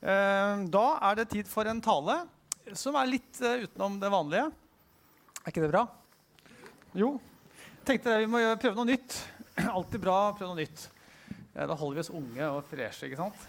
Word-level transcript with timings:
Eh, 0.00 0.60
da 0.72 0.86
er 1.10 1.18
det 1.18 1.28
tid 1.28 1.48
for 1.48 1.68
en 1.68 1.80
tale 1.84 2.22
som 2.72 2.96
er 2.96 3.10
litt 3.10 3.40
eh, 3.44 3.66
utenom 3.66 3.98
det 4.00 4.08
vanlige. 4.12 4.46
Er 5.42 5.52
ikke 5.52 5.64
det 5.66 5.72
bra? 5.72 5.82
Jo. 6.96 7.12
Tenkte 7.84 8.14
jeg 8.14 8.24
vi 8.24 8.30
må 8.32 8.40
prøve 8.60 8.78
noe 8.78 8.88
nytt. 8.88 9.16
Alltid 9.76 10.00
bra 10.00 10.16
å 10.30 10.36
prøve 10.38 10.54
noe 10.54 10.62
nytt. 10.62 10.86
Da 11.52 11.74
holder 11.76 11.98
vi 11.98 12.04
oss 12.04 12.12
unge 12.16 12.46
og 12.48 12.62
freshe. 12.70 13.10
ikke 13.10 13.18
sant? 13.20 13.42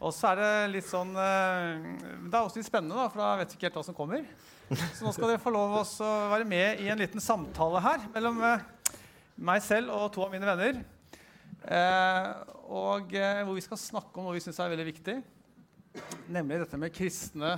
Og 0.00 0.14
så 0.16 0.30
er 0.30 0.40
det 0.40 0.52
litt 0.78 0.86
sånn 0.88 1.10
eh, 1.20 1.82
Det 2.24 2.32
er 2.32 2.38
også 2.40 2.62
litt 2.62 2.68
spennende, 2.70 2.96
da, 2.96 3.10
for 3.10 3.20
da 3.20 3.34
vet 3.42 3.52
vi 3.52 3.58
ikke 3.58 3.68
helt 3.68 3.76
hva 3.82 3.84
som 3.90 3.96
kommer. 3.98 4.24
Så 4.70 5.04
nå 5.04 5.12
skal 5.12 5.34
dere 5.34 5.42
få 5.42 5.52
lov 5.52 5.74
også 5.82 6.06
å 6.06 6.30
være 6.30 6.46
med 6.48 6.80
i 6.80 6.88
en 6.88 7.00
liten 7.00 7.20
samtale 7.20 7.82
her 7.84 8.06
mellom 8.14 8.38
meg 9.50 9.64
selv 9.66 9.92
og 9.92 10.06
to 10.14 10.22
av 10.22 10.30
mine 10.32 10.46
venner. 10.46 10.78
Og 12.70 13.10
hvor 13.10 13.56
vi 13.56 13.64
skal 13.66 13.80
snakke 13.82 14.14
om 14.14 14.28
noe 14.28 14.36
vi 14.36 14.44
syns 14.44 14.62
er 14.62 14.70
veldig 14.70 14.86
viktig. 14.92 15.16
Nemlig 16.30 16.60
dette 16.62 16.78
med 16.78 16.92
kristne 16.94 17.56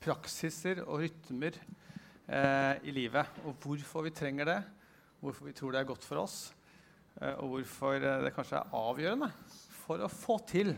praksiser 0.00 0.80
og 0.86 1.02
rytmer 1.02 1.56
eh, 1.58 2.80
i 2.88 2.94
livet. 2.96 3.42
Og 3.44 3.58
hvorfor 3.60 4.06
vi 4.06 4.12
trenger 4.16 4.48
det, 4.48 4.60
hvorfor 5.20 5.48
vi 5.48 5.52
tror 5.56 5.74
det 5.74 5.82
er 5.82 5.90
godt 5.90 6.06
for 6.06 6.22
oss, 6.22 6.38
eh, 7.20 7.34
og 7.34 7.58
hvorfor 7.58 7.98
eh, 7.98 8.22
det 8.24 8.32
kanskje 8.36 8.62
er 8.62 8.78
avgjørende 8.78 9.28
for 9.84 10.00
å 10.00 10.08
få 10.08 10.38
til 10.48 10.72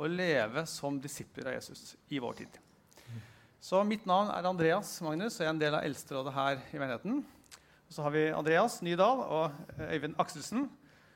å 0.00 0.10
leve 0.10 0.64
som 0.66 0.98
disipler 0.98 1.52
av 1.52 1.56
Jesus 1.60 1.94
i 2.10 2.18
vår 2.22 2.42
tid. 2.42 2.58
Så 3.60 3.84
mitt 3.84 4.06
navn 4.08 4.32
er 4.32 4.46
Andreas 4.48 4.94
Magnus, 5.04 5.36
og 5.36 5.44
jeg 5.44 5.50
er 5.50 5.54
en 5.54 5.62
del 5.62 5.74
av 5.76 5.84
Eldsterådet 5.84 6.32
her 6.34 6.62
i 6.72 6.80
menigheten. 6.80 7.18
Og 7.20 7.92
så 7.94 8.06
har 8.06 8.14
vi 8.14 8.28
Andreas 8.34 8.80
Nydal 8.82 9.22
og 9.22 9.74
eh, 9.76 9.94
Øyvind 9.94 10.18
Akselsen, 10.18 10.70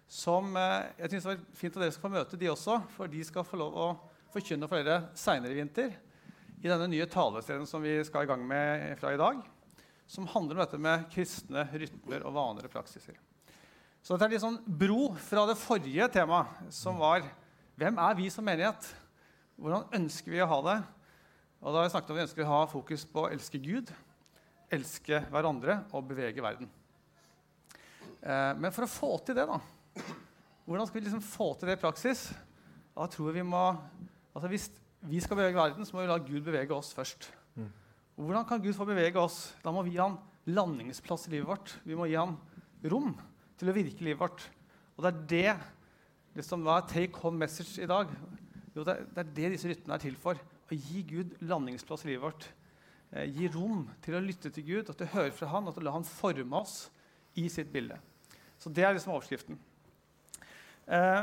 som 0.06 0.54
eh, 0.60 0.90
jeg 1.00 1.16
synes 1.16 1.24
det 1.24 1.32
var 1.32 1.46
fint 1.58 1.78
at 1.78 1.86
dere 1.88 1.94
skal 1.98 2.06
få 2.06 2.16
møte 2.20 2.38
de 2.38 2.54
også, 2.54 2.82
for 2.94 3.10
de 3.10 3.22
skal 3.26 3.48
få 3.48 3.58
lov 3.58 3.78
å 3.82 3.92
forkynne 4.34 4.68
for 4.70 4.82
dere 4.82 5.14
seinere 5.18 5.54
i 5.54 5.60
vinter 5.60 5.94
i 6.64 6.70
denne 6.70 6.88
nye 6.90 7.06
taleserien 7.10 7.68
som 7.68 7.82
vi 7.84 7.98
skal 8.06 8.24
i 8.24 8.30
gang 8.30 8.42
med 8.48 8.94
fra 8.98 9.12
i 9.14 9.20
dag, 9.20 9.40
som 10.06 10.28
handler 10.32 10.56
om 10.56 10.62
dette 10.64 10.80
med 10.80 11.06
kristne 11.12 11.66
rytmer 11.72 12.24
og 12.24 12.34
vaner 12.36 12.66
og 12.66 12.72
praksiser. 12.72 13.16
Så 14.04 14.14
dette 14.14 14.26
er 14.28 14.34
litt 14.34 14.44
sånn 14.44 14.60
bro 14.64 15.10
fra 15.20 15.46
det 15.48 15.58
forrige 15.60 16.08
temaet, 16.12 16.68
som 16.72 16.98
var 17.00 17.24
hvem 17.80 17.96
er 17.98 18.16
vi 18.18 18.28
som 18.30 18.44
menighet? 18.46 18.86
Hvordan 19.60 19.88
ønsker 19.98 20.34
vi 20.34 20.42
å 20.42 20.48
ha 20.50 20.58
det? 20.66 20.78
Og 21.60 21.68
da 21.70 21.80
har 21.80 21.86
vi 21.86 21.92
snakket 21.94 22.12
om 22.12 22.18
vi 22.18 22.24
ønsker 22.26 22.44
å 22.44 22.50
ha 22.50 22.64
fokus 22.70 23.04
på 23.08 23.24
å 23.24 23.30
elske 23.32 23.60
Gud, 23.62 23.92
elske 24.72 25.20
hverandre 25.32 25.78
og 25.96 26.04
bevege 26.10 26.44
verden. 26.44 26.68
Eh, 28.20 28.52
men 28.60 28.72
for 28.72 28.86
å 28.86 28.90
få 28.90 29.10
til 29.24 29.36
det, 29.36 29.46
da 29.48 29.60
Hvordan 30.64 30.88
skal 30.88 30.96
vi 30.96 31.04
liksom 31.04 31.20
få 31.20 31.50
til 31.60 31.68
det 31.68 31.74
i 31.76 31.80
praksis? 31.82 32.22
Da 32.94 33.04
tror 33.12 33.28
jeg 33.28 33.42
vi 33.42 33.48
må 33.50 33.66
altså 34.34 34.48
Hvis 34.50 34.70
vi 35.04 35.20
skal 35.20 35.36
bevege 35.36 35.56
verden, 35.56 35.86
så 35.86 35.96
må 35.96 36.02
vi 36.02 36.10
la 36.10 36.18
Gud 36.18 36.40
bevege 36.44 36.74
oss 36.74 36.94
først. 36.96 37.32
Mm. 37.54 37.70
hvordan 38.16 38.46
kan 38.48 38.62
Gud 38.62 38.72
få 38.74 38.84
bevege 38.84 39.20
oss? 39.20 39.54
Da 39.64 39.70
må 39.70 39.82
vi 39.82 39.94
gi 39.94 40.02
han 40.02 40.18
landingsplass 40.46 41.28
i 41.28 41.36
livet 41.36 41.48
vårt. 41.48 41.78
Vi 41.84 41.94
må 41.94 42.08
gi 42.08 42.16
han 42.18 42.36
rom 42.90 43.14
til 43.58 43.70
å 43.70 43.76
virke 43.76 44.02
i 44.02 44.08
livet 44.10 44.20
vårt. 44.20 44.46
Og 44.96 45.04
det 45.04 45.12
er 45.12 45.22
det 45.30 45.54
liksom, 46.38 46.64
Hva 46.66 46.80
er 46.80 46.90
take 46.90 47.20
home 47.22 47.38
message 47.38 47.82
i 47.82 47.88
dag? 47.90 48.10
Jo, 48.74 48.82
det 48.82 48.96
er, 48.96 49.06
det 49.14 49.22
er 49.22 49.32
det 49.36 49.52
disse 49.54 49.70
rytmene 49.70 49.96
er 49.96 50.02
til 50.02 50.16
for. 50.20 50.38
Å 50.40 50.74
gi 50.74 51.04
Gud 51.06 51.36
landingsplass 51.46 52.04
i 52.06 52.12
livet 52.12 52.24
vårt. 52.24 52.48
Eh, 53.12 53.28
gi 53.30 53.48
rom 53.54 53.84
til 54.02 54.16
å 54.18 54.22
lytte 54.24 54.50
til 54.50 54.66
Gud 54.66 54.88
og 54.88 54.96
til 54.96 55.06
å 55.06 55.14
høre 55.14 55.34
fra 55.34 55.52
Han 55.52 55.68
og 55.68 55.76
til 55.76 55.84
å 55.84 55.88
la 55.88 55.96
Han 55.98 56.08
forme 56.08 56.62
oss 56.64 56.88
i 57.38 57.46
sitt 57.52 57.70
bilde. 57.74 57.98
Så 58.58 58.72
det 58.72 58.86
er 58.86 58.94
liksom 58.96 59.14
overskriften. 59.14 59.58
Eh, 60.86 61.20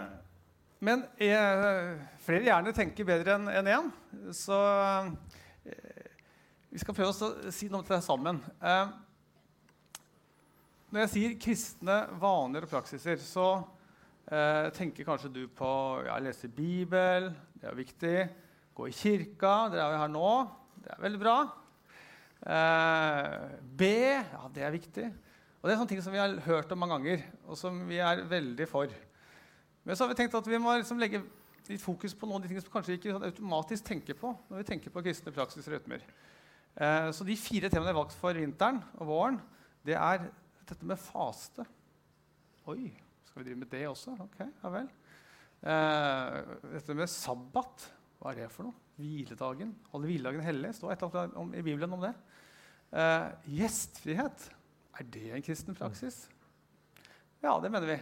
men 0.82 1.04
jeg, 1.22 1.98
flere 2.26 2.48
gjerne 2.48 2.72
tenker 2.74 3.06
bedre 3.06 3.36
enn 3.38 3.68
én. 3.70 3.70
En, 3.70 3.90
så 4.34 4.58
eh, 5.62 6.08
vi 6.72 6.82
skal 6.82 6.96
prøve 6.98 7.14
å 7.14 7.52
si 7.54 7.68
noe 7.70 7.86
til 7.86 7.94
det 7.94 8.02
sammen. 8.02 8.40
Eh, 8.58 8.96
når 10.90 11.04
jeg 11.04 11.12
sier 11.14 11.36
kristne 11.44 11.98
vaner 12.24 12.66
og 12.66 12.72
praksiser, 12.72 13.22
så 13.22 13.46
eh, 14.26 14.72
tenker 14.74 15.06
kanskje 15.06 15.30
du 15.36 15.44
på 15.54 15.70
ja, 16.08 16.18
lese 16.18 16.50
Bibel, 16.50 17.30
det 17.62 17.70
er 17.70 17.78
viktig. 17.78 18.18
Gå 18.74 18.90
i 18.90 18.98
kirka, 19.04 19.54
dere 19.70 19.86
er 19.86 19.96
jo 20.00 20.02
her 20.02 20.12
nå. 20.16 20.34
Det 20.82 20.96
er 20.96 21.06
veldig 21.06 21.22
bra. 21.22 21.38
Be, 22.42 23.94
ja, 24.18 24.44
det 24.50 24.66
er 24.66 24.74
viktig. 24.74 25.08
Og 25.62 25.70
Det 25.70 25.76
er 25.76 25.78
sånne 25.78 25.94
ting 25.94 26.02
som 26.02 26.16
vi 26.16 26.24
har 26.24 26.40
hørt 26.48 26.74
om 26.74 26.82
mange 26.82 26.98
ganger, 26.98 27.26
og 27.46 27.60
som 27.60 27.84
vi 27.86 28.02
er 28.02 28.26
veldig 28.26 28.66
for. 28.72 28.90
Men 29.84 29.98
så 29.98 30.04
har 30.04 30.12
vi 30.12 30.18
tenkt 30.20 30.36
at 30.38 30.50
vi 30.50 30.60
må 30.62 30.76
liksom 30.78 31.00
legge 31.02 31.24
litt 31.68 31.82
fokus 31.82 32.14
på 32.18 32.28
noen 32.28 32.42
av 32.42 32.46
de 32.46 32.52
tingene 32.52 32.66
som 32.66 32.74
kanskje 32.74 32.98
ikke 32.98 33.16
automatisk 33.18 33.86
tenker 33.88 34.18
på 34.18 34.34
når 34.50 34.62
vi 34.62 34.68
tenker 34.68 34.94
på 34.94 35.04
kristne 35.06 35.34
praksis 35.36 35.68
og 35.68 35.76
rytmer. 35.76 36.04
Eh, 36.76 37.10
så 37.16 37.28
de 37.28 37.38
fire 37.40 37.70
temaene 37.70 37.92
jeg 37.92 37.96
har 37.96 38.02
valgt 38.02 38.18
for 38.18 38.38
vinteren 38.38 38.82
og 39.00 39.10
våren, 39.10 39.40
det 39.86 39.98
er 39.98 40.28
dette 40.70 40.88
med 40.88 41.00
faste. 41.02 41.66
Oi, 42.70 42.92
skal 43.28 43.42
vi 43.42 43.48
drive 43.50 43.62
med 43.64 43.72
det 43.72 43.86
også? 43.90 44.16
Ok, 44.22 44.40
ja 44.46 44.74
vel. 44.74 44.92
Eh, 45.62 46.38
dette 46.78 46.98
med 46.98 47.10
sabbat, 47.12 47.88
hva 48.22 48.32
er 48.32 48.44
det 48.44 48.52
for 48.54 48.70
noe? 48.70 48.78
Hviledagen. 49.02 49.74
Holde 49.94 50.10
hviledagen 50.10 50.46
hellig. 50.46 50.76
Står 50.78 50.94
et 50.94 51.04
eller 51.08 51.32
annet 51.32 51.58
i 51.58 51.66
Bibelen 51.66 51.98
om 51.98 52.04
det. 52.06 52.14
Eh, 52.94 53.28
gjestfrihet. 53.58 54.50
Er 55.00 55.08
det 55.10 55.28
en 55.34 55.46
kristen 55.46 55.78
praksis? 55.78 56.28
Ja, 57.42 57.56
det 57.64 57.72
mener 57.74 57.88
vi. 57.90 57.98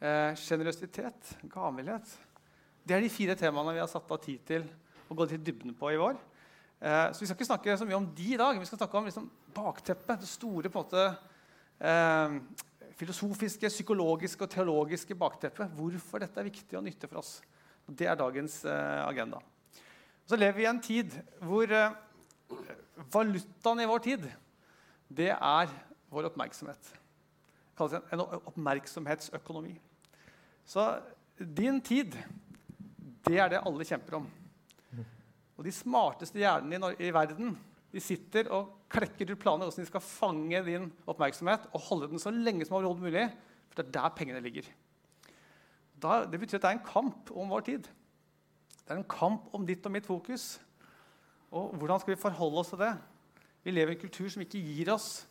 Sjenerøsitet, 0.00 1.36
eh, 1.36 1.48
gavmildhet. 1.48 2.10
Det 2.84 2.96
er 2.96 3.00
de 3.00 3.12
fire 3.12 3.34
temaene 3.34 3.72
vi 3.72 3.80
har 3.80 3.88
satt 3.88 4.10
av 4.10 4.20
tid 4.20 4.42
til 4.46 4.66
å 5.08 5.16
gå 5.16 5.26
til 5.28 5.40
dybden 5.40 5.74
på 5.78 5.92
i 5.92 6.00
vår. 6.00 6.18
Eh, 6.80 7.12
så 7.12 7.20
Vi 7.20 7.26
skal 7.26 7.36
ikke 7.38 7.48
snakke 7.48 7.78
så 7.78 7.86
mye 7.86 7.96
om 7.96 8.14
de 8.14 8.34
i 8.34 8.36
dag. 8.36 8.58
Vi 8.58 8.66
skal 8.66 8.78
snakke 8.78 8.98
om 8.98 9.04
liksom, 9.04 9.30
bakteppet. 9.54 10.20
Det 10.20 10.28
store 10.28 10.68
på 10.68 10.80
en 10.80 10.84
måte, 10.84 11.18
eh, 11.80 12.40
filosofiske, 12.98 13.68
psykologiske 13.68 14.42
og 14.42 14.50
teologiske 14.50 15.14
bakteppet. 15.14 15.70
Hvorfor 15.70 16.20
dette 16.20 16.38
er 16.38 16.50
viktig 16.50 16.76
og 16.76 16.84
nyttig 16.84 17.08
for 17.08 17.18
oss. 17.18 17.40
Og 17.88 17.96
det 17.96 18.06
er 18.06 18.14
dagens 18.16 18.64
eh, 18.64 19.06
agenda. 19.06 19.40
Så 20.26 20.36
lever 20.36 20.56
vi 20.56 20.62
i 20.64 20.70
en 20.70 20.80
tid 20.80 21.10
hvor 21.40 21.70
eh, 21.72 21.96
valutaen 23.12 23.80
i 23.80 23.88
vår 23.88 24.04
tid 24.04 24.28
det 25.08 25.30
er 25.30 25.72
vår 26.10 26.30
oppmerksomhet. 26.30 27.03
Kalles 27.74 27.98
en 28.14 28.22
oppmerksomhetsøkonomi. 28.22 29.74
Så 30.66 30.86
din 31.38 31.80
tid, 31.84 32.14
det 33.26 33.38
er 33.40 33.50
det 33.50 33.62
alle 33.66 33.86
kjemper 33.86 34.20
om. 34.20 34.28
Og 35.54 35.66
de 35.66 35.72
smarteste 35.74 36.40
hjernene 36.40 36.94
i, 36.98 37.10
verden 37.14 37.54
de 37.94 38.02
sitter 38.02 38.48
og 38.54 38.72
klekker 38.90 39.30
ut 39.30 39.40
planer 39.42 39.68
hvordan 39.68 39.84
de 39.84 39.90
skal 39.90 40.02
fange 40.02 40.62
din 40.66 40.88
oppmerksomhet 41.10 41.68
og 41.70 41.84
holde 41.88 42.10
den 42.10 42.22
så 42.22 42.32
lenge 42.34 42.66
som 42.66 42.78
overhodet 42.78 43.06
mulig. 43.06 43.26
For 43.70 43.80
det 43.80 43.86
er 43.86 43.94
der 43.98 44.16
pengene 44.16 44.42
ligger. 44.42 44.66
Da, 46.02 46.24
det 46.26 46.40
betyr 46.42 46.58
at 46.58 46.64
det 46.64 46.70
er 46.72 46.78
en 46.78 46.86
kamp 46.86 47.30
om 47.30 47.52
vår 47.54 47.66
tid. 47.70 47.86
Det 48.84 48.92
er 48.92 49.00
en 49.00 49.08
kamp 49.08 49.54
om 49.54 49.66
ditt 49.66 49.86
og 49.86 49.94
mitt 49.94 50.06
fokus. 50.06 50.58
Og 51.54 51.76
hvordan 51.78 52.02
skal 52.02 52.14
vi 52.14 52.20
forholde 52.20 52.60
oss 52.60 52.72
til 52.74 52.82
det? 52.82 52.92
Vi 53.64 53.72
lever 53.72 53.94
i 53.94 53.96
en 53.96 54.02
kultur 54.02 54.28
som 54.28 54.42
ikke 54.44 54.60
gir 54.60 54.90
oss 54.92 55.24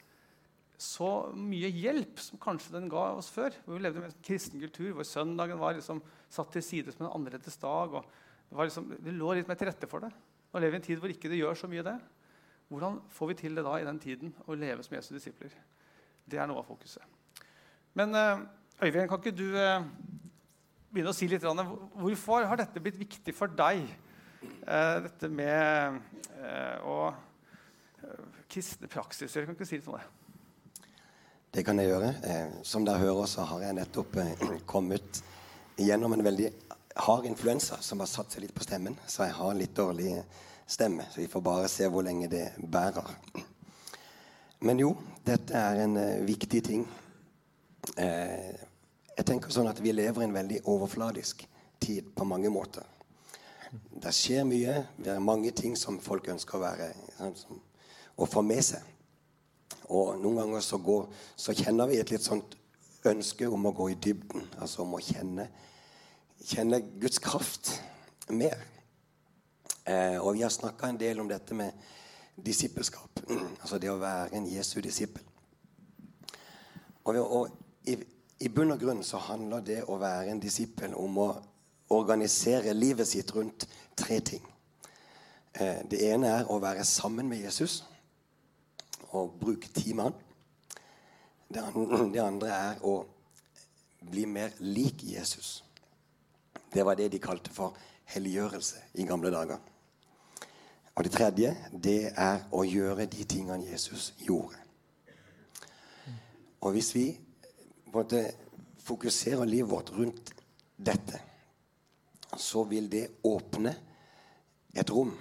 så 0.79 1.09
mye 1.37 1.69
hjelp 1.69 2.19
som 2.19 2.39
kanskje 2.41 2.73
den 2.75 2.89
ga 2.91 3.05
oss 3.17 3.29
før. 3.33 3.53
Hvor 3.63 3.77
Vi 3.77 3.83
levde 3.83 4.01
med 4.01 4.11
en 4.11 4.23
kristen 4.25 4.61
kultur 4.61 4.91
hvor 4.97 5.07
søndagen 5.07 5.61
var 5.61 5.77
liksom 5.77 6.01
satt 6.33 6.51
til 6.55 6.65
side 6.65 6.93
som 6.93 7.05
en 7.05 7.13
annerledes 7.13 7.57
dag. 7.61 8.01
det, 8.49 8.57
liksom, 8.57 8.89
det, 8.99 9.13
lå 9.13 9.33
litt 9.33 9.47
mer 9.47 9.59
til 9.59 9.69
rette 9.69 9.87
for 9.87 10.03
det. 10.03 10.11
Nå 10.51 10.59
lever 10.59 10.71
vi 10.71 10.77
i 10.77 10.81
en 10.81 10.87
tid 10.87 10.99
hvor 11.01 11.13
ikke 11.13 11.29
det 11.31 11.39
gjør 11.39 11.59
så 11.61 11.69
mye 11.69 11.85
det. 11.85 11.97
Hvordan 12.73 12.99
får 13.09 13.27
vi 13.29 13.33
til 13.33 13.55
det 13.55 13.65
da 13.65 13.77
i 13.77 13.85
den 13.85 13.99
tiden 13.99 14.33
å 14.47 14.57
leve 14.57 14.83
som 14.83 14.95
Jesu 14.97 15.13
disipler? 15.13 15.53
Det 16.25 16.39
er 16.39 16.47
noe 16.49 16.63
av 16.63 16.67
fokuset. 16.67 17.03
Men 17.93 18.15
uh, 18.15 18.41
Øyvind, 18.81 19.09
kan 19.09 19.19
ikke 19.19 19.35
du 19.35 19.53
uh, 19.53 19.83
begynne 20.89 21.13
å 21.13 21.15
si 21.15 21.27
litt 21.29 21.45
Hvorfor 21.45 22.47
har 22.49 22.57
dette 22.57 22.81
blitt 22.81 22.97
viktig 22.97 23.35
for 23.37 23.51
deg, 23.53 23.85
uh, 24.65 24.97
dette 25.05 25.29
med 25.29 26.01
å 26.83 27.13
kristne 28.51 28.89
praksiser? 28.91 29.45
Kan 29.45 29.55
ikke 29.55 29.69
si 29.69 29.77
litt 29.77 29.87
om 29.87 29.99
det? 29.99 30.22
Det 31.53 31.61
kan 31.61 31.77
jeg 31.77 31.91
gjøre. 31.91 32.07
Eh, 32.25 32.53
som 32.65 32.85
dere 32.85 33.03
hører, 33.03 33.27
så 33.29 33.43
har 33.45 33.61
jeg 33.61 33.77
nettopp 33.77 34.15
eh, 34.17 34.45
kommet 34.73 35.19
gjennom 35.77 36.15
en 36.15 36.23
veldig 36.25 36.47
hard 37.05 37.27
influensa 37.29 37.77
som 37.81 38.01
har 38.01 38.09
satt 38.09 38.33
seg 38.33 38.41
litt 38.45 38.55
på 38.57 38.65
stemmen. 38.65 38.95
Så 39.05 39.27
jeg 39.27 39.35
har 39.37 39.53
litt 39.53 39.75
dårlig 39.77 40.15
stemme. 40.65 41.05
Så 41.11 41.21
vi 41.21 41.27
får 41.29 41.43
bare 41.45 41.69
se 41.69 41.85
hvor 41.93 42.05
lenge 42.05 42.29
det 42.31 42.47
bærer. 42.57 43.11
Men 44.65 44.81
jo, 44.81 44.95
dette 45.27 45.53
er 45.59 45.83
en 45.83 45.97
eh, 46.01 46.23
viktig 46.25 46.63
ting. 46.65 46.87
Eh, 48.01 48.49
jeg 49.13 49.27
tenker 49.29 49.53
sånn 49.53 49.69
at 49.69 49.81
vi 49.83 49.93
lever 49.93 50.23
i 50.23 50.29
en 50.31 50.33
veldig 50.33 50.63
overfladisk 50.73 51.45
tid 51.83 52.09
på 52.17 52.25
mange 52.25 52.49
måter. 52.49 52.87
Det 54.01 54.09
skjer 54.09 54.49
mye. 54.49 54.79
Det 54.97 55.13
er 55.13 55.21
mange 55.21 55.53
ting 55.53 55.77
som 55.77 56.01
folk 56.01 56.33
ønsker 56.33 56.57
å 56.57 56.65
være 56.65 56.89
sånn, 57.37 57.61
å 58.17 58.25
få 58.25 58.41
med 58.41 58.65
seg. 58.65 58.89
Og 59.93 60.17
noen 60.21 60.39
ganger 60.41 60.63
så, 60.63 60.79
går, 60.81 61.07
så, 61.35 61.53
kjenner 61.57 61.89
vi 61.89 61.99
et 62.01 62.11
litt 62.13 62.23
sånt 62.25 62.55
ønske 63.09 63.47
om 63.51 63.67
å 63.67 63.73
gå 63.75 63.89
i 63.91 63.97
dybden. 63.99 64.45
Altså 64.63 64.83
om 64.85 64.95
å 64.97 65.01
kjenne, 65.03 65.47
kjenne 66.43 66.79
Guds 67.01 67.19
kraft 67.23 67.73
mer. 68.31 68.61
Eh, 69.83 70.17
og 70.21 70.37
vi 70.37 70.45
har 70.45 70.53
snakka 70.53 70.89
en 70.89 70.99
del 70.99 71.19
om 71.19 71.29
dette 71.29 71.57
med 71.57 71.75
disippelskap. 72.35 73.25
altså 73.61 73.79
det 73.81 73.91
å 73.91 73.99
være 74.01 74.31
en 74.37 74.47
Jesu 74.47 74.79
disippel. 74.81 75.23
Og, 77.03 77.19
og 77.19 77.89
i, 77.91 77.97
i, 78.39 78.47
bunn 78.47 78.71
og 78.71 78.79
grunn 78.79 79.03
så 79.03 79.19
handler 79.25 79.65
det 79.65 79.81
å 79.91 79.99
være 79.99 80.31
en 80.31 80.39
disippel 80.39 80.95
om 80.95 81.19
å 81.19 81.29
organisere 81.93 82.71
livet 82.73 83.09
sitt 83.09 83.33
rundt 83.35 83.67
tre 83.99 84.21
ting. 84.23 84.45
Eh, 85.53 85.83
det 85.91 85.99
ene 86.07 86.31
er 86.39 86.47
å 86.47 86.61
være 86.63 86.85
sammen 86.87 87.27
med 87.29 87.43
Jesus 87.43 87.81
og 89.13 89.35
bruke 89.39 89.69
timene. 89.73 90.13
Det 91.53 91.61
andre, 92.21 92.49
er 92.49 92.79
å 92.81 92.95
bli 94.09 94.25
mer 94.25 94.55
lik 94.59 95.03
Jesus. 95.05 95.63
Det 96.73 96.83
var 96.85 96.97
det 96.97 97.11
de 97.13 97.21
kalte 97.21 97.53
for 97.53 97.77
helliggjørelse 98.09 98.81
i 98.97 99.05
gamle 99.05 99.31
dager. 99.33 99.59
Og 100.95 101.05
det 101.05 101.13
tredje, 101.13 101.53
det 101.73 102.13
er 102.17 102.43
å 102.53 102.63
gjøre 102.65 103.05
de 103.09 103.25
tingene 103.29 103.69
Jesus 103.69 104.11
gjorde. 104.21 104.57
Og 106.63 106.73
hvis 106.73 106.93
vi 106.95 107.07
måtte 107.93 108.23
fokuserer 108.83 109.45
livet 109.45 109.71
vårt 109.71 109.91
rundt 109.93 110.33
dette, 110.77 111.19
så 112.37 112.63
vil 112.65 112.89
det 112.89 113.07
åpne 113.23 113.75
et 114.73 114.89
rom 114.89 115.13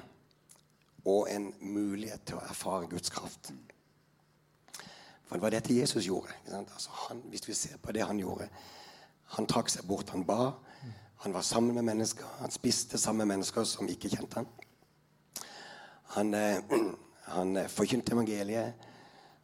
og 1.05 1.29
en 1.31 1.51
mulighet 1.61 2.25
til 2.27 2.39
å 2.39 2.45
erfare 2.47 2.89
Guds 2.89 3.11
kraft. 3.13 3.53
For 5.33 5.41
det 5.41 5.47
var 5.47 5.55
dette 5.55 5.73
Jesus 5.73 6.05
gjorde. 6.05 6.35
Altså 6.53 6.91
han, 7.07 7.23
hvis 7.33 7.47
vi 7.49 7.55
ser 7.57 7.79
på 7.81 7.93
det 7.97 8.03
han 8.05 8.19
gjorde 8.21 8.51
Han 9.33 9.47
trakk 9.49 9.71
seg 9.73 9.87
bort, 9.89 10.11
han 10.13 10.27
ba. 10.29 10.51
Han 11.25 11.33
var 11.33 11.41
sammen 11.41 11.75
med 11.75 11.87
mennesker. 11.89 12.27
Han 12.43 12.51
spiste 12.53 12.99
sammen 13.01 13.23
med 13.23 13.39
mennesker 13.39 13.65
som 13.65 13.89
ikke 13.89 14.11
kjente 14.13 14.43
han. 14.43 14.49
Han, 16.19 16.35
eh, 16.35 16.59
eh, 17.63 17.71
forkynte 17.73 18.13
evangeliet. 18.13 18.75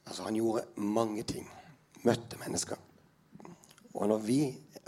Altså, 0.04 0.26
han 0.26 0.36
gjorde 0.36 0.66
mange 0.76 1.22
ting. 1.22 1.48
Møtte 2.04 2.36
mennesker. 2.36 2.76
Og 3.94 4.08
når 4.12 4.18
vi, 4.28 4.42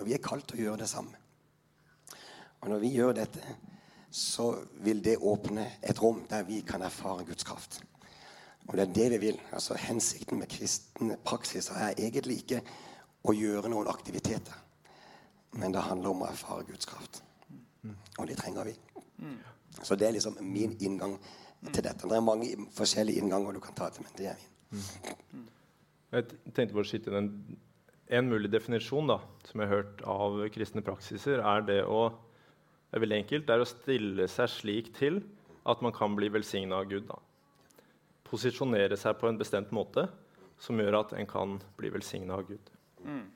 vi 0.05 0.13
er 0.13 0.21
kalt 0.21 0.51
til 0.51 0.61
å 0.61 0.65
gjøre 0.67 0.83
det 0.83 0.91
samme. 0.93 1.17
Og 2.61 2.75
når 2.75 2.85
vi 2.85 2.93
gjør 2.99 3.17
dette, 3.23 3.57
så 4.11 4.53
vil 4.85 5.01
det 5.01 5.17
åpne 5.17 5.65
et 5.81 6.03
rom 6.03 6.27
der 6.29 6.45
vi 6.45 6.61
kan 6.61 6.85
erfare 6.85 7.25
Guds 7.25 7.49
kraft. 7.49 7.81
Og 8.71 8.77
det 8.79 8.85
er 8.87 8.95
det 8.95 9.07
vi 9.15 9.21
vil. 9.27 9.39
Altså 9.53 9.75
Hensikten 9.79 10.39
med 10.39 10.51
kristen 10.51 11.15
praksis 11.27 11.71
er 11.75 11.99
egentlig 11.99 12.41
ikke 12.45 12.61
å 13.27 13.35
gjøre 13.35 13.71
noen 13.73 13.91
aktiviteter. 13.91 14.57
Men 15.59 15.75
det 15.75 15.83
handler 15.83 16.13
om 16.13 16.23
å 16.23 16.31
erfare 16.31 16.67
Guds 16.69 16.87
kraft. 16.87 17.23
Og 18.19 18.29
det 18.29 18.39
trenger 18.39 18.71
vi. 18.71 18.77
Så 19.83 19.97
det 19.99 20.07
er 20.09 20.15
liksom 20.15 20.39
min 20.45 20.77
inngang 20.81 21.17
til 21.73 21.83
dette. 21.83 22.07
Det 22.07 22.17
er 22.17 22.25
mange 22.25 22.53
forskjellige 22.77 23.21
innganger 23.21 23.57
du 23.57 23.61
kan 23.65 23.77
ta 23.77 23.91
til, 23.91 24.07
men 24.07 24.17
det 24.19 24.31
er 24.33 24.47
min. 24.71 25.49
Jeg 26.11 26.27
tenkte 26.55 26.75
på 26.75 26.83
å 26.83 26.87
skyte 26.87 27.13
inn 27.15 27.31
en 28.11 28.31
mulig 28.31 28.51
definisjon 28.51 29.11
da, 29.11 29.21
som 29.47 29.61
jeg 29.63 29.71
har 29.71 29.77
hørt 29.81 30.01
av 30.03 30.41
kristne 30.55 30.83
praksiser, 30.83 31.43
er 31.43 31.67
det 31.67 31.83
å 31.87 32.09
det 32.91 32.99
er 32.99 33.03
veldig 33.05 33.19
enkelt, 33.21 33.45
det 33.47 33.55
er 33.55 33.63
å 33.63 33.69
stille 33.71 34.25
seg 34.27 34.49
slik 34.51 34.89
til 34.97 35.21
at 35.71 35.83
man 35.85 35.93
kan 35.95 36.17
bli 36.19 36.27
velsigna 36.35 36.81
av 36.83 36.89
Gud. 36.91 37.05
Da. 37.07 37.21
Posisjonere 38.31 38.99
seg 39.01 39.17
på 39.19 39.27
en 39.27 39.39
bestemt 39.41 39.73
måte 39.75 40.07
som 40.61 40.79
gjør 40.79 41.01
at 41.01 41.15
en 41.19 41.29
kan 41.29 41.59
bli 41.79 41.91
velsigna 41.93 42.37
av 42.37 42.49
Gud. 42.49 42.73
Mm. 43.07 43.29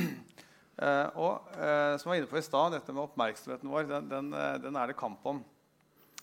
Eh, 0.80 1.08
og 1.20 1.50
eh, 1.60 1.94
som 2.00 2.08
jeg 2.08 2.08
var 2.08 2.18
inne 2.22 2.28
på 2.30 2.38
i 2.40 2.44
stad, 2.46 2.72
dette 2.72 2.92
med 2.96 3.02
oppmerksomheten 3.02 3.68
vår, 3.68 3.82
den, 3.84 4.06
den, 4.08 4.30
uh, 4.32 4.54
den, 4.56 4.78
er 4.80 4.88
det 4.88 4.94
kamp 4.96 5.26
om. 5.28 5.42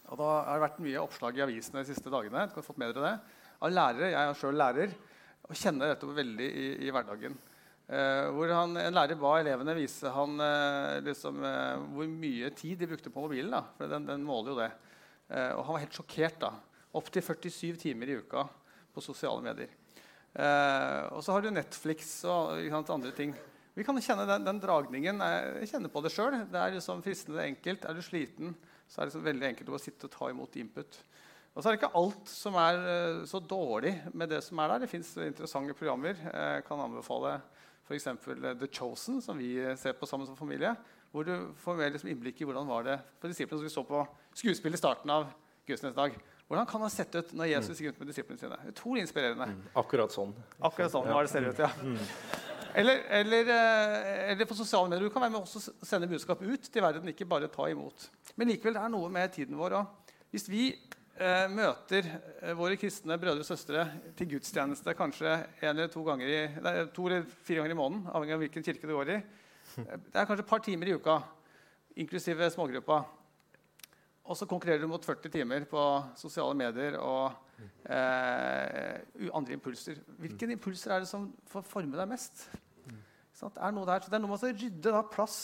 Og 0.07 0.17
da 0.17 0.29
har 0.47 0.55
det 0.57 0.63
vært 0.63 0.79
mye 0.81 1.03
oppslag 1.03 1.37
i 1.37 1.43
avisene 1.45 1.83
de 1.83 1.91
siste 1.91 2.09
dagene 2.09 2.47
har 2.49 2.65
fått 2.65 2.79
med 2.81 2.89
dere 2.89 3.11
det, 3.11 3.35
av 3.61 3.75
lærere. 3.75 4.09
Jeg 4.15 4.17
er 4.31 4.39
sjøl 4.39 4.57
lærer 4.57 4.95
og 5.45 5.53
kjenner 5.61 5.91
dette 5.93 6.09
veldig 6.09 6.47
i, 6.49 6.65
i 6.87 6.89
hverdagen. 6.89 7.37
hvor 8.33 8.55
han, 8.55 8.73
En 8.81 8.97
lærer 8.97 9.21
ba 9.21 9.35
elevene 9.43 9.77
vise 9.77 10.15
han, 10.15 10.41
liksom, 11.05 11.45
hvor 11.93 12.09
mye 12.17 12.49
tid 12.57 12.81
de 12.81 12.89
brukte 12.89 13.13
på 13.13 13.27
mobilen. 13.27 13.53
Da, 13.53 13.61
for 13.77 13.93
den, 13.93 14.09
den 14.09 14.25
måler 14.25 14.55
jo 14.55 14.57
det. 14.63 14.71
og 15.53 15.61
han 15.67 15.77
var 15.77 15.85
helt 15.85 16.01
sjokkert. 16.01 16.41
da. 16.47 16.55
Opptil 16.97 17.23
47 17.23 17.77
timer 17.81 18.09
i 18.09 18.17
uka 18.21 18.47
på 18.93 19.03
sosiale 19.05 19.43
medier. 19.45 19.69
og 21.13 21.21
så 21.23 21.33
har 21.33 21.41
du 21.41 21.51
Netflix 21.53 22.23
og 22.25 22.57
sant, 22.69 22.89
andre 22.93 23.11
ting. 23.13 23.35
Vi 23.77 23.85
kan 23.85 23.99
kjenne 24.01 24.25
den, 24.25 24.45
den 24.45 24.59
dragningen. 24.61 25.21
Jeg 25.21 25.69
kjenner 25.69 25.91
på 25.93 26.01
det 26.01 26.09
sjøl. 26.09 26.33
Det 26.49 26.57
er 26.57 26.73
liksom 26.73 27.03
fristende 27.05 27.43
enkelt. 27.45 27.85
Er 27.85 27.93
du 27.93 28.01
sliten, 28.01 28.55
så 28.89 28.97
er 28.97 29.05
det 29.05 29.11
liksom 29.11 29.27
veldig 29.27 29.47
enkelt 29.51 29.69
å 29.69 29.79
sitte 29.81 30.09
og 30.09 30.15
ta 30.15 30.29
imot 30.33 30.57
input. 30.57 30.97
Og 31.53 31.61
så 31.61 31.69
er 31.69 31.75
det 31.75 31.79
ikke 31.83 31.99
alt 31.99 32.31
som 32.31 32.57
er 32.61 32.79
uh, 32.81 33.21
så 33.29 33.41
dårlig 33.41 33.93
med 34.17 34.29
det 34.33 34.43
som 34.45 34.57
er 34.61 34.73
der. 34.73 34.83
Det 34.83 34.89
fins 34.91 35.11
interessante 35.21 35.77
programmer. 35.77 36.17
Jeg 36.25 36.65
kan 36.65 36.81
anbefale 36.81 37.35
f.eks. 37.85 38.09
The 38.25 38.69
Chosen, 38.69 39.21
som 39.21 39.37
vi 39.37 39.55
ser 39.77 39.93
på 39.97 40.09
sammen 40.09 40.25
som 40.29 40.37
familie. 40.37 40.73
Hvor 41.13 41.25
du 41.25 41.51
får 41.61 41.77
mer 41.77 41.93
liksom, 41.93 42.09
innblikk 42.09 42.41
i 42.41 42.49
hvordan 42.49 42.69
var 42.69 42.85
det 42.85 42.97
for 43.21 43.29
disiplene 43.29 43.61
som 43.61 43.69
vi 43.69 43.73
så 43.73 43.85
på 43.85 44.01
skuespill 44.41 44.73
i 44.73 44.81
starten 44.81 45.13
av 45.13 45.29
gudstjenestedag. 45.65 46.17
Hvordan 46.47 46.67
kan 46.67 46.79
det 46.79 46.87
ha 46.87 46.93
sett 46.93 47.15
ut 47.17 47.31
når 47.35 47.49
Jesus 47.51 47.79
gikk 47.81 47.89
rundt 47.89 48.01
med 48.01 48.09
disiplene 48.13 48.39
sine? 48.39 48.57
Utrolig 48.71 49.01
inspirerende. 49.03 49.49
Mm, 49.51 49.63
akkurat 49.81 50.13
sånn. 50.15 50.29
Akkurat 50.63 50.93
sånn 50.93 51.09
var 51.11 51.27
det 51.27 51.31
ser 51.33 51.47
ut, 51.49 51.59
ja. 51.59 51.67
Mm. 51.83 51.97
Eller, 52.77 53.01
eller, 53.19 53.49
eh, 53.51 54.31
eller, 54.31 54.47
på 54.47 54.55
sosiale 54.55 54.87
medier. 54.87 55.09
Du 55.09 55.11
kan 55.11 55.25
være 55.25 55.33
med 55.33 55.43
å 55.43 55.61
sende 55.89 56.07
budskap 56.07 56.43
ut 56.45 56.69
til 56.71 56.85
verden, 56.85 57.09
ikke 57.11 57.27
bare 57.27 57.49
ta 57.51 57.67
imot. 57.67 58.07
Men 58.39 58.53
likevel, 58.53 58.77
det 58.77 58.83
er 58.85 58.93
noe 58.93 59.09
med 59.11 59.33
tiden 59.35 59.59
vår 59.59 59.75
òg. 59.81 60.13
Hvis 60.31 60.47
vi 60.47 60.69
eh, 60.71 61.47
møter 61.51 62.07
eh, 62.13 62.53
våre 62.55 62.77
kristne 62.79 63.17
brødre 63.19 63.43
og 63.43 63.49
søstre 63.49 63.83
til 64.15 64.31
gudstjeneste 64.35 64.95
kanskje 64.97 65.33
en 65.35 65.73
eller 65.73 65.91
to, 65.91 66.03
ganger 66.07 66.31
i, 66.31 66.39
nei, 66.63 66.75
to 66.95 67.09
eller 67.09 67.27
fire 67.47 67.63
ganger 67.63 67.75
i 67.75 67.79
måneden, 67.79 68.07
avhengig 68.13 68.37
av 68.37 68.43
hvilken 68.45 68.67
kirke 68.69 68.87
du 68.87 68.95
går 68.95 69.13
i 69.15 69.17
eh, 69.19 69.95
Det 69.97 70.15
er 70.15 70.29
kanskje 70.29 70.43
et 70.45 70.51
par 70.51 70.63
timer 70.63 70.91
i 70.91 70.95
uka, 70.95 71.19
inklusive 71.97 72.51
smågruppa. 72.53 73.01
Og 74.27 74.35
så 74.35 74.47
konkurrerer 74.49 74.83
du 74.83 74.89
mot 74.91 75.03
40 75.03 75.31
timer 75.31 75.65
på 75.69 75.81
sosiale 76.19 76.55
medier 76.59 76.97
og 76.99 77.31
eh, 77.87 78.99
andre 79.31 79.55
impulser. 79.55 80.01
Hvilke 80.19 80.49
impulser 80.51 80.93
er 80.93 81.05
det 81.05 81.09
som 81.11 81.29
får 81.47 81.63
forme 81.67 81.95
deg 81.95 82.09
mest? 82.11 82.49
Det 83.37 83.53
er 83.61 83.71
noe 83.75 83.87
der. 83.87 84.03
Så 84.03 84.11
det 84.11 84.17
er 84.17 84.23
noe 84.23 84.33
med 84.33 84.43
å 84.43 84.51
rydde 84.51 84.93
da, 84.97 85.03
plass 85.07 85.37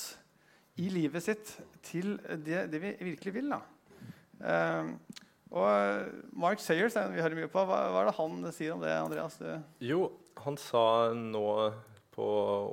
i 0.82 0.90
livet 0.92 1.24
sitt 1.24 1.54
til 1.86 2.18
det, 2.44 2.66
det 2.74 2.82
vi 2.82 2.92
virkelig 3.14 3.36
vil. 3.36 3.54
Uh, 4.44 4.92
og 5.54 6.14
Mark 6.34 6.60
Sayers, 6.64 6.98
vi 7.14 7.22
hører 7.22 7.38
mye 7.38 7.52
på, 7.54 7.62
hva, 7.70 7.84
hva, 7.94 8.02
er 8.02 8.10
det 8.10 8.18
han 8.18 8.48
sier 8.56 8.74
om 8.74 8.82
det? 8.82 8.92
Andreas? 8.98 9.38
Jo, 9.86 10.08
han 10.44 10.58
sa 10.60 11.14
nå 11.14 11.46
på 12.14 12.26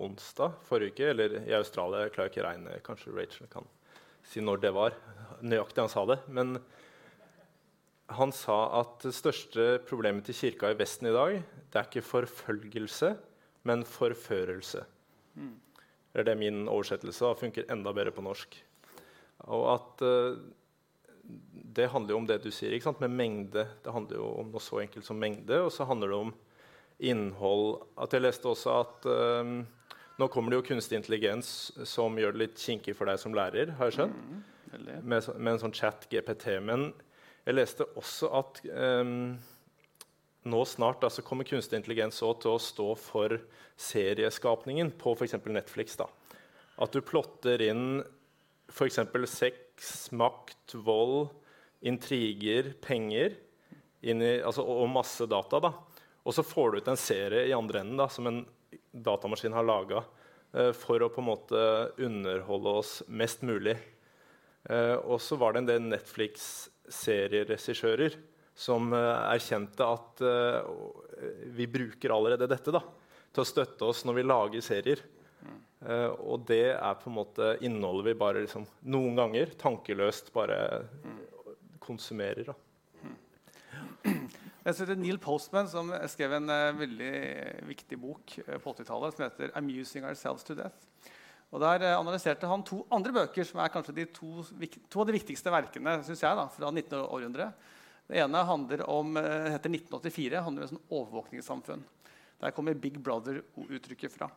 onsdag 0.07 0.57
forrige 0.67 0.97
uke, 0.97 1.11
eller 1.13 1.37
i 1.45 1.55
Australia 1.57 2.07
Jeg 2.07 2.15
klarer 2.17 2.33
ikke 2.33 2.45
regne, 2.45 2.81
kanskje 2.85 3.13
Rachel 3.17 3.53
kan 3.53 3.69
si 4.27 4.43
når 4.45 4.63
det 4.65 4.75
var. 4.77 4.97
Nøyaktig 5.41 5.85
han 5.85 5.93
sa 5.93 6.05
det. 6.09 6.19
Men 6.29 6.59
han 8.11 8.33
sa 8.35 8.59
at 8.81 9.01
det 9.05 9.15
største 9.15 9.67
problemet 9.87 10.27
til 10.27 10.37
kirka 10.37 10.73
i 10.73 10.79
Vesten 10.79 11.11
i 11.11 11.15
dag 11.15 11.41
det 11.71 11.79
er 11.79 11.87
ikke 11.87 12.03
forfølgelse, 12.03 13.13
men 13.69 13.85
forførelse. 13.87 14.83
Mm. 15.39 15.55
Det 16.11 16.33
er 16.33 16.39
min 16.39 16.65
oversettelse 16.67 17.29
og 17.29 17.39
funker 17.39 17.69
enda 17.71 17.93
bedre 17.95 18.11
på 18.11 18.25
norsk. 18.27 18.57
Og 19.47 19.67
at 19.77 20.03
uh, 20.03 20.41
Det 21.77 21.87
handler 21.93 22.11
jo 22.11 22.19
om 22.19 22.27
det 22.27 22.41
du 22.43 22.51
sier, 22.51 22.75
med 22.99 23.09
mengde. 23.09 23.69
Det 23.85 23.93
handler 23.93 24.17
jo 24.17 24.27
om 24.41 24.51
noe 24.51 24.61
så 24.61 24.81
enkelt 24.83 25.07
som 25.07 25.17
mengde. 25.17 25.63
Og 25.63 25.71
så 25.71 25.85
handler 25.87 26.09
det 26.09 26.17
om 26.17 26.33
innhold. 26.99 27.87
At 27.97 28.13
jeg 28.13 28.25
leste 28.25 28.49
også 28.51 28.81
at 28.81 29.07
uh, 29.07 29.63
nå 30.21 30.29
kommer 30.29 30.53
det 30.53 30.61
jo 30.61 30.67
kunstig 30.75 30.99
intelligens 30.99 31.71
som 31.89 32.19
gjør 32.21 32.35
det 32.35 32.43
litt 32.43 32.61
kinkig 32.61 32.93
for 32.99 33.09
deg 33.09 33.21
som 33.23 33.37
lærer. 33.37 33.73
har 33.79 33.89
jeg 33.89 33.97
skjønt? 33.97 34.19
Mm, 34.21 34.43
med, 35.01 35.31
med, 35.37 35.53
en 35.55 35.63
sånn 35.63 35.77
chat-GPT. 35.77 36.59
Men 36.67 36.91
jeg 37.47 37.57
leste 37.57 37.87
også 37.97 38.29
at 38.41 38.61
um, 38.69 39.33
nå 40.51 40.61
snart 40.69 41.05
altså, 41.07 41.25
kommer 41.25 41.49
kunstig 41.49 41.81
intelligens 41.81 42.21
til 42.21 42.53
å 42.53 42.61
stå 42.61 42.89
for 43.01 43.39
serieskapningen 43.81 44.93
på 45.01 45.17
f.eks. 45.17 45.39
Netflix. 45.49 45.97
Da. 46.01 46.11
At 46.81 46.93
du 46.93 47.01
plotter 47.05 47.63
inn 47.65 48.03
f.eks. 48.71 49.01
sex, 49.33 50.11
makt, 50.13 50.77
vold, 50.85 51.31
intriger, 51.81 52.75
penger 52.85 53.39
i, 54.01 54.13
altså, 54.13 54.65
og 54.65 54.89
masse 54.93 55.25
data. 55.29 55.65
Da. 55.65 55.75
Og 56.25 56.37
så 56.37 56.45
får 56.45 56.71
du 56.71 56.81
ut 56.81 56.91
en 56.93 57.01
serie 57.01 57.49
i 57.49 57.57
andre 57.57 57.83
enden 57.83 58.01
da, 58.01 58.09
som 58.13 58.29
en 58.29 58.45
datamaskin 58.93 59.53
har 59.53 59.65
laga 59.65 60.05
eh, 60.53 60.73
for 60.77 61.03
å 61.03 61.09
på 61.13 61.21
en 61.23 61.31
måte 61.31 61.91
underholde 62.03 62.69
oss 62.83 63.03
mest 63.09 63.43
mulig. 63.47 63.77
Eh, 64.69 64.97
og 65.01 65.21
så 65.23 65.37
var 65.41 65.53
det 65.53 65.59
en 65.63 65.71
del 65.71 65.83
Netflix-serieregissører 65.89 68.13
som 68.61 68.93
eh, 68.97 69.33
erkjente 69.37 69.83
at 69.87 70.23
vi 71.55 71.67
bruker 71.71 72.11
allerede 72.15 72.47
dette 72.51 72.71
da, 72.75 72.83
til 73.31 73.41
å 73.43 73.49
støtte 73.49 73.85
oss 73.89 74.05
når 74.09 74.15
vi 74.19 74.25
lager 74.27 74.61
serier. 74.65 75.01
Og 76.21 76.37
det 76.49 76.69
er 76.75 76.95
på 77.01 77.09
en 77.09 77.17
måte 77.17 77.57
innholdet 77.65 78.07
vi 78.11 78.21
bare 78.21 78.43
liksom, 78.45 78.65
noen 78.93 79.15
ganger 79.17 79.47
tankeløst 79.61 80.27
bare 80.35 80.59
konsumerer. 81.81 82.45
da. 82.51 82.55
Jeg 84.61 84.77
synes 84.77 84.91
det 84.91 84.93
er 84.93 85.01
Neil 85.01 85.17
Postman 85.17 85.69
som 85.73 85.89
skrev 86.13 86.35
en 86.37 86.53
uh, 86.53 86.77
veldig 86.77 87.13
viktig 87.65 87.97
bok 87.97 88.35
uh, 88.43 88.59
på 88.61 88.75
80-tallet 88.75 89.15
som 89.17 89.25
heter 89.25 89.55
'Amusing 89.57 90.05
Ourselves 90.05 90.45
to 90.45 90.53
Death'. 90.55 90.85
Og 91.51 91.63
Der 91.65 91.81
uh, 91.81 92.01
analyserte 92.01 92.47
han 92.47 92.63
to 92.63 92.83
andre 92.93 93.13
bøker 93.13 93.45
som 93.49 93.63
er 93.65 93.73
kanskje 93.73 93.95
de 93.97 94.05
to, 94.05 94.45
to 94.91 95.01
av 95.01 95.09
de 95.09 95.17
viktigste 95.17 95.51
verkene 95.51 95.97
synes 96.05 96.21
jeg, 96.21 96.37
da, 96.37 96.45
fra 96.53 96.69
1900-århundret. 96.69 97.57
Det 98.11 98.21
ene 98.21 98.45
handler 98.45 98.85
om, 98.91 99.17
heter 99.17 99.71
1984, 99.71 100.43
handler 100.43 100.63
om 100.63 100.67
et 100.67 100.73
sånn 100.75 100.89
overvåkningssamfunn. 100.91 101.85
Der 102.43 102.53
kommer 102.53 102.75
Big 102.75 102.99
Brother-uttrykket 102.99 104.13
fra. 104.13 104.29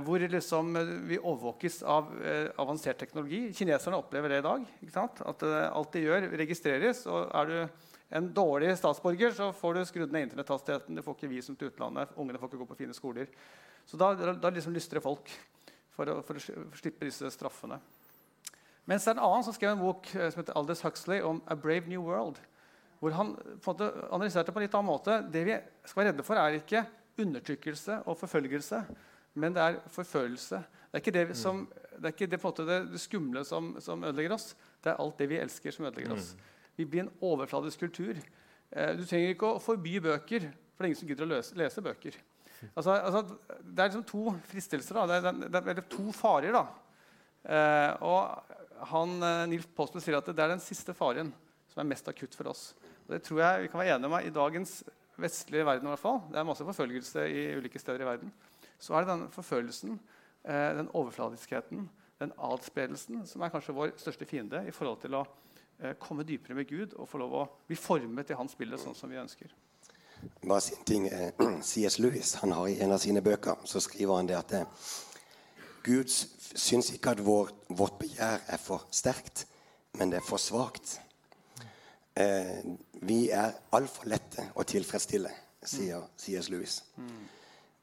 hvor 0.00 0.18
liksom, 0.18 0.72
vi 1.04 1.18
overvåkes 1.18 1.82
av 1.82 2.08
avansert 2.56 2.96
teknologi. 2.98 3.52
Kineserne 3.52 3.98
opplever 4.00 4.28
det 4.28 4.38
i 4.38 4.46
dag. 4.46 4.64
At 4.96 5.42
alt 5.44 5.92
de 5.92 6.00
gjør, 6.00 6.30
registreres. 6.32 7.06
og 7.06 7.28
er 7.28 7.44
du 7.44 7.68
en 8.14 8.28
dårlig 8.34 8.76
statsborger, 8.78 9.34
så 9.34 9.48
får 9.52 9.74
du 9.74 9.84
skrudd 9.88 10.12
ned 10.14 10.28
internetthastigheten. 10.28 10.94
Du 10.94 11.02
får 11.02 11.16
ikke 11.16 11.30
visum 11.32 11.56
til 11.58 11.72
utlandet. 11.72 12.12
Ungene 12.14 12.38
får 12.38 12.52
ikke 12.52 12.60
gå 12.62 12.68
på 12.70 12.78
fine 12.78 12.94
skoler. 12.94 13.26
Så 13.84 13.98
da, 13.98 14.12
da 14.14 14.52
liksom 14.54 14.74
lystrer 14.76 15.02
folk 15.02 15.32
for 15.94 16.10
å, 16.10 16.20
for 16.26 16.38
å, 16.38 16.66
slippe 16.78 17.08
disse 17.08 17.30
straffene. 17.34 17.80
Mens 18.86 19.02
det 19.02 19.14
er 19.14 19.18
en 19.18 19.26
annen 19.26 19.46
som 19.46 19.56
skrev 19.56 19.74
en 19.74 19.82
bok 19.82 20.10
eh, 20.14 20.28
som 20.30 20.42
heter 20.42 20.54
Aldous 20.60 20.84
Huxley 20.86 21.24
om 21.26 21.42
A 21.50 21.56
Brave 21.58 21.90
New 21.90 22.06
World. 22.06 22.38
Hvor 23.00 23.16
han 23.18 23.34
på 23.34 23.72
måte 23.72 23.90
analyserte 24.06 24.54
på 24.54 24.62
en 24.62 24.68
litt 24.68 24.78
annen 24.78 24.92
måte. 24.92 25.18
Det 25.34 25.44
vi 25.48 25.58
skal 25.82 26.04
være 26.04 26.12
redde 26.12 26.28
for, 26.30 26.38
er 26.38 26.60
ikke 26.60 26.86
undertrykkelse 27.20 28.00
og 28.10 28.18
forfølgelse, 28.18 28.80
men 29.42 29.54
det 29.54 29.62
er 29.62 29.82
forfølelse. 29.90 30.62
Det 30.86 30.98
er 30.98 31.02
ikke 31.02 31.14
det, 31.18 31.28
som, 31.38 31.66
det, 31.98 32.04
er 32.04 32.14
ikke 32.14 32.30
det, 32.30 32.40
det, 32.62 32.80
det 32.94 33.02
skumle 33.02 33.42
som, 33.46 33.74
som, 33.82 34.06
ødelegger 34.06 34.38
oss. 34.38 34.52
Det 34.82 34.92
er 34.92 35.02
alt 35.02 35.18
det 35.18 35.30
vi 35.30 35.42
elsker, 35.42 35.74
som 35.74 35.86
ødelegger 35.90 36.14
oss. 36.14 36.34
Mm. 36.34 36.50
Vi 36.76 36.86
blir 36.88 37.04
en 37.04 37.12
overfladisk 37.24 37.84
kultur. 37.86 38.18
Eh, 38.70 38.94
du 38.98 39.04
trenger 39.06 39.34
ikke 39.34 39.54
å 39.54 39.62
forby 39.62 39.98
bøker, 40.02 40.48
for 40.74 40.82
det 40.82 40.86
er 40.86 40.92
ingen 40.92 41.00
som 41.02 41.10
gidder 41.10 41.26
å 41.28 41.32
løse, 41.36 41.58
lese 41.58 41.84
bøker. 41.84 42.18
Altså, 42.72 42.94
altså, 42.94 43.22
det 43.60 43.82
er 43.82 43.90
liksom 43.90 44.06
to 44.08 44.34
fristelser. 44.48 44.98
Da. 44.98 45.20
Det, 45.20 45.32
er, 45.50 45.60
det 45.60 45.76
er 45.76 45.88
to 45.90 46.12
farer. 46.16 46.56
Eh, 47.44 48.04
og 48.04 48.84
han, 48.90 49.16
eh, 49.22 49.44
Nils 49.52 49.68
Postman 49.76 50.04
sier 50.04 50.18
at 50.18 50.30
det 50.30 50.40
er 50.40 50.54
den 50.54 50.62
siste 50.64 50.94
faren 50.96 51.32
som 51.70 51.82
er 51.82 51.90
mest 51.90 52.08
akutt 52.10 52.36
for 52.38 52.50
oss. 52.52 52.70
Og 53.04 53.16
det 53.16 53.24
tror 53.26 53.42
jeg 53.42 53.64
vi 53.64 53.72
kan 53.72 53.82
være 53.82 53.98
enige 53.98 54.10
om 54.10 54.16
i 54.20 54.34
dagens 54.34 54.78
vestlige 55.20 55.66
verden. 55.66 55.88
I 55.88 55.94
hvert 55.94 56.04
fall. 56.04 56.22
Det 56.30 56.40
er 56.40 56.48
masse 56.48 56.66
forfølgelse 56.66 57.26
i 57.30 57.44
ulike 57.58 57.82
steder 57.82 58.04
i 58.04 58.08
verden. 58.08 58.32
Så 58.80 58.96
er 58.96 59.04
det 59.04 59.12
den 59.12 59.28
forfølgelsen, 59.34 59.98
eh, 60.44 60.70
den 60.80 60.90
overfladiskheten, 60.92 61.88
den 62.20 62.34
adspredelsen 62.38 63.24
som 63.26 63.42
er 63.42 63.52
kanskje 63.52 63.74
vår 63.76 63.94
største 64.00 64.26
fiende 64.28 64.64
i 64.68 64.74
forhold 64.74 65.00
til 65.02 65.18
å 65.18 65.24
komme 65.98 66.24
dypere 66.24 66.54
med 66.54 66.68
Gud 66.68 66.94
og 66.94 67.08
få 67.08 67.18
lov 67.20 67.34
å 67.34 67.44
bli 67.68 67.76
formet 67.76 68.30
i 68.30 68.38
hans 68.38 68.54
bilde 68.58 68.78
sånn 68.80 68.96
som 68.96 69.10
vi 69.10 69.20
ønsker. 69.20 69.52
Bare 70.42 70.60
sin 70.60 70.84
ting, 70.84 71.08
eh, 71.08 71.32
C.S. 71.62 71.98
Lewis 71.98 72.34
han 72.34 72.52
har 72.52 72.68
I 72.68 72.80
en 72.80 72.92
av 72.92 72.98
sine 73.02 73.22
bøker 73.22 73.64
så 73.64 73.80
skriver 73.80 74.16
han 74.16 74.28
det 74.28 74.38
at 74.38 74.52
eh, 74.52 74.84
Gud 75.84 76.08
syns 76.08 76.92
ikke 76.94 77.12
at 77.12 77.24
vår, 77.24 77.50
vårt 77.68 77.98
begjær 78.00 78.40
er 78.48 78.60
for 78.60 78.86
sterkt, 78.90 79.46
men 79.98 80.10
det 80.10 80.22
er 80.22 80.24
for 80.26 80.40
svakt. 80.40 80.98
Eh, 82.16 82.62
vi 83.02 83.28
er 83.34 83.52
altfor 83.74 84.08
lette 84.08 84.46
å 84.56 84.64
tilfredsstille, 84.64 85.32
sier 85.64 86.06
C.S. 86.16 86.48
Lewis. 86.48 86.78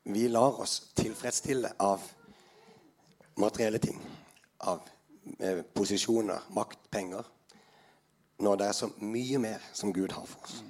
Vi 0.03 0.25
lar 0.31 0.57
oss 0.63 0.79
tilfredsstille 0.98 1.75
av 1.77 2.01
materielle 3.38 3.77
ting. 3.77 4.01
Av 4.65 4.81
eh, 5.38 5.62
posisjoner, 5.75 6.50
makt, 6.57 6.89
penger 6.89 7.27
når 8.41 8.62
det 8.62 8.67
er 8.67 8.77
så 8.77 8.89
mye 9.00 9.39
mer 9.41 9.63
som 9.74 9.93
Gud 9.93 10.12
har 10.12 10.25
for 10.27 10.48
oss. 10.48 10.62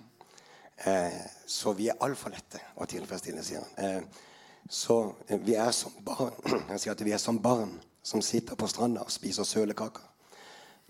Eh, 0.85 1.21
så 1.45 1.73
vi 1.77 1.87
er 1.91 1.99
altfor 2.01 2.33
lette 2.33 2.59
å 2.75 2.87
tilfredsstille, 2.89 3.43
sier 3.45 3.63
han. 3.63 3.85
Eh, 3.85 4.27
så 4.69 4.97
eh, 5.27 5.39
vi 5.39 5.55
er 5.59 5.71
som 5.75 5.93
barn 6.05 6.35
Jeg 6.71 6.79
sier 6.83 6.93
at 6.95 7.03
vi 7.05 7.13
er 7.13 7.21
som 7.21 7.39
barn 7.41 7.75
som 8.03 8.21
sitter 8.25 8.57
på 8.57 8.69
stranda 8.69 9.03
og 9.05 9.13
spiser 9.13 9.45
sølekaker 9.45 10.07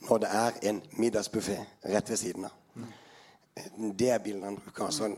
når 0.08 0.22
det 0.24 0.30
er 0.34 0.56
en 0.70 0.80
middagsbuffé 0.98 1.60
rett 1.94 2.10
ved 2.10 2.18
siden 2.18 2.48
av. 2.48 2.86
Eh, 3.56 3.68
det 3.98 4.10
er 4.10 4.24
bildet 4.24 4.48
han 4.48 4.58
bruker. 4.58 4.88
Altså, 4.88 5.12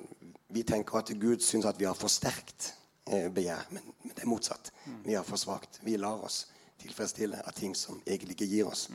vi 0.54 0.64
tenker 0.68 1.00
at 1.00 1.12
Gud 1.20 1.44
syns 1.46 1.68
at 1.70 1.80
vi 1.80 1.88
har 1.88 1.96
for 1.98 2.12
sterkt 2.12 2.74
eh, 3.08 3.30
begjær, 3.32 3.70
men, 3.72 3.86
men, 4.04 4.16
det 4.16 4.26
er 4.26 4.32
motsatt. 4.32 4.74
Vi 5.06 5.16
har 5.16 5.24
for 5.28 5.40
svakt. 5.40 5.80
Vi 5.86 5.96
lar 5.98 6.26
oss 6.26 6.48
tilfredsstille 6.84 7.40
av 7.46 7.56
ting 7.56 7.76
som 7.78 8.02
egentlig 8.06 8.36
ikke 8.36 8.50
gir 8.52 8.72
oss 8.74 8.90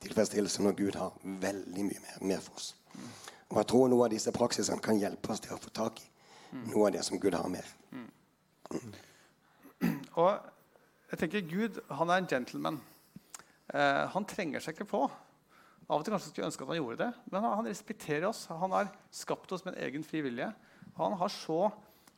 tilfredsstillelse 0.00 0.64
når 0.64 0.76
Gud 0.78 0.98
har 1.00 1.16
veldig 1.22 1.86
mye 1.86 2.02
mer, 2.04 2.20
mer 2.32 2.44
for 2.44 2.60
oss. 2.60 2.72
Og 3.50 3.58
jeg 3.58 3.68
tror 3.72 3.90
noe 3.90 4.06
av 4.06 4.12
disse 4.12 4.32
praksisene 4.34 4.82
kan 4.84 4.98
hjelpe 5.00 5.32
oss 5.32 5.42
til 5.42 5.56
å 5.56 5.60
få 5.60 5.72
tak 5.74 6.00
i 6.00 6.62
noe 6.70 6.88
av 6.88 6.94
det 6.94 7.02
som 7.06 7.18
Gud 7.20 7.34
har 7.34 7.50
mer. 7.50 7.66
Mm. 7.90 8.08
Og 10.20 10.30
jeg 11.10 11.18
tenker 11.18 11.48
Gud 11.50 11.80
han 11.98 12.12
er 12.12 12.22
en 12.22 12.30
gentleman. 12.30 12.78
Eh, 13.74 14.04
han 14.14 14.26
trenger 14.28 14.62
seg 14.62 14.76
ikke 14.76 14.90
på. 14.92 15.02
Av 15.90 15.98
og 15.98 16.06
til 16.06 16.14
kanskje 16.14 16.30
skulle 16.30 16.46
ønske 16.46 16.62
at 16.62 16.70
han 16.70 16.78
gjorde 16.78 17.00
det, 17.02 17.10
men 17.32 17.42
han, 17.42 17.56
han 17.58 17.66
respekterer 17.66 18.28
oss. 18.28 18.44
Han 18.50 18.74
har 18.76 18.92
skapt 19.14 19.50
oss 19.52 19.64
med 19.66 19.74
en 19.74 19.88
egen 19.88 20.06
fri 20.06 20.22
vilje. 20.22 20.46
Han 21.00 21.16
har 21.18 21.32
så 21.34 21.64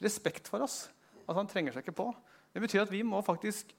respekt 0.02 0.50
for 0.52 0.64
oss 0.64 0.84
at 1.24 1.38
han 1.38 1.48
trenger 1.48 1.72
seg 1.72 1.86
ikke 1.86 2.00
på. 2.02 2.10
Det 2.52 2.60
betyr 2.60 2.84
at 2.84 2.92
vi 2.92 3.00
må 3.06 3.22
faktisk 3.24 3.72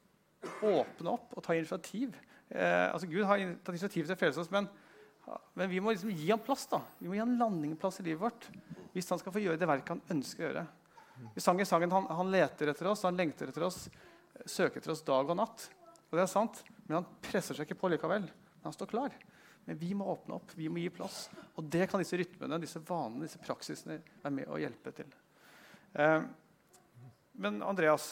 åpne 0.65 1.13
opp 1.13 1.36
og 1.38 1.45
ta 1.45 1.53
initiativ 1.55 2.15
Eh, 2.50 2.88
altså 2.93 3.09
Gud 3.09 3.25
har 3.29 3.43
tatt 3.63 3.73
initiativ 3.75 4.07
til 4.07 4.15
å 4.15 4.19
frelse 4.19 4.43
oss, 4.43 4.51
men, 4.53 4.67
men, 5.53 5.69
vi 5.71 5.81
må 5.81 5.93
liksom 5.93 6.12
gi 6.13 6.29
ham 6.29 6.41
plass. 6.43 6.65
da. 6.71 6.81
Vi 7.00 7.09
må 7.09 7.17
gi 7.17 7.23
ham 7.23 7.35
landingplass 7.39 8.01
i 8.01 8.07
livet 8.09 8.23
vårt 8.25 8.50
hvis 8.93 9.09
han 9.09 9.21
skal 9.21 9.33
få 9.33 9.41
gjøre 9.41 9.57
det 9.57 9.69
verket 9.69 9.95
han 9.95 10.17
ønsker 10.17 10.43
å 10.43 10.50
gjøre. 10.50 10.65
Vi 11.33 11.41
sang 11.41 11.62
i 11.62 11.65
sangen 11.65 11.93
han, 11.93 12.09
han 12.09 12.31
leter 12.33 12.69
etter 12.69 12.89
oss, 12.89 13.05
han 13.07 13.17
lengter 13.17 13.50
etter 13.50 13.65
oss, 13.65 13.88
søker 14.45 14.81
etter 14.81 14.93
oss 14.93 15.05
dag 15.05 15.29
og 15.29 15.38
natt. 15.39 15.67
Og 16.09 16.17
det 16.17 16.25
er 16.25 16.29
sant, 16.29 16.63
Men 16.85 17.00
han 17.00 17.07
presser 17.23 17.55
seg 17.55 17.65
ikke 17.65 17.79
på 17.79 17.89
likevel. 17.93 18.25
Men 18.27 18.67
han 18.67 18.75
står 18.75 18.89
klar. 18.91 19.13
Men 19.65 19.77
vi 19.79 19.93
må 19.95 20.05
åpne 20.12 20.35
opp, 20.35 20.51
vi 20.59 20.67
må 20.69 20.81
gi 20.81 20.91
plass. 20.93 21.29
Og 21.55 21.65
det 21.71 21.88
kan 21.89 22.01
disse 22.01 22.17
rytmene, 22.19 22.59
disse 22.62 22.81
vanene, 22.83 23.23
disse 23.25 23.39
praksisene 23.41 24.01
være 24.21 24.35
med 24.35 24.51
å 24.51 24.59
hjelpe 24.59 24.91
til. 24.95 25.13
Eh, 25.93 26.19
men 27.39 27.62
Andreas, 27.65 28.12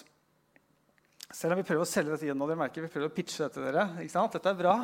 selv 1.34 1.56
om 1.56 1.62
vi 1.62 1.66
prøver 1.68 1.86
å 1.86 1.90
selge 1.90 2.14
dette 2.14 2.28
igjen, 2.28 2.42
og 2.44 2.52
dere 2.52 2.60
merker 2.60 2.86
vi 2.86 2.92
prøver 2.92 3.10
å 3.10 3.16
pitche 3.16 3.44
dette 3.44 3.58
til 3.58 3.68
dere. 3.68 3.88
ikke 4.04 4.14
sant? 4.14 4.36
Dette 4.36 4.52
er 4.52 4.60
bra. 4.60 4.76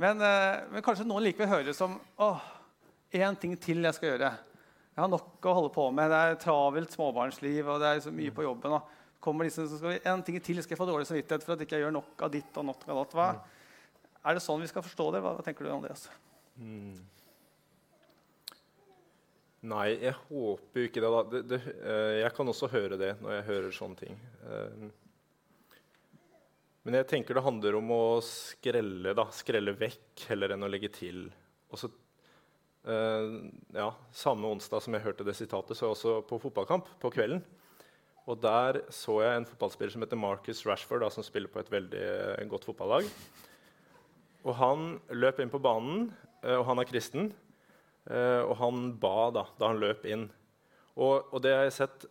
Men, 0.00 0.22
eh, 0.24 0.62
men 0.72 0.84
kanskje 0.84 1.06
noen 1.08 1.26
likevel 1.26 1.50
hører 1.50 1.68
det 1.70 1.76
som 1.76 1.98
åh, 2.18 2.40
én 3.12 3.36
ting 3.40 3.56
til 3.60 3.82
jeg 3.84 3.96
skal 3.96 4.12
gjøre. 4.12 4.30
Jeg 4.90 5.02
har 5.02 5.10
nok 5.10 5.46
å 5.48 5.56
holde 5.56 5.72
på 5.74 5.84
med. 5.94 6.10
Det 6.12 6.20
er 6.20 6.40
travelt 6.40 6.94
småbarnsliv, 6.94 7.68
og 7.68 7.80
det 7.80 7.90
er 7.90 8.02
så 8.04 8.12
mye 8.14 8.32
på 8.34 8.46
jobben. 8.46 8.78
og 8.78 8.96
kommer 9.20 9.44
disse, 9.44 9.66
så 9.68 9.78
skal 9.78 10.00
en 10.08 10.22
ting 10.24 10.40
til 10.40 10.62
skal 10.62 10.74
jeg 10.74 10.80
få 10.80 10.88
dårlig 10.88 11.06
samvittighet 11.08 11.44
for 11.44 11.54
at 11.54 11.62
ikke 11.64 11.76
jeg 11.76 11.84
gjør 11.84 11.96
nok 11.98 12.22
av 12.24 12.32
ditt 12.32 12.56
og 12.56 12.64
nok 12.70 12.86
av 12.88 13.00
datt. 13.02 13.16
Hva? 13.18 13.28
Er 14.24 14.36
det 14.36 14.44
sånn 14.44 14.62
vi 14.62 14.68
skal 14.70 14.84
forstå 14.84 15.08
det? 15.14 15.22
Hva, 15.24 15.34
hva 15.36 15.44
tenker 15.44 15.66
du, 15.66 15.72
Andreas? 15.74 16.06
Mm. 16.56 16.96
Nei, 19.70 19.86
jeg 20.00 20.16
håper 20.16 20.86
ikke 20.86 21.04
det. 21.04 21.12
da. 21.12 21.22
Det, 21.34 21.42
det, 21.50 21.60
uh, 21.84 22.16
jeg 22.22 22.32
kan 22.36 22.52
også 22.52 22.70
høre 22.72 22.96
det 23.00 23.12
når 23.20 23.36
jeg 23.36 23.46
hører 23.50 23.76
sånne 23.76 24.00
ting. 24.00 24.20
Men 26.86 26.96
jeg 26.96 27.08
tenker 27.10 27.36
det 27.36 27.44
handler 27.44 27.76
om 27.76 27.90
å 27.92 28.04
skrelle, 28.24 29.12
da, 29.16 29.26
skrelle 29.36 29.74
vekk 29.76 30.24
heller 30.30 30.54
enn 30.54 30.64
å 30.64 30.70
legge 30.70 30.88
til. 30.94 31.26
Og 31.68 31.80
så, 31.80 31.90
eh, 32.88 33.34
ja, 33.76 33.90
Samme 34.16 34.48
onsdag 34.48 34.82
som 34.82 34.96
jeg 34.96 35.04
hørte 35.04 35.26
det 35.26 35.36
sitatet, 35.36 35.76
så 35.76 35.86
jeg 35.86 35.96
også 35.96 36.14
på 36.28 36.40
fotballkamp 36.40 36.88
på 37.02 37.12
kvelden. 37.12 37.44
Og 38.26 38.40
Der 38.40 38.82
så 38.88 39.20
jeg 39.24 39.36
en 39.36 39.48
fotballspiller 39.48 39.92
som 39.92 40.02
heter 40.02 40.16
Marcus 40.16 40.64
Rashford, 40.64 41.02
da, 41.02 41.10
som 41.10 41.24
spiller 41.24 41.48
på 41.48 41.60
et 41.60 41.70
veldig 41.70 42.00
eh, 42.38 42.48
godt 42.48 42.64
fotballag. 42.64 43.08
Og 44.44 44.54
Han 44.56 45.00
løp 45.10 45.40
inn 45.40 45.52
på 45.52 45.60
banen, 45.60 46.14
eh, 46.42 46.56
og 46.56 46.64
han 46.64 46.78
er 46.78 46.88
kristen. 46.88 47.32
Eh, 48.08 48.40
og 48.40 48.56
han 48.56 48.94
ba 49.00 49.30
da, 49.34 49.44
da 49.58 49.68
han 49.68 49.80
løp 49.82 50.06
inn. 50.08 50.30
Og, 50.96 51.28
og 51.30 51.42
det 51.44 51.52
har 51.54 51.66
jeg 51.68 51.76
sett 51.76 52.06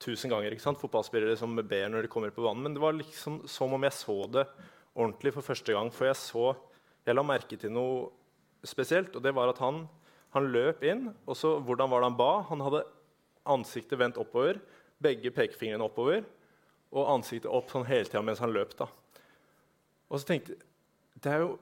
tusen 0.00 0.32
ganger. 0.32 0.54
ikke 0.54 0.64
sant? 0.64 0.80
Fotballspillere 0.80 1.36
som 1.38 1.54
ber 1.56 1.88
når 1.92 2.06
de 2.06 2.12
kommer 2.12 2.32
på 2.34 2.44
banen. 2.44 2.64
Men 2.64 2.76
det 2.76 2.82
var 2.82 2.96
liksom 2.96 3.42
som 3.50 3.76
om 3.76 3.86
jeg 3.86 3.96
så 3.96 4.16
det 4.32 4.46
ordentlig 4.94 5.34
for 5.36 5.46
første 5.46 5.76
gang. 5.76 5.92
For 5.94 6.08
jeg 6.08 6.18
så, 6.18 6.46
jeg 7.06 7.16
la 7.16 7.24
merke 7.26 7.58
til 7.60 7.72
noe 7.74 8.08
spesielt, 8.66 9.14
og 9.16 9.24
det 9.24 9.34
var 9.36 9.52
at 9.52 9.60
han, 9.62 9.84
han 10.34 10.50
løp 10.52 10.82
inn. 10.84 11.08
Og 11.26 11.38
så 11.38 11.58
hvordan 11.60 11.92
var 11.92 12.02
det 12.02 12.10
han 12.10 12.20
ba? 12.20 12.32
Han 12.50 12.64
hadde 12.66 12.84
ansiktet 13.50 14.00
vendt 14.00 14.20
oppover, 14.20 14.60
begge 15.00 15.32
pekefingrene 15.34 15.86
oppover, 15.86 16.24
og 16.90 17.12
ansiktet 17.14 17.50
opp 17.52 17.70
sånn 17.72 17.86
hele 17.88 18.08
tida 18.08 18.22
mens 18.24 18.42
han 18.42 18.52
løp. 18.52 18.74
da. 18.78 18.88
Og 20.10 20.18
så 20.20 20.32
tenkte 20.32 20.56
jeg 20.56 20.66
det 21.20 21.30
er 21.30 21.42
jo 21.42 21.56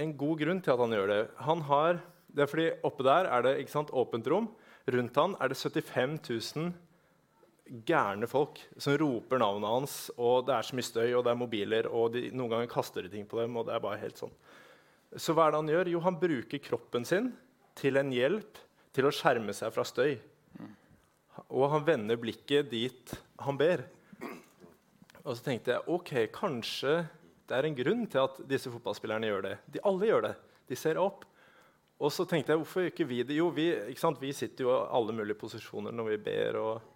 en 0.00 0.12
god 0.16 0.40
grunn 0.40 0.60
til 0.64 0.72
at 0.72 0.80
han 0.80 0.94
gjør 0.94 1.10
det. 1.10 1.22
Han 1.44 1.62
har, 1.68 1.98
det 2.32 2.44
er 2.44 2.50
fordi 2.50 2.66
Oppe 2.86 3.04
der 3.04 3.28
er 3.28 3.44
det 3.44 3.52
ikke 3.60 3.74
sant, 3.74 3.92
åpent 3.92 4.28
rom. 4.32 4.48
Rundt 4.92 5.18
han 5.18 5.34
er 5.42 5.50
det 5.52 5.58
75 5.58 6.16
000 6.56 6.72
gærne 7.86 8.28
folk 8.30 8.60
som 8.78 8.94
roper 9.00 9.40
navnet 9.42 9.72
hans, 9.72 9.96
og 10.16 10.46
det 10.46 10.54
er 10.54 10.68
så 10.68 10.76
mye 10.78 10.86
støy, 10.86 11.08
og 11.16 11.24
det 11.26 11.32
er 11.32 11.40
mobiler, 11.40 11.88
og 11.90 12.14
de, 12.14 12.28
noen 12.34 12.52
ganger 12.52 12.70
kaster 12.70 13.06
de 13.06 13.10
ting 13.12 13.26
på 13.28 13.40
dem. 13.40 13.56
og 13.56 13.66
det 13.68 13.74
er 13.76 13.82
bare 13.82 14.00
helt 14.02 14.20
sånn. 14.20 14.32
Så 15.16 15.34
hva 15.34 15.46
er 15.46 15.54
det 15.54 15.60
han 15.62 15.74
gjør? 15.74 15.90
Jo, 15.94 16.00
han 16.04 16.20
bruker 16.20 16.62
kroppen 16.62 17.06
sin 17.08 17.30
til 17.78 17.98
en 18.00 18.12
hjelp 18.14 18.58
til 18.96 19.08
å 19.08 19.12
skjerme 19.14 19.54
seg 19.56 19.72
fra 19.74 19.84
støy. 19.86 20.16
Og 21.52 21.68
han 21.72 21.84
vender 21.86 22.18
blikket 22.20 22.70
dit 22.70 23.14
han 23.44 23.58
ber. 23.60 23.84
Og 25.26 25.34
så 25.34 25.42
tenkte 25.44 25.74
jeg 25.74 25.90
ok, 25.90 26.12
kanskje 26.34 27.00
det 27.46 27.54
er 27.54 27.68
en 27.68 27.78
grunn 27.78 28.04
til 28.10 28.24
at 28.24 28.38
disse 28.48 28.70
fotballspillerne 28.72 29.28
gjør 29.28 29.44
det. 29.46 29.56
De 29.74 29.82
alle 29.86 30.08
gjør 30.08 30.28
det. 30.28 30.34
De 30.66 30.78
ser 30.78 30.98
opp. 30.98 31.24
Og 31.96 32.12
så 32.12 32.26
tenkte 32.28 32.52
jeg, 32.52 32.60
hvorfor 32.60 32.88
ikke 32.90 33.06
vi 33.08 33.22
det? 33.24 33.36
Jo, 33.38 33.48
vi, 33.54 33.70
vi 34.20 34.32
sitter 34.36 34.66
jo 34.66 34.72
i 34.74 34.80
alle 34.98 35.14
mulige 35.16 35.38
posisjoner 35.40 35.94
når 35.94 36.10
vi 36.10 36.18
ber. 36.26 36.58
Og, 36.60 36.95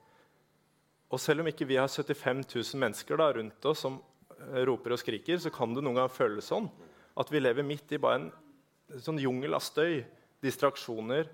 og 1.11 1.19
selv 1.19 1.43
om 1.43 1.51
ikke 1.51 1.67
vi 1.67 1.79
har 1.81 1.91
75 1.91 2.45
000 2.55 2.81
mennesker 2.81 3.19
da, 3.19 3.31
rundt 3.35 3.67
oss 3.67 3.83
som 3.87 3.99
uh, 3.99 4.63
roper 4.69 4.95
og 4.95 5.03
skriker, 5.03 5.41
så 5.43 5.53
kan 5.55 5.75
det 5.75 5.83
noen 5.83 5.99
ganger 5.99 6.15
føles 6.15 6.51
sånn 6.53 6.71
at 7.19 7.31
vi 7.33 7.43
lever 7.43 7.67
midt 7.67 7.91
i 7.93 7.99
bare 8.01 8.21
en 8.21 9.03
sånn 9.03 9.19
jungel 9.21 9.57
av 9.57 9.63
støy, 9.65 10.01
distraksjoner, 10.41 11.29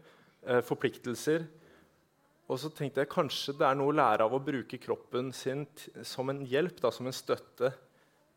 eh, 0.46 0.62
forpliktelser. 0.66 1.44
Og 2.46 2.60
så 2.62 2.70
tenkte 2.74 3.02
jeg 3.02 3.12
kanskje 3.12 3.54
det 3.58 3.66
er 3.68 3.78
noe 3.78 3.92
å 3.92 3.96
lære 3.96 4.26
av 4.26 4.34
å 4.34 4.42
bruke 4.42 4.80
kroppen 4.82 5.32
sin 5.34 5.64
som 6.06 6.30
en 6.30 6.42
hjelp, 6.46 6.80
da, 6.82 6.90
som 6.90 7.06
en 7.06 7.14
støtte 7.14 7.72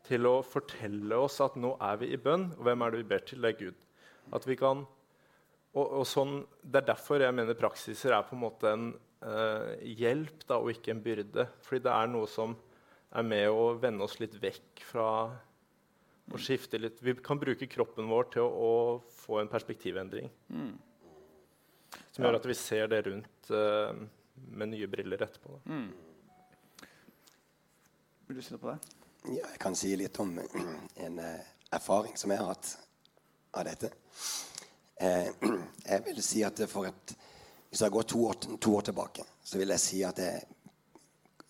til 0.06 0.26
å 0.26 0.40
fortelle 0.46 1.18
oss 1.20 1.40
at 1.44 1.58
nå 1.60 1.76
er 1.82 2.00
vi 2.00 2.10
i 2.14 2.20
bønn. 2.20 2.48
Og 2.58 2.64
hvem 2.66 2.82
er 2.82 2.92
det 2.92 3.02
vi 3.02 3.10
ber 3.12 3.26
til? 3.26 3.42
Det 3.42 3.52
er 3.52 3.60
Gud. 3.60 3.84
At 4.34 4.46
vi 4.46 4.56
kan, 4.58 4.84
og, 5.74 5.84
og 5.84 6.06
sånn, 6.08 6.40
Det 6.62 6.82
er 6.82 6.90
derfor 6.94 7.22
jeg 7.22 7.34
mener 7.34 7.58
praksiser 7.58 8.14
er 8.14 8.26
på 8.26 8.36
en 8.36 8.44
måte 8.44 8.70
en 8.70 8.90
uh, 9.26 9.76
hjelp 9.82 10.44
da, 10.46 10.58
og 10.58 10.72
ikke 10.72 10.94
en 10.94 11.02
byrde. 11.04 11.46
Fordi 11.66 11.84
det 11.86 11.94
er 11.94 12.10
noe 12.12 12.28
som 12.30 12.56
er 13.10 13.26
med 13.26 13.48
å 13.50 13.72
vende 13.80 14.06
oss 14.06 14.18
litt 14.22 14.36
vekk 14.42 14.84
fra 14.86 15.08
å 16.30 16.38
skifte 16.38 16.78
litt. 16.78 17.00
Vi 17.02 17.16
kan 17.24 17.40
bruke 17.40 17.68
kroppen 17.70 18.10
vår 18.10 18.30
til 18.36 18.46
å, 18.46 18.50
å 18.50 19.16
få 19.24 19.40
en 19.40 19.50
perspektivendring. 19.50 20.30
Mm. 20.54 20.76
Som 22.10 22.24
gjør 22.24 22.38
at 22.38 22.46
vi 22.46 22.56
ser 22.58 22.90
det 22.90 23.02
rundt 23.08 23.50
uh, 23.50 23.90
med 24.54 24.72
nye 24.74 24.88
briller 24.90 25.26
etterpå. 25.26 25.58
Mm. 25.66 25.90
Vil 28.28 28.38
du 28.38 28.44
si 28.46 28.54
noe 28.54 28.62
på 28.62 28.70
det? 28.70 28.78
Ja, 29.26 29.42
jeg 29.42 29.58
kan 29.60 29.74
si 29.76 29.90
litt 29.98 30.16
om 30.22 30.30
en 30.40 31.18
eh, 31.20 31.48
erfaring 31.76 32.14
som 32.16 32.30
jeg 32.32 32.40
har 32.40 32.54
hatt 32.54 32.70
av 33.58 33.66
dette. 33.66 33.90
Eh, 34.96 35.28
jeg 35.90 36.04
vil 36.06 36.20
si 36.24 36.44
at 36.46 36.62
for 36.70 36.88
et, 36.88 37.14
Hvis 37.70 37.84
jeg 37.84 37.90
går 37.94 38.02
to 38.02 38.26
år, 38.26 38.32
to 38.60 38.76
år, 38.76 38.80
tilbake, 38.80 39.24
så 39.44 39.58
vil 39.58 39.70
jeg 39.70 39.80
si 39.80 40.02
at 40.02 40.18
jeg 40.18 40.42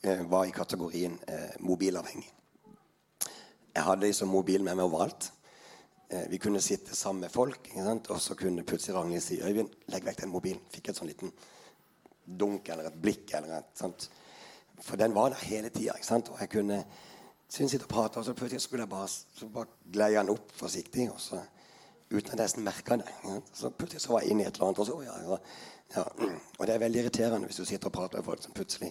eh, 0.05 0.25
var 0.31 0.45
i 0.45 0.53
kategorien 0.53 1.15
eh, 1.29 1.55
mobilavhengig. 1.65 2.29
Jeg 3.75 3.85
hadde 3.87 4.05
liksom 4.05 4.29
mobil 4.29 4.65
med 4.65 4.77
meg 4.77 4.85
overalt. 4.85 5.31
Eh, 6.11 6.27
vi 6.29 6.39
kunne 6.39 6.61
sitte 6.61 6.97
sammen 6.97 7.25
med 7.25 7.33
folk, 7.33 7.71
og 8.11 8.21
så 8.21 8.37
kunne 8.37 8.67
plutselig 8.69 8.99
Ragnhild 8.99 9.25
si 9.25 9.41
Øyvind, 9.41 9.73
legg 9.89 10.05
vekk 10.05 10.21
den 10.21 10.33
mobilen. 10.35 10.61
Fikk 10.75 10.91
et 10.91 11.01
sånn 11.01 11.09
liten 11.09 11.33
dunk 12.27 12.69
eller 12.69 12.91
et 12.91 13.01
blikk. 13.01 13.33
eller 13.35 13.57
et 13.59 13.73
sånt. 13.79 14.11
For 14.81 15.01
den 15.01 15.15
var 15.15 15.31
der 15.31 15.49
hele 15.49 15.71
tida. 15.73 15.97
Og 16.21 16.41
jeg 16.41 16.51
kunne 16.51 16.85
sitter 17.49 17.87
og 17.87 17.89
prate, 17.89 18.19
og 18.19 18.25
så 18.25 18.35
plutselig 18.35 18.61
skulle 18.61 18.83
jeg 18.83 18.93
bare, 18.93 19.09
så 19.09 19.49
bare 19.49 19.73
glei 19.93 20.13
den 20.13 20.37
opp 20.37 20.53
forsiktig. 20.53 21.11
og 21.11 21.21
så 21.21 21.41
Uten 22.11 22.41
at 22.41 22.57
jeg 22.57 22.65
merka 22.65 22.97
det. 22.97 23.07
Så 23.55 23.71
plutselig 23.71 24.03
så 24.03 24.13
var 24.13 24.25
jeg 24.25 24.31
inne 24.31 24.43
i 24.45 24.47
et 24.47 24.55
eller 24.55 24.67
annet. 24.67 24.79
Og, 24.79 24.87
så, 24.87 25.03
ja, 25.03 25.39
ja, 25.97 26.05
og 26.59 26.67
det 26.67 26.75
er 26.75 26.83
veldig 26.83 27.01
irriterende 27.05 27.47
hvis 27.47 27.61
du 27.61 27.65
sitter 27.65 27.91
og 27.91 27.95
prater 27.95 28.19
med 28.19 28.27
folk 28.27 28.43
som 28.43 28.55
plutselig 28.55 28.91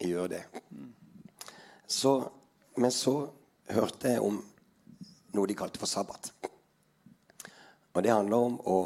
gjør 0.00 0.26
det. 0.32 0.42
Så, 1.86 2.14
men 2.76 2.90
så 2.90 3.14
hørte 3.70 4.14
jeg 4.14 4.24
om 4.24 4.40
noe 5.36 5.46
de 5.46 5.56
kalte 5.58 5.80
for 5.80 5.90
sabbat. 5.90 6.32
Og 7.92 8.02
det 8.02 8.14
handler 8.14 8.46
om 8.48 8.58
å 8.64 8.78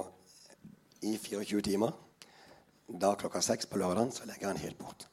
i 1.04 1.18
24 1.20 1.60
timer 1.60 1.92
Da 2.88 3.10
klokka 3.20 3.42
seks 3.44 3.66
på 3.68 3.78
lørdagen 3.80 4.12
så 4.12 4.26
legger 4.28 4.50
den 4.50 4.60
helt 4.60 4.78
bort. 4.78 5.06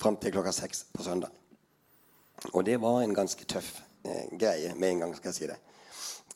Fram 0.00 0.16
til 0.20 0.32
klokka 0.32 0.52
seks 0.52 0.84
på 0.92 1.04
søndag. 1.04 1.30
Og 2.52 2.64
det 2.64 2.76
var 2.80 3.02
en 3.02 3.14
ganske 3.14 3.44
tøff 3.44 3.80
eh, 4.04 4.28
greie 4.38 4.74
med 4.74 4.90
en 4.90 5.02
gang, 5.04 5.14
skal 5.16 5.30
jeg 5.30 5.38
si 5.38 5.48
det. 5.48 5.56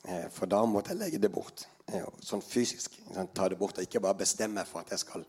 Eh, 0.07 0.27
for 0.29 0.49
da 0.49 0.61
måtte 0.69 0.93
jeg 0.93 1.01
legge 1.01 1.21
det 1.21 1.31
bort. 1.33 1.65
Eh, 1.87 2.05
sånn 2.21 2.43
fysisk. 2.45 2.97
Sånn, 3.13 3.31
ta 3.33 3.49
det 3.49 3.57
bort, 3.57 3.77
Og 3.77 3.83
ikke 3.83 4.01
bare 4.01 4.21
bestemme 4.21 4.65
for 4.65 4.79
at 4.79 4.89
jeg 4.89 4.99
skal 4.99 5.25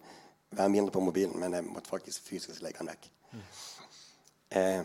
være 0.50 0.68
mindre 0.68 0.92
på 0.92 1.00
mobilen, 1.00 1.38
men 1.40 1.52
jeg 1.52 1.64
måtte 1.64 1.90
faktisk 1.90 2.22
fysisk 2.22 2.62
legge 2.62 2.78
den 2.78 2.92
vekk. 2.92 3.10
Mm. 3.32 3.42
Eh, 4.50 4.84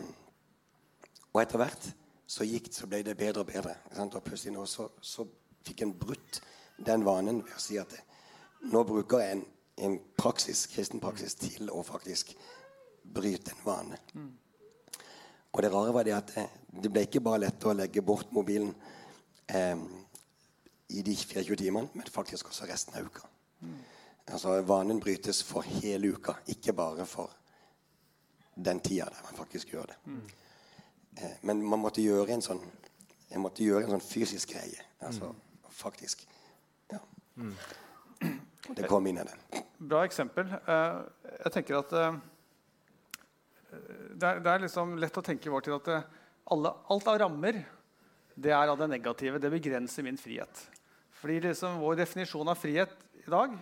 og 1.32 1.42
etter 1.42 1.58
hvert 1.58 1.92
så, 2.26 2.44
gikk, 2.44 2.72
så 2.72 2.86
ble 2.86 3.02
det 3.02 3.16
bedre 3.16 3.40
og 3.40 3.46
bedre. 3.46 3.76
Og 3.98 4.22
plutselig 4.24 4.54
nå 4.54 4.64
så, 4.66 4.88
så 5.00 5.26
fikk 5.64 5.82
en 5.82 5.94
brutt 5.98 6.40
den 6.82 7.04
vanen 7.04 7.42
ved 7.44 7.56
å 7.56 7.60
si 7.62 7.78
at 7.78 7.92
nå 8.72 8.82
bruker 8.88 9.20
jeg 9.22 9.36
en, 9.36 9.44
en 9.86 9.98
praksis, 10.18 10.66
kristen 10.72 11.00
praksis 11.00 11.34
til 11.34 11.70
å 11.70 11.82
faktisk 11.86 12.34
bryte 13.02 13.52
en 13.52 13.64
vane. 13.64 13.98
Mm. 14.14 14.32
Og 15.52 15.62
det 15.62 15.72
rare 15.72 15.92
var 15.92 16.06
det 16.08 16.16
at 16.16 16.34
eh, 16.40 16.58
det 16.82 16.90
ble 16.92 17.04
ikke 17.04 17.20
bare 17.24 17.44
lett 17.44 17.64
å 17.68 17.74
legge 17.76 18.04
bort 18.04 18.32
mobilen 18.32 18.72
eh, 19.48 19.76
i 20.92 21.02
de 21.02 21.16
24 21.16 21.56
timene, 21.56 21.88
men 21.94 22.10
faktisk 22.10 22.50
også 22.52 22.68
resten 22.68 22.98
av 22.98 23.06
uka. 23.06 23.26
Mm. 23.60 23.78
Altså 24.32 24.60
Vanen 24.66 25.00
brytes 25.00 25.42
for 25.42 25.66
hele 25.66 26.12
uka, 26.14 26.34
ikke 26.46 26.72
bare 26.72 27.06
for 27.06 27.32
den 28.54 28.80
tida 28.80 29.08
der 29.08 29.24
man 29.24 29.38
faktisk 29.38 29.72
gjør 29.72 29.90
det. 29.90 29.98
Mm. 30.04 30.22
Eh, 31.18 31.36
men 31.42 31.62
man 31.64 31.82
måtte 31.82 32.04
gjøre 32.04 32.34
en 32.34 32.44
sånn 32.44 32.62
jeg 33.32 33.40
måtte 33.40 33.64
gjøre 33.64 33.86
en 33.86 33.94
sånn 33.94 34.04
fysisk 34.04 34.52
greie. 34.52 34.82
Altså 35.00 35.30
mm. 35.30 35.36
faktisk. 35.72 36.26
Ja. 36.92 37.00
Mm. 37.40 37.54
Det 38.76 38.86
kom 38.90 39.06
inn 39.08 39.18
i 39.18 39.24
det. 39.26 39.62
Bra 39.78 40.04
eksempel. 40.06 40.52
Uh, 40.68 41.02
jeg 41.38 41.54
tenker 41.56 41.78
at 41.80 41.94
uh, 41.96 42.18
det, 43.72 44.28
er, 44.28 44.42
det 44.44 44.52
er 44.52 44.64
liksom 44.66 44.94
lett 45.00 45.16
å 45.18 45.24
tenke 45.24 45.48
i 45.48 45.52
vår 45.52 45.64
tid 45.66 45.74
at 45.78 45.88
eh, 45.94 46.10
alle, 46.52 46.74
alt 46.92 47.08
av 47.08 47.16
rammer 47.24 47.62
det 48.34 48.52
er 48.54 48.70
av 48.70 48.78
det 48.80 48.88
negative. 48.90 49.40
Det 49.42 49.50
begrenser 49.52 50.06
min 50.06 50.18
frihet. 50.20 50.64
Fordi 51.20 51.40
liksom 51.44 51.78
Vår 51.82 52.00
definisjon 52.00 52.48
av 52.48 52.58
frihet 52.58 52.94
i 53.22 53.30
dag 53.30 53.54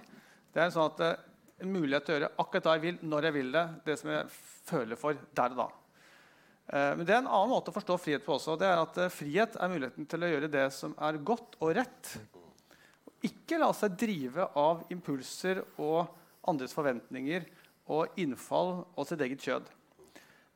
det 0.50 0.62
er 0.62 0.72
sånn 0.74 0.88
at 0.90 1.02
eh, 1.06 1.26
en 1.62 1.70
mulighet 1.70 2.06
til 2.06 2.14
å 2.14 2.16
gjøre 2.16 2.30
akkurat 2.42 2.64
det 2.64 2.72
jeg 2.74 2.83
vil, 2.87 2.96
når 3.12 3.28
jeg 3.28 3.37
vil 3.37 3.52
det. 3.54 3.64
Det 3.87 3.96
som 4.00 4.11
jeg 4.11 4.33
føler 4.70 4.98
for 4.98 5.20
der 5.37 5.54
og 5.54 5.61
da. 5.61 5.68
Eh, 6.70 6.92
men 6.96 7.04
det 7.06 7.14
er 7.14 7.20
en 7.20 7.30
annen 7.30 7.52
måte 7.52 7.70
å 7.70 7.76
forstå 7.76 7.98
frihet 8.02 8.24
på 8.26 8.35
også. 8.35 8.56
det 8.59 8.66
er 8.70 8.83
at 8.83 9.00
Frihet 9.14 9.59
er 9.61 9.72
muligheten 9.72 10.09
til 10.11 10.26
å 10.26 10.30
gjøre 10.33 10.50
det 10.50 10.66
som 10.74 10.96
er 10.98 11.20
godt 11.22 11.59
og 11.61 11.74
rett. 11.78 12.14
Ikke 13.26 13.61
la 13.61 13.68
seg 13.76 13.98
drive 14.00 14.48
av 14.56 14.87
impulser 14.90 15.62
og 15.76 16.09
andres 16.48 16.74
forventninger 16.74 17.44
og 17.90 18.18
innfall 18.20 18.80
og 18.94 19.06
sitt 19.06 19.20
eget 19.24 19.44
kjød. 19.44 19.68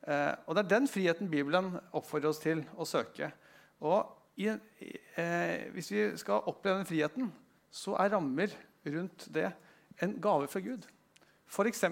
Eh, 0.05 0.33
og 0.45 0.55
Det 0.55 0.63
er 0.63 0.71
den 0.75 0.87
friheten 0.89 1.29
Bibelen 1.29 1.75
oppfordrer 1.91 2.31
oss 2.31 2.41
til 2.41 2.63
å 2.77 2.87
søke. 2.87 3.31
Og 3.81 4.11
i, 4.37 4.47
eh, 4.47 5.71
Hvis 5.71 5.91
vi 5.91 6.17
skal 6.17 6.43
oppleve 6.47 6.77
den 6.77 6.89
friheten, 6.89 7.31
så 7.71 7.95
er 7.99 8.11
rammer 8.11 8.51
rundt 8.85 9.27
det 9.33 9.51
en 10.01 10.19
gave 10.21 10.47
fra 10.47 10.59
Gud. 10.59 10.85
F.eks. 11.47 11.85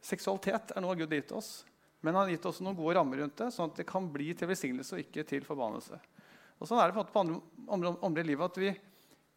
seksualitet 0.00 0.72
er 0.74 0.80
noe 0.80 0.96
Gud 0.96 1.10
har 1.10 1.20
gitt 1.20 1.32
oss. 1.32 1.64
Men 2.00 2.14
han 2.14 2.28
har 2.28 2.36
gitt 2.36 2.46
oss 2.46 2.60
noen 2.62 2.76
gode 2.78 2.94
rammer 2.94 3.18
rundt 3.18 3.40
det, 3.40 3.50
sånn 3.54 3.72
at 3.72 3.80
det 3.80 3.88
kan 3.88 4.06
bli 4.12 4.30
til 4.38 4.50
velsignelse 4.50 4.94
og 4.94 5.02
ikke 5.02 5.24
til 5.26 5.46
forbannelse. 5.46 5.98
Og 6.58 6.68
Sånn 6.68 6.78
er 6.82 6.90
det 6.90 6.98
på, 6.98 7.04
på 7.10 7.22
andre 7.22 7.94
områder 7.96 8.22
i 8.26 8.30
livet 8.30 8.52
at 8.52 8.60
vi, 8.62 8.70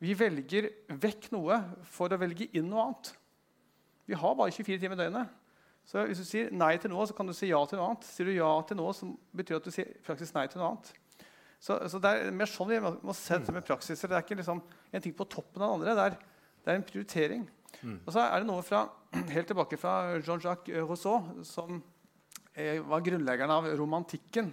vi, 0.01 0.13
velger 0.17 0.69
vekk 1.01 1.31
noe 1.33 1.57
for 1.89 2.13
å 2.13 2.19
velge 2.21 2.49
inn 2.57 2.69
noe 2.69 2.87
annet. 2.87 3.13
Vi 4.09 4.17
har 4.17 4.37
bare 4.37 4.53
24 4.53 4.81
timer 4.81 4.97
i 4.97 5.03
døgnet. 5.03 5.37
Så 5.89 6.05
Hvis 6.05 6.21
du 6.21 6.27
sier 6.27 6.53
nei 6.53 6.75
til 6.81 6.93
noe, 6.93 7.07
så 7.09 7.17
kan 7.17 7.29
du 7.29 7.33
si 7.33 7.49
ja 7.49 7.59
til 7.65 7.81
noe 7.81 7.91
annet. 7.91 8.05
Sier 8.05 8.29
du 8.29 8.35
ja 8.35 8.49
til 8.67 8.77
noe, 8.77 8.93
så 8.93 9.09
betyr 9.33 9.55
det 9.55 9.61
at 9.61 9.69
du 9.69 9.73
sier 9.73 9.93
faktisk 10.05 10.37
nei 10.37 10.45
til 10.49 10.61
noe 10.61 10.73
annet. 10.73 10.91
Så, 11.61 11.77
så 11.93 12.01
Det 12.01 12.09
er 12.09 12.33
mer 12.33 12.49
sånn 12.49 12.71
vi 12.71 12.79
må 12.81 13.13
se 13.13 13.37
dette 13.37 13.53
med 13.53 13.65
praksiser. 13.65 14.09
Det 14.09 14.17
er 14.17 14.25
ikke 14.25 14.39
liksom 14.39 14.61
en 14.65 15.03
ting 15.03 15.13
på 15.13 15.27
toppen 15.29 15.61
av 15.61 15.75
den 15.75 15.75
andre. 15.77 15.93
Det 15.93 16.05
er, 16.07 16.45
det 16.65 16.73
er 16.73 16.79
en 16.79 16.87
prioritering. 16.87 17.47
Mm. 17.81 17.97
Og 17.99 18.11
så 18.15 18.23
er 18.25 18.41
det 18.41 18.49
noe 18.49 18.65
fra, 18.65 18.83
helt 19.35 19.49
tilbake 19.51 19.79
fra 19.79 19.95
Jean-Jacques 20.17 20.81
Rousseau, 20.81 21.43
som 21.45 21.77
eh, 22.55 22.81
var 22.81 23.05
grunnleggeren 23.05 23.53
av 23.53 23.69
romantikken. 23.77 24.49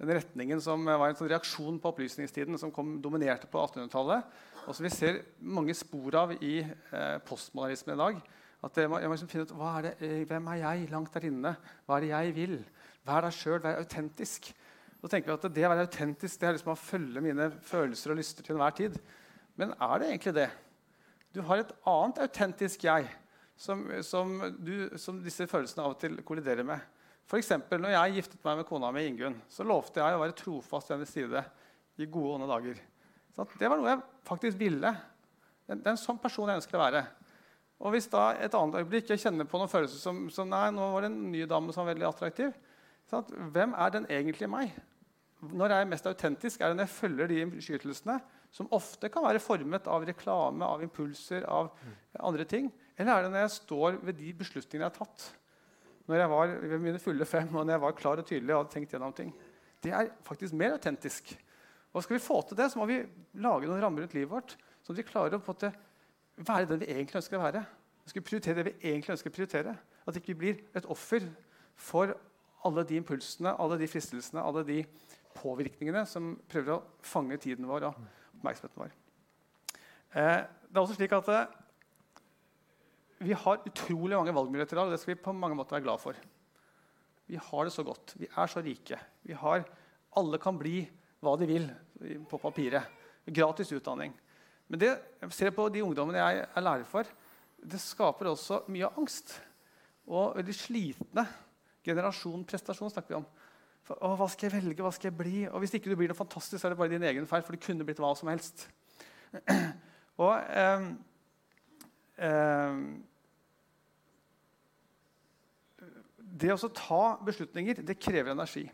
Den 0.00 0.14
retningen 0.16 0.60
som 0.64 0.84
var 0.88 1.10
en 1.10 1.16
sånn 1.16 1.28
reaksjon 1.32 1.80
på 1.80 1.90
opplysningstiden 1.92 2.56
som 2.60 2.72
kom, 2.72 2.98
dominerte 3.04 3.48
på 3.50 3.60
1800-tallet. 3.60 4.38
Og 4.66 4.76
som 4.76 4.84
vi 4.84 4.92
ser 4.92 5.22
mange 5.40 5.74
spor 5.76 6.16
av 6.22 6.36
i 6.38 6.60
eh, 6.60 7.16
postmodernismen 7.24 7.96
i 7.96 8.00
dag. 8.00 8.22
At 8.64 8.76
jeg 8.76 8.92
må, 8.92 9.00
jeg 9.00 9.08
må 9.08 9.16
liksom 9.16 9.32
finne 9.32 9.48
ut 9.48 9.54
er 9.56 9.86
det, 9.88 9.94
eh, 10.04 10.22
Hvem 10.28 10.48
er 10.52 10.60
jeg 10.60 10.88
langt 10.92 11.16
der 11.16 11.28
inne? 11.28 11.56
Hva 11.86 11.96
er 11.96 12.04
det 12.04 12.12
jeg 12.12 12.34
vil? 12.36 12.56
Vær 13.08 13.24
deg 13.24 13.36
sjøl, 13.36 13.60
vær 13.64 13.80
autentisk. 13.80 14.52
Så 15.00 15.08
tenker 15.08 15.30
vi 15.30 15.36
at 15.38 15.54
Det 15.54 15.64
å 15.64 15.72
være 15.72 15.86
autentisk 15.86 16.40
det 16.40 16.48
er 16.48 16.56
liksom 16.58 16.74
å 16.74 16.78
følge 16.78 17.22
mine 17.24 17.48
følelser 17.64 18.12
og 18.12 18.20
lyster 18.20 18.44
til 18.44 18.56
enhver 18.56 18.76
tid. 18.76 18.98
Men 19.56 19.72
er 19.76 20.00
det 20.00 20.10
egentlig 20.10 20.34
det? 20.36 20.48
Du 21.32 21.40
har 21.46 21.62
et 21.62 21.72
annet 21.88 22.20
autentisk 22.26 22.84
jeg 22.84 23.08
som, 23.60 23.84
som, 24.04 24.32
du, 24.58 24.90
som 24.98 25.20
disse 25.24 25.46
følelsene 25.48 25.84
av 25.84 25.94
og 25.94 26.00
til 26.00 26.18
kolliderer 26.26 26.66
med. 26.66 26.82
For 27.30 27.38
eksempel, 27.38 27.78
når 27.80 27.94
jeg 27.94 28.16
giftet 28.18 28.44
meg 28.44 28.60
med 28.60 28.66
kona 28.68 28.90
mi 28.92 29.04
Ingunn, 29.06 29.36
så 29.52 29.64
lovte 29.66 30.02
jeg 30.02 30.16
å 30.16 30.22
være 30.22 30.36
trofast 30.38 30.90
ved 30.90 30.98
hennes 30.98 31.12
side 31.14 31.42
i 32.00 32.08
gode 32.10 32.40
og 32.40 32.50
dager. 32.50 32.80
Så 33.36 33.46
det 33.60 33.70
var 33.70 33.78
noe 33.78 33.92
jeg 33.92 34.02
faktisk 34.26 34.58
ville. 34.60 34.90
Det 35.68 35.76
er 35.78 35.92
en 35.92 36.00
sånn 36.00 36.18
person 36.20 36.50
jeg 36.50 36.58
ønsker 36.58 36.80
å 36.80 36.82
være. 36.82 37.04
Og 37.80 37.94
hvis 37.94 38.10
da 38.12 38.32
et 38.36 38.56
annet 38.56 38.82
øyeblikk 38.82 39.12
jeg 39.12 39.22
kjenner 39.22 39.46
på 39.48 39.60
noen 39.60 39.70
følelser 39.70 40.02
som, 40.02 40.24
som 40.32 40.48
nei, 40.50 40.66
nå 40.74 40.90
var 40.92 41.06
det 41.06 41.12
en 41.12 41.20
ny 41.32 41.46
dame 41.48 41.72
som 41.72 41.84
var 41.84 41.94
veldig 41.94 42.08
attraktiv, 42.10 42.50
sant? 43.08 43.30
hvem 43.54 43.76
er 43.78 43.94
den 43.94 44.08
egentlige 44.10 44.50
meg? 44.50 44.74
Når 45.40 45.72
jeg 45.72 45.82
er 45.82 45.88
mest 45.88 46.06
autentisk, 46.06 46.60
er 46.60 46.70
det 46.70 46.76
når 46.76 46.86
jeg 46.88 46.96
følger 46.96 47.30
de 47.30 47.62
skytelsene, 47.64 48.18
som 48.52 48.68
ofte 48.74 49.08
kan 49.12 49.24
være 49.24 49.40
formet 49.40 49.86
av 49.88 50.04
reklame, 50.04 50.66
av 50.66 50.82
impulser, 50.84 51.46
av 51.48 51.70
andre 52.18 52.44
ting. 52.44 52.68
Eller 52.98 53.14
er 53.14 53.24
det 53.24 53.30
når 53.32 53.44
jeg 53.46 53.54
står 53.56 54.00
ved 54.04 54.18
de 54.18 54.32
beslutningene 54.36 54.84
jeg 54.84 54.90
har 54.90 54.98
tatt? 54.98 55.28
Når 56.10 56.20
jeg 56.20 56.32
var 56.32 56.54
ved 56.72 56.82
mine 56.82 57.00
fulle 57.00 57.28
fem, 57.28 57.48
og 57.54 57.64
når 57.64 57.76
jeg 57.76 57.84
var 57.86 57.96
klar 57.96 58.20
og 58.20 58.26
tydelig 58.26 58.54
og 58.54 58.64
hadde 58.64 58.74
tenkt 58.74 58.96
gjennom 58.96 59.14
ting. 59.16 59.30
Det 59.80 59.94
er 59.96 60.10
faktisk 60.26 60.56
mer 60.58 60.74
autentisk. 60.76 61.30
Og 61.94 62.04
skal 62.04 62.18
vi 62.18 62.22
få 62.22 62.40
til 62.46 62.58
det, 62.58 62.68
så 62.72 62.80
må 62.80 62.88
vi 62.90 62.98
lage 63.40 63.70
noen 63.70 63.80
rammer 63.82 64.04
rundt 64.04 64.16
livet 64.18 64.32
vårt, 64.32 64.56
sånn 64.84 64.94
at 64.94 65.00
vi 65.00 65.08
klarer 65.08 65.38
å 65.38 65.54
være 66.40 66.68
den 66.68 66.82
vi 66.82 66.90
egentlig 66.90 67.20
ønsker 67.22 67.38
å 67.38 67.44
være. 67.44 67.62
Vi 68.04 68.12
skal 68.12 68.26
prioritere 68.26 68.58
det 68.58 68.66
vi 68.66 68.90
egentlig 68.90 69.14
ønsker 69.14 69.32
å 69.32 69.36
prioritere. 69.38 69.76
At 70.08 70.18
ikke 70.18 70.32
vi 70.34 70.40
blir 70.42 70.60
et 70.76 70.86
offer 70.90 71.24
for 71.80 72.12
alle 72.66 72.84
de 72.84 72.98
impulsene, 73.00 73.54
alle 73.56 73.78
de 73.80 73.88
fristelsene, 73.88 74.42
alle 74.42 74.64
de 74.66 74.82
påvirkningene 75.36 76.04
som 76.08 76.32
prøver 76.50 76.76
å 76.76 76.82
fange 77.06 77.38
tiden 77.40 77.68
vår 77.68 77.88
og 77.88 78.00
oppmerksomheten 78.38 78.82
vår. 78.82 78.94
Eh, 80.10 80.40
det 80.42 80.78
er 80.78 80.82
også 80.82 80.96
slik 80.98 81.14
at 81.14 81.28
eh, 81.34 81.56
Vi 83.20 83.36
har 83.36 83.66
utrolig 83.68 84.16
mange 84.16 84.34
valgmuligheter 84.34 84.76
i 84.76 84.80
dag, 84.80 84.88
og 84.88 84.94
det 84.94 85.00
skal 85.02 85.14
vi 85.14 85.22
på 85.22 85.34
mange 85.36 85.58
måter 85.58 85.76
være 85.76 85.84
glad 85.84 86.00
for. 86.02 86.16
Vi 87.30 87.38
har 87.38 87.66
det 87.66 87.74
så 87.74 87.84
godt. 87.86 88.14
Vi 88.18 88.26
er 88.26 88.50
så 88.50 88.62
rike. 88.64 88.98
Har, 89.42 89.66
alle 90.18 90.40
kan 90.42 90.56
bli 90.58 90.82
hva 91.20 91.36
de 91.38 91.46
vil 91.46 91.68
på 92.26 92.40
papiret. 92.40 92.96
Gratis 93.28 93.70
utdanning. 93.76 94.14
Men 94.70 94.80
det 94.80 94.90
ser 95.36 95.52
på 95.54 95.68
de 95.70 95.82
ungdommene 95.84 96.22
jeg 96.22 96.46
er 96.46 96.64
lærer 96.64 96.88
for, 96.88 97.06
det 97.60 97.78
skaper 97.82 98.30
også 98.30 98.62
mye 98.72 98.88
angst. 98.96 99.36
Og 100.08 100.34
veldig 100.38 100.56
slitne. 100.56 101.26
Generasjon 101.86 102.42
prestasjon 102.48 102.90
snakker 102.92 103.14
vi 103.14 103.20
om. 103.20 103.28
For, 103.86 103.98
å, 104.04 104.14
hva 104.18 104.28
skal 104.30 104.48
jeg 104.48 104.56
velge? 104.60 104.84
Hva 104.84 104.92
skal 104.94 105.10
jeg 105.10 105.18
bli? 105.18 105.36
Og 105.50 105.62
hvis 105.62 105.76
ikke 105.76 105.92
du 105.92 105.96
blir 105.98 106.10
noe 106.10 106.18
fantastisk, 106.18 106.60
så 106.60 106.68
er 106.68 106.74
det 106.74 106.80
bare 106.80 106.92
din 106.92 107.06
egen 107.10 107.28
feil, 107.28 107.44
for 107.46 107.56
det 107.56 107.64
kunne 107.64 107.86
blitt 107.86 108.02
hva 108.02 108.12
som 108.18 108.30
helst. 108.32 108.66
og 110.24 110.34
eh, 110.34 110.90
eh, 112.26 112.82
Det 116.40 116.52
å 116.54 116.70
ta 116.72 117.04
beslutninger 117.26 117.82
det 117.84 117.98
krever 118.00 118.32
energi. 118.32 118.64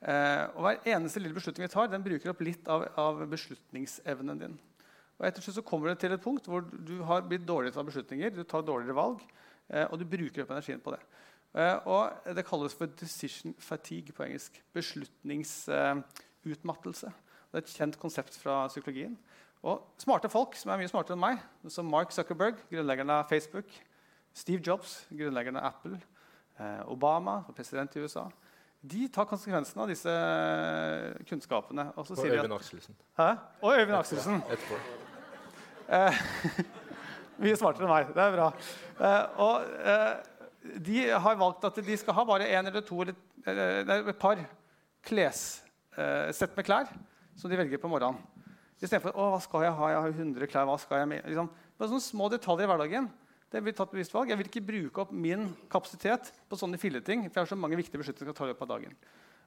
Eh, 0.00 0.44
og 0.54 0.64
Hver 0.64 0.86
eneste 0.94 1.20
lille 1.20 1.36
beslutning 1.36 1.66
vi 1.66 1.72
tar, 1.72 1.90
den 1.92 2.04
bruker 2.04 2.32
opp 2.32 2.40
litt 2.44 2.68
av, 2.72 2.86
av 3.00 3.24
beslutningsevnen 3.28 4.44
din. 4.44 4.58
Og 5.20 5.26
etter 5.28 5.44
så 5.44 5.64
kommer 5.66 5.90
det 5.90 6.00
til 6.00 6.14
et 6.16 6.22
punkt 6.24 6.46
hvor 6.48 6.64
du 6.64 7.02
har 7.04 7.26
blitt 7.28 7.44
dårligere 7.44 7.74
til 7.74 7.80
å 7.80 7.82
ta 7.82 7.88
beslutninger, 7.90 8.32
du 8.32 8.44
tar 8.48 8.64
dårligere 8.64 8.96
valg, 8.96 9.20
eh, 9.68 9.84
og 9.84 9.98
du 10.00 10.06
bruker 10.08 10.46
opp 10.46 10.54
energien 10.54 10.80
på 10.80 10.94
det. 10.94 11.02
Eh, 11.54 11.86
og 11.86 12.12
Det 12.34 12.46
kalles 12.46 12.74
for 12.74 12.86
'decision 12.86 13.54
fatigue' 13.58 14.12
på 14.12 14.22
engelsk. 14.22 14.64
Beslutningsutmattelse. 14.72 17.12
det 17.52 17.54
er 17.54 17.58
et 17.58 17.66
kjent 17.66 17.98
konsept 17.98 18.38
fra 18.38 18.68
psykologien. 18.68 19.18
Og 19.62 19.94
smarte 19.98 20.28
folk 20.28 20.56
som 20.56 20.70
er 20.70 20.76
mye 20.76 20.88
smartere 20.88 21.12
enn 21.12 21.20
meg, 21.20 21.38
som 21.68 21.84
Mark 21.84 22.12
Zuckerberg, 22.12 22.54
grunnleggeren 22.70 23.10
av 23.10 23.28
Facebook, 23.28 23.64
Steve 24.34 24.62
Jobs, 24.66 25.06
grunnleggeren 25.10 25.56
av 25.56 25.64
Apple, 25.64 26.00
eh, 26.60 26.88
Obama, 26.88 27.44
president 27.56 27.96
i 27.96 27.98
USA 27.98 28.30
de 28.80 29.08
tar 29.12 29.26
konsekvensen 29.28 29.82
av 29.82 29.90
disse 29.90 30.12
kunnskapene. 31.28 31.90
Og, 31.96 32.10
og 32.10 32.24
Øyvind 32.24 32.54
Akselsen. 32.56 32.96
Hæ? 33.18 33.28
Og 33.60 33.74
Øyvind 33.76 33.96
Akselsen. 33.96 34.42
Etterpå 34.50 34.74
mye 37.40 37.56
smartere 37.56 37.86
enn 37.86 37.90
meg. 37.90 38.10
Det 38.14 38.22
er 38.22 38.34
bra. 38.36 38.48
Eh, 39.00 39.24
og 39.42 39.54
eh, 39.90 40.12
de 40.60 41.04
har 41.08 41.38
valgt 41.40 41.64
at 41.64 41.78
de 41.84 41.96
skal 41.96 42.16
ha 42.16 42.24
bare 42.28 42.48
én 42.48 42.68
eller 42.68 42.84
to 42.84 43.00
eller, 43.02 43.16
eller 43.46 44.10
et 44.12 44.20
par 44.20 44.42
klessett 45.06 46.56
med 46.56 46.66
klær 46.66 46.90
som 47.38 47.50
de 47.50 47.56
velger 47.56 47.80
på 47.80 47.88
morgenen. 47.88 48.20
Istedenfor 48.80 49.16
å, 49.16 49.30
hva 49.34 49.40
skal 49.44 49.66
jeg 49.66 49.76
ha, 49.76 49.88
jeg 49.92 50.04
har 50.04 50.14
100 50.24 50.48
klær. 50.48 50.68
hva 50.68 50.76
skal 50.80 51.02
jeg 51.02 51.08
med? 51.10 51.24
Liksom, 51.28 51.48
bare 51.76 51.90
sånne 51.90 52.04
små 52.04 52.28
detaljer 52.32 52.64
i 52.64 52.70
hverdagen. 52.70 53.08
Det 53.50 53.60
blir 53.64 53.74
tatt 53.76 53.90
bevisst 53.92 54.14
valg. 54.14 54.30
Jeg 54.30 54.40
vil 54.40 54.48
ikke 54.48 54.64
bruke 54.64 55.02
opp 55.02 55.10
min 55.12 55.48
kapasitet 55.72 56.30
på 56.48 56.56
sånne 56.56 56.78
filleting. 56.80 57.26
for 57.28 57.40
jeg 57.40 57.44
har 57.44 57.50
så 57.50 57.58
mange 57.58 57.76
viktige 57.80 58.00
beslutninger 58.00 58.30
jeg 58.30 58.36
skal 58.36 58.46
ta 58.46 58.50
løpet 58.52 58.64
av 58.64 58.72
dagen. 58.76 58.94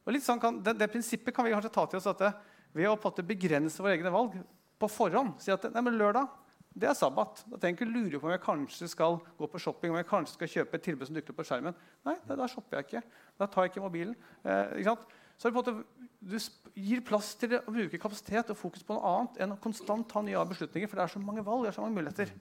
Og 0.04 0.20
sånn 0.22 0.42
kan, 0.42 0.60
det, 0.62 0.76
det, 0.78 0.90
prinsippet 0.92 1.34
kan 1.34 1.48
vi 1.48 1.54
kanskje 1.54 1.72
ta 1.74 1.86
til 1.88 2.02
oss 2.02 2.10
at 2.12 2.20
det, 2.20 2.34
ved 2.76 2.90
å 2.90 3.24
begrense 3.24 3.82
våre 3.82 3.96
egne 3.96 4.12
valg 4.14 4.36
på 4.82 4.90
forhånd 4.92 5.38
si 5.42 5.54
at 5.54 5.70
nei, 5.72 5.84
men 5.86 5.96
lørdag 5.98 6.28
det 6.74 6.90
er 6.90 6.96
sabbat. 6.98 7.44
Da 7.52 7.58
trenger 7.58 7.84
jeg 7.84 7.88
ikke 7.88 7.92
lure 7.94 8.20
på 8.20 8.28
om 8.30 8.34
jeg 8.34 8.42
kanskje 8.44 8.88
skal 8.90 9.20
gå 9.38 9.50
på 9.50 9.62
shopping, 9.62 9.94
om 9.94 10.00
jeg 10.00 10.10
kanskje 10.10 10.38
skal 10.38 10.54
kjøpe 10.56 10.80
et 10.80 10.86
tilbud 10.88 11.10
som 11.10 11.18
dukker 11.18 11.36
opp 11.36 11.42
på 11.44 11.46
skjermen. 11.50 11.76
Nei, 12.08 12.16
da 12.30 12.48
shopper 12.50 12.80
jeg 12.80 12.88
ikke. 12.88 13.04
Da 13.40 13.48
tar 13.52 13.68
jeg 13.68 13.74
ikke 13.74 13.84
mobilen. 13.86 14.16
Eh, 14.42 14.80
ikke 14.82 14.98
så 15.38 15.52
måte, 15.52 15.84
Du 16.24 16.38
gir 16.80 17.02
plass 17.04 17.34
til 17.36 17.58
å 17.58 17.68
bruke 17.68 18.00
kapasitet 18.00 18.50
og 18.54 18.56
fokus 18.58 18.86
på 18.88 18.96
noe 18.96 19.10
annet 19.10 19.42
enn 19.44 19.52
å 19.52 19.58
konstant 19.60 20.08
ta 20.08 20.22
nye 20.24 20.40
beslutninger. 20.48 20.88
For 20.88 20.96
det 20.96 21.04
er 21.04 21.12
så 21.12 21.20
mange 21.20 21.44
valg, 21.44 21.66
det 21.66 21.74
er 21.74 21.76
så 21.76 21.84
mange 21.84 21.98
muligheter. 21.98 22.32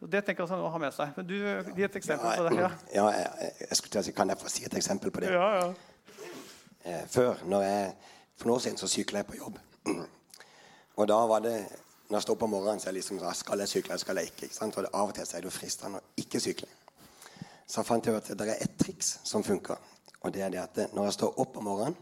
Og 0.00 0.08
det 0.10 0.24
tenker 0.24 0.42
jeg 0.42 0.48
også 0.48 0.58
å 0.58 0.72
ha 0.72 0.80
med 0.82 0.96
seg. 0.96 1.12
Men 1.14 1.28
du, 1.28 1.36
Gi 1.76 1.86
et 1.86 1.98
eksempel 2.00 2.32
på 2.40 2.48
det. 2.48 2.58
Ja, 2.58 2.70
ja 2.96 3.04
jeg, 3.14 3.52
jeg, 3.60 3.78
skulle 3.78 4.02
si, 4.02 4.14
Kan 4.16 4.32
jeg 4.32 4.40
få 4.40 4.50
si 4.50 4.66
et 4.66 4.74
eksempel 4.80 5.14
på 5.14 5.22
det? 5.22 5.30
Ja, 5.30 5.46
ja. 5.60 5.68
Eh, 6.82 7.04
før, 7.12 7.38
jeg, 7.62 7.94
For 8.34 8.50
noen 8.50 8.56
år 8.56 8.64
siden 8.64 8.80
så 8.80 8.90
sykla 8.90 9.22
jeg 9.22 9.30
på 9.30 9.38
jobb. 9.38 9.60
Og 10.98 11.08
da 11.08 11.20
var 11.30 11.46
det 11.46 11.54
når 12.10 12.16
jeg 12.16 12.22
står 12.26 12.34
opp 12.34 12.40
på 12.42 12.50
morgenen, 12.50 12.80
så 12.82 12.88
er 12.88 12.96
jeg 12.96 13.04
liksom 13.04 13.20
Skal 13.38 13.58
jeg 13.62 13.68
sykle, 13.68 13.92
eller 13.92 14.02
skal 14.02 14.16
jeg 14.18 14.30
ikke? 14.32 14.44
ikke 14.48 14.54
sant? 14.54 14.76
Og 14.76 14.82
det, 14.82 14.90
Av 14.94 15.08
og 15.08 15.14
til 15.14 15.26
så 15.26 15.36
er 15.36 15.44
det 15.44 15.46
jo 15.46 15.54
fristende 15.54 16.00
å 16.00 16.06
ikke 16.18 16.40
sykle. 16.42 16.66
Så 17.70 17.84
fant 17.86 18.06
jeg 18.06 18.16
at 18.18 18.30
det 18.34 18.48
er 18.48 18.64
et 18.64 18.76
triks 18.78 19.20
som 19.24 19.44
funker. 19.46 19.78
Og 20.20 20.34
det 20.34 20.42
er 20.42 20.50
det 20.50 20.58
at 20.58 20.80
når 20.94 21.04
jeg 21.06 21.12
står 21.20 21.38
opp 21.38 21.56
om 21.56 21.68
morgenen, 21.70 21.94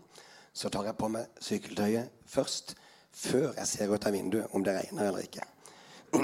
så 0.52 0.70
tar 0.72 0.88
jeg 0.88 0.96
på 0.96 1.10
meg 1.12 1.28
sykkeltøyet 1.44 2.24
først. 2.26 2.74
Før 3.18 3.52
jeg 3.56 3.66
ser 3.66 3.92
ut 3.92 4.06
av 4.06 4.12
vinduet 4.14 4.56
om 4.56 4.64
det 4.64 4.78
regner 4.78 5.10
eller 5.10 5.28
ikke. 5.28 5.44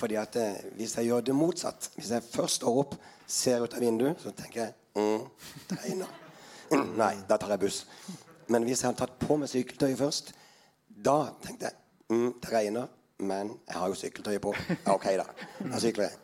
Fordi 0.00 0.16
at 0.20 0.36
eh, 0.40 0.72
Hvis 0.78 0.96
jeg 0.96 1.10
gjør 1.10 1.20
det 1.20 1.34
motsatt, 1.36 1.90
hvis 1.94 2.10
jeg 2.10 2.22
først 2.22 2.62
står 2.62 2.80
opp, 2.80 2.96
ser 3.26 3.64
ut 3.64 3.74
av 3.74 3.80
vinduet, 3.84 4.20
så 4.22 4.32
tenker 4.32 4.62
jeg 4.62 4.74
mm, 4.96 5.24
det 5.68 5.78
regner. 5.84 6.20
Nei, 7.02 7.14
da 7.28 7.36
tar 7.36 7.52
jeg 7.52 7.66
buss. 7.66 7.84
Men 8.48 8.64
hvis 8.64 8.80
jeg 8.80 8.88
har 8.88 8.96
tatt 8.96 9.18
på 9.20 9.36
meg 9.36 9.50
sykkeltøyet 9.52 9.98
først, 10.00 10.32
da 10.88 11.18
tenkte 11.44 11.68
jeg 11.68 12.16
mm, 12.16 12.30
det 12.40 12.52
regner. 12.52 12.95
Men 13.18 13.54
jeg 13.66 13.78
har 13.80 13.88
jo 13.88 13.96
sykkeltøyet 13.96 14.42
på. 14.44 14.52
Ok, 14.92 15.06
da. 15.16 15.24
Jeg 15.72 15.80
sykler. 15.86 16.16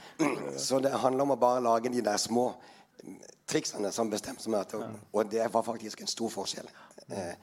Så 0.66 0.78
det 0.84 0.92
handler 1.02 1.24
om 1.24 1.34
å 1.34 1.40
bare 1.40 1.62
lage 1.64 1.92
de 1.92 2.02
der 2.04 2.20
små 2.20 2.50
triksene 3.48 3.90
som 3.92 4.10
bestemte 4.12 4.50
meg. 4.52 4.74
Og 5.12 5.30
det 5.30 5.46
var 5.52 5.64
faktisk 5.66 6.04
en 6.04 6.10
stor 6.10 6.32
forskjell. 6.32 6.68
Eh, 7.08 7.34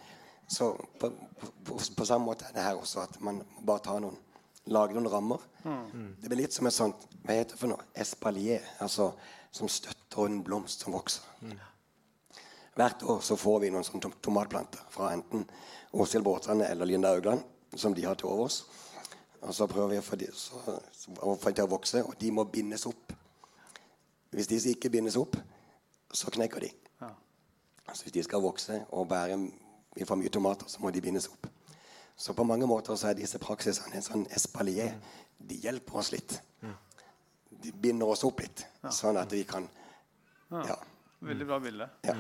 så 0.52 0.74
på, 1.00 1.08
på, 1.64 1.78
på, 1.96 2.06
samme 2.06 2.26
måte 2.26 2.48
er 2.50 2.56
det 2.56 2.64
her 2.66 2.80
også 2.80 3.06
at 3.06 3.20
man 3.24 3.38
bare 3.64 3.84
tar 3.86 4.02
noen 4.04 4.18
lage 4.74 4.96
noen 4.98 5.10
rammer. 5.10 5.44
Det 5.64 6.28
blir 6.28 6.44
litt 6.44 6.56
som 6.56 6.68
et 6.68 6.76
sånt 6.76 7.06
hva 7.22 7.38
heter 7.38 7.56
det 7.56 7.62
for 7.62 7.72
noe? 7.72 7.86
espalier. 7.96 8.66
Altså 8.84 9.14
som 9.52 9.70
støtter 9.70 10.26
en 10.26 10.42
blomst 10.44 10.84
som 10.84 10.96
vokser. 10.96 11.24
Hvert 12.76 13.04
år 13.04 13.20
så 13.24 13.36
får 13.36 13.60
vi 13.66 13.72
noen 13.74 13.84
sånne 13.84 14.14
tomatplanter 14.24 14.84
fra 14.94 15.12
enten 15.12 15.44
Åshild 15.92 16.24
Båtane 16.24 16.70
eller 16.72 16.88
Linda 16.88 17.12
Augland, 17.12 17.44
som 17.76 17.96
de 17.96 18.06
har 18.06 18.16
til 18.20 18.32
overs. 18.32 18.62
Og 19.42 19.56
så 19.58 19.68
prøver 19.68 19.96
vi 19.96 20.00
å 20.00 20.06
få 20.06 20.16
dem 20.20 21.56
til 21.56 21.64
å 21.64 21.72
vokse, 21.72 22.04
og 22.06 22.14
de 22.22 22.30
må 22.32 22.46
bindes 22.46 22.86
opp. 22.86 23.14
Hvis 24.32 24.48
de 24.48 24.60
ikke 24.72 24.92
bindes 24.94 25.18
opp, 25.20 25.36
så 26.14 26.32
knekker 26.32 26.64
de. 26.64 26.70
Ja. 27.02 27.10
Altså 27.88 28.06
Hvis 28.06 28.14
de 28.14 28.24
skal 28.24 28.44
vokse 28.44 28.84
og 28.92 29.10
bære 29.10 29.40
vi 29.96 30.06
får 30.08 30.16
mye 30.16 30.32
tomater, 30.32 30.70
så 30.72 30.80
må 30.80 30.92
de 30.92 31.02
bindes 31.04 31.28
opp. 31.28 31.50
Så 32.16 32.34
på 32.38 32.44
mange 32.48 32.68
måter 32.68 32.96
så 32.96 33.10
er 33.10 33.18
disse 33.18 33.40
praksisene 33.42 33.98
en 33.98 34.06
sånn 34.06 34.28
espalier. 34.32 34.94
De 35.38 35.58
hjelper 35.60 35.98
oss 36.00 36.12
litt. 36.14 36.38
De 37.62 37.72
binder 37.72 38.08
oss 38.08 38.24
opp 38.24 38.40
litt, 38.42 38.64
sånn 38.90 39.20
at 39.20 39.32
vi 39.34 39.44
kan 39.46 39.68
ja. 40.52 40.78
Veldig 41.22 41.46
bra 41.48 41.60
bilde. 41.60 41.88
Ja. 42.08 42.16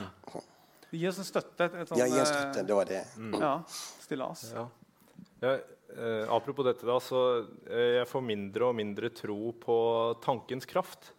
Gir 0.91 1.09
oss 1.09 1.19
en 1.19 1.25
støtte. 1.25 1.65
Et, 1.65 1.77
et 1.81 1.93
ja, 1.97 2.05
gi 2.07 2.19
en 2.19 2.27
støtte. 2.27 2.63
Det 2.67 2.75
var 2.75 2.87
det. 2.87 3.01
Mm. 3.17 3.37
Ja. 3.41 3.51
Stillas. 4.03 4.43
Ja. 4.53 4.67
Eh, 5.97 6.25
apropos 6.31 6.65
dette, 6.67 6.85
da, 6.87 6.99
så 7.03 7.23
eh, 7.67 7.97
jeg 7.99 8.09
får 8.09 8.23
mindre 8.25 8.69
og 8.69 8.77
mindre 8.77 9.11
tro 9.15 9.51
på 9.59 9.77
tankens 10.23 10.69
kraft. 10.69 11.11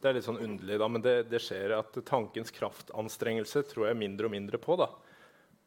Det 0.00 0.10
er 0.10 0.18
litt 0.18 0.26
sånn 0.26 0.42
underlig, 0.42 0.80
da, 0.82 0.88
men 0.92 1.04
det, 1.04 1.16
det 1.30 1.40
skjer 1.42 1.76
at 1.78 1.96
tankens 2.08 2.52
kraftanstrengelse 2.54 3.64
tror 3.70 3.88
jeg 3.90 4.00
mindre 4.00 4.28
og 4.28 4.34
mindre 4.34 4.60
på. 4.62 4.78
da. 4.80 4.90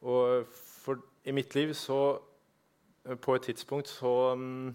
Og 0.06 0.52
for, 0.54 1.02
i 1.28 1.36
mitt 1.36 1.56
liv 1.58 1.74
så 1.76 2.02
eh, 3.08 3.18
På 3.20 3.36
et 3.36 3.50
tidspunkt 3.50 3.92
så 3.92 4.14
um, 4.32 4.70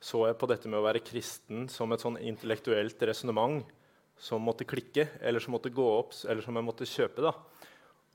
så 0.00 0.22
jeg 0.24 0.38
på 0.40 0.48
dette 0.48 0.68
med 0.68 0.80
å 0.80 0.86
være 0.86 1.02
kristen 1.04 1.66
som 1.68 1.92
et 1.92 2.00
sånn 2.00 2.16
intellektuelt 2.24 3.02
resonnement 3.04 3.60
som 4.20 4.40
måtte 4.44 4.64
klikke, 4.68 5.06
eller 5.20 5.44
som 5.44 5.52
måtte 5.52 5.72
gå 5.72 5.84
opp, 5.84 6.14
eller 6.24 6.44
som 6.44 6.56
jeg 6.56 6.64
måtte 6.64 6.88
kjøpe. 6.88 7.24
da. 7.24 7.34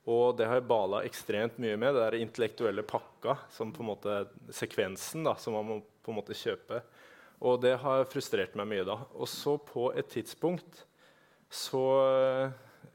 Og 0.05 0.35
det 0.37 0.45
har 0.45 0.59
jeg 0.59 0.69
bala 0.69 1.01
ekstremt 1.07 1.57
mye 1.61 1.77
med. 1.81 1.95
Det 1.95 2.03
der 2.03 2.19
intellektuelle 2.19 2.85
pakka, 2.85 3.39
som 3.49 3.71
på 3.73 3.81
en 3.81 3.89
måte 3.89 4.19
sekvensen 4.53 5.25
da, 5.25 5.33
som 5.41 5.57
man 5.57 5.69
må 5.69 5.79
på 6.05 6.13
en 6.13 6.19
måte 6.19 6.37
kjøpe. 6.37 6.83
Og 7.45 7.57
det 7.63 7.73
har 7.81 8.05
frustrert 8.11 8.53
meg 8.57 8.69
mye 8.69 8.85
da. 8.87 8.99
Og 9.17 9.29
så 9.29 9.57
på 9.57 9.89
et 9.97 10.07
tidspunkt 10.13 10.83
så 11.49 11.83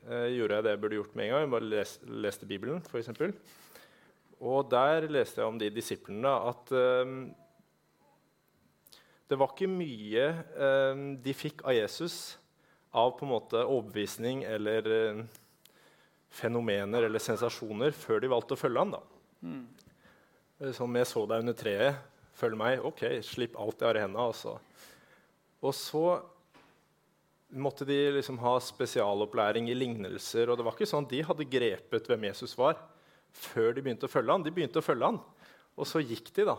eh, 0.06 0.30
gjorde 0.36 0.60
jeg 0.60 0.66
det 0.66 0.74
jeg 0.76 0.82
burde 0.84 1.00
gjort 1.00 1.18
med 1.18 1.26
en 1.26 1.34
gang. 1.34 1.44
Jeg 1.44 1.54
bare 1.56 1.70
les, 1.74 1.96
leste 2.26 2.48
Bibelen, 2.48 2.82
f.eks. 2.86 3.10
Og 4.40 4.70
der 4.72 5.10
leste 5.10 5.42
jeg 5.42 5.50
om 5.50 5.58
de 5.60 5.70
disiplene 5.74 6.32
at 6.52 6.70
eh, 6.72 7.16
det 9.30 9.38
var 9.38 9.52
ikke 9.52 9.70
mye 9.70 10.28
eh, 10.30 11.02
de 11.22 11.34
fikk 11.36 11.66
av 11.66 11.76
Jesus 11.76 12.36
av 12.90 13.12
på 13.18 13.26
en 13.26 13.34
måte 13.34 13.60
overbevisning 13.62 14.42
eller 14.48 14.88
eh, 14.90 15.20
fenomener 16.30 17.06
eller 17.06 17.22
sensasjoner 17.22 17.94
før 17.96 18.22
de 18.22 18.30
valgte 18.30 18.56
å 18.56 18.60
følge 18.60 18.84
ham. 18.84 18.96
Mm. 19.42 19.64
Som 20.76 20.96
jeg 20.98 21.08
så 21.08 21.24
deg 21.28 21.44
under 21.44 21.56
treet, 21.56 22.02
følg 22.38 22.58
meg. 22.60 22.84
Ok, 22.86 23.04
slipp 23.26 23.56
alt 23.60 23.80
jeg 23.80 23.90
har 23.90 23.98
i 23.98 24.04
hendene. 24.04 24.28
Altså. 24.30 24.56
Og 25.60 25.74
så 25.76 26.04
måtte 27.50 27.86
de 27.88 27.98
liksom 28.14 28.38
ha 28.44 28.54
spesialopplæring 28.62 29.68
i 29.70 29.76
lignelser. 29.76 30.50
og 30.50 30.58
det 30.58 30.66
var 30.66 30.76
ikke 30.76 30.88
sånn 30.88 31.08
De 31.10 31.22
hadde 31.26 31.48
grepet 31.50 32.06
hvem 32.06 32.28
Jesus 32.30 32.54
var 32.58 32.78
før 33.30 33.74
de 33.74 33.82
begynte 33.82 34.06
å 34.06 34.12
følge 34.12 34.34
han. 34.34 34.44
De 34.46 34.52
begynte 34.54 34.80
å 34.80 34.84
følge 34.84 35.06
han, 35.06 35.18
og 35.78 35.86
så 35.86 36.02
gikk 36.02 36.32
de. 36.34 36.46
da. 36.48 36.56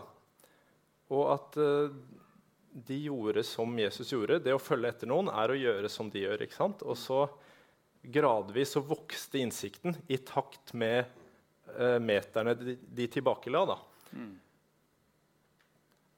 Og 1.12 1.26
at 1.34 1.58
uh, 1.60 1.92
de 2.72 2.98
gjorde 3.06 3.44
som 3.44 3.78
Jesus 3.78 4.12
gjorde. 4.12 4.40
Det 4.44 4.54
å 4.54 4.62
følge 4.62 4.92
etter 4.92 5.10
noen 5.10 5.28
er 5.32 5.52
å 5.52 5.58
gjøre 5.58 5.90
som 5.92 6.08
de 6.10 6.24
gjør. 6.24 6.44
ikke 6.44 6.56
sant? 6.56 6.84
Og 6.88 6.96
så 6.96 7.26
gradvis 8.02 8.74
så 8.74 8.82
vokste 8.84 9.38
innsikten 9.38 9.96
i 10.10 10.18
takt 10.18 10.72
med 10.74 11.04
eh, 11.78 11.98
meterne 12.02 12.54
de, 12.58 12.76
de 12.82 13.08
tilbakela. 13.10 13.64
da. 13.66 13.78
Mm. 14.12 14.32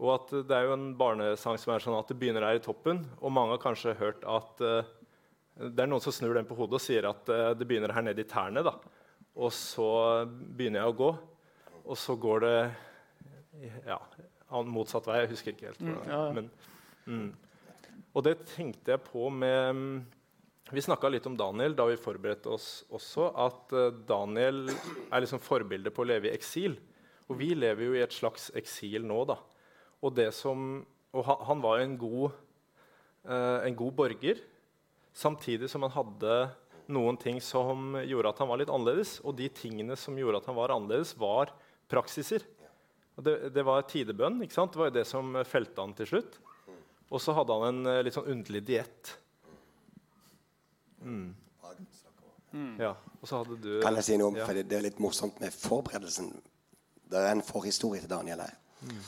Og 0.02 0.10
at 0.16 0.32
det 0.48 0.56
er 0.56 0.66
jo 0.66 0.74
en 0.74 0.88
barnesang 0.98 1.58
som 1.60 1.74
er 1.74 1.84
sånn 1.84 1.96
at 1.98 2.10
det 2.10 2.18
begynner 2.18 2.46
her 2.46 2.58
i 2.58 2.64
toppen. 2.64 3.04
Og 3.20 3.32
mange 3.32 3.54
har 3.54 3.62
kanskje 3.62 3.96
hørt 4.00 4.24
at 4.26 4.64
eh, 4.64 4.90
det 5.54 5.84
er 5.84 5.90
noen 5.90 6.02
som 6.02 6.14
snur 6.14 6.34
den 6.34 6.48
på 6.48 6.56
hodet 6.58 6.80
og 6.80 6.82
sier 6.82 7.06
at 7.08 7.30
eh, 7.30 7.52
det 7.58 7.68
begynner 7.68 7.94
her 7.94 8.06
nede 8.06 8.24
i 8.24 8.28
tærne. 8.28 8.64
da. 8.66 8.74
Og 9.34 9.52
så 9.54 9.88
begynner 10.26 10.82
jeg 10.82 10.92
å 10.92 10.98
gå, 10.98 11.14
og 11.84 11.96
så 11.98 12.14
går 12.18 12.44
det 12.44 12.58
ja, 13.86 13.96
motsatt 14.70 15.08
vei. 15.10 15.24
Jeg 15.24 15.32
husker 15.32 15.54
ikke 15.54 15.72
helt. 15.72 15.82
Mm, 15.82 15.96
ja, 16.06 16.18
ja. 16.18 16.34
Men, 16.36 16.50
mm. 17.06 18.04
Og 18.14 18.26
det 18.26 18.36
tenkte 18.52 18.94
jeg 18.94 19.02
på 19.08 19.26
med 19.34 19.80
Vi 20.72 20.80
snakka 20.80 21.10
litt 21.12 21.26
om 21.28 21.36
Daniel 21.36 21.74
da 21.76 21.84
vi 21.90 22.00
forberedte 22.00 22.48
oss 22.54 22.68
også. 22.88 23.28
At 23.36 23.74
uh, 23.76 23.90
Daniel 24.08 24.64
er 24.70 25.20
liksom 25.20 25.42
forbildet 25.44 25.92
på 25.92 26.04
å 26.04 26.08
leve 26.08 26.30
i 26.30 26.34
eksil. 26.34 26.78
Og 27.28 27.36
vi 27.40 27.50
lever 27.56 27.84
jo 27.84 27.96
i 27.96 28.02
et 28.04 28.14
slags 28.14 28.48
eksil 28.56 29.04
nå. 29.04 29.18
da. 29.28 29.36
Og, 30.04 30.20
som, 30.36 30.82
og 31.16 31.28
han 31.48 31.62
var 31.64 31.78
jo 31.78 31.86
en 31.86 31.94
god, 32.00 32.34
eh, 33.24 33.60
en 33.64 33.78
god 33.78 33.94
borger, 33.96 34.42
samtidig 35.16 35.70
som 35.72 35.86
han 35.86 35.94
hadde 35.94 36.34
noen 36.92 37.16
ting 37.16 37.40
som 37.40 37.96
gjorde 38.04 38.34
at 38.34 38.42
han 38.42 38.50
var 38.50 38.60
litt 38.60 38.72
annerledes. 38.72 39.16
Og 39.24 39.38
de 39.38 39.48
tingene 39.48 39.96
som 39.96 40.18
gjorde 40.20 40.42
at 40.42 40.50
han 40.50 40.58
var 40.58 40.74
annerledes, 40.74 41.14
var 41.16 41.54
praksiser. 41.88 42.44
Det, 43.16 43.54
det, 43.54 43.64
var 43.64 43.86
tidebønn. 43.88 44.42
ikke 44.44 44.58
sant? 44.58 44.74
Det 44.74 44.82
var 44.82 44.92
jo 44.92 44.98
det 44.98 45.08
som 45.08 45.32
felte 45.48 45.80
han 45.80 45.96
til 45.96 46.12
slutt. 46.12 46.40
Og 47.08 47.20
så 47.22 47.32
hadde 47.36 47.56
han 47.56 47.70
en 47.70 47.92
eh, 47.94 48.02
litt 48.04 48.16
sånn 48.16 48.28
underlig 48.36 48.66
diett. 48.68 49.16
Mm. 51.04 51.34
Mm. 52.54 52.74
Ja, 52.78 52.92
og 53.20 53.28
så 53.28 53.40
hadde 53.40 53.56
du 53.58 53.80
Kan 53.82 53.96
jeg 53.98 54.06
si 54.06 54.16
noe 54.16 54.30
om, 54.30 54.36
ja. 54.38 54.44
for 54.46 54.54
det, 54.54 54.76
er 54.76 54.84
litt 54.84 55.00
morsomt 55.02 55.40
med 55.42 55.54
forberedelsen. 55.54 56.28
Det 57.10 57.18
er 57.18 57.32
en 57.34 57.42
forhistorie 57.42 58.02
til 58.02 58.10
Daniel 58.10 58.44
her. 58.44 58.54
Mm. 58.86 59.00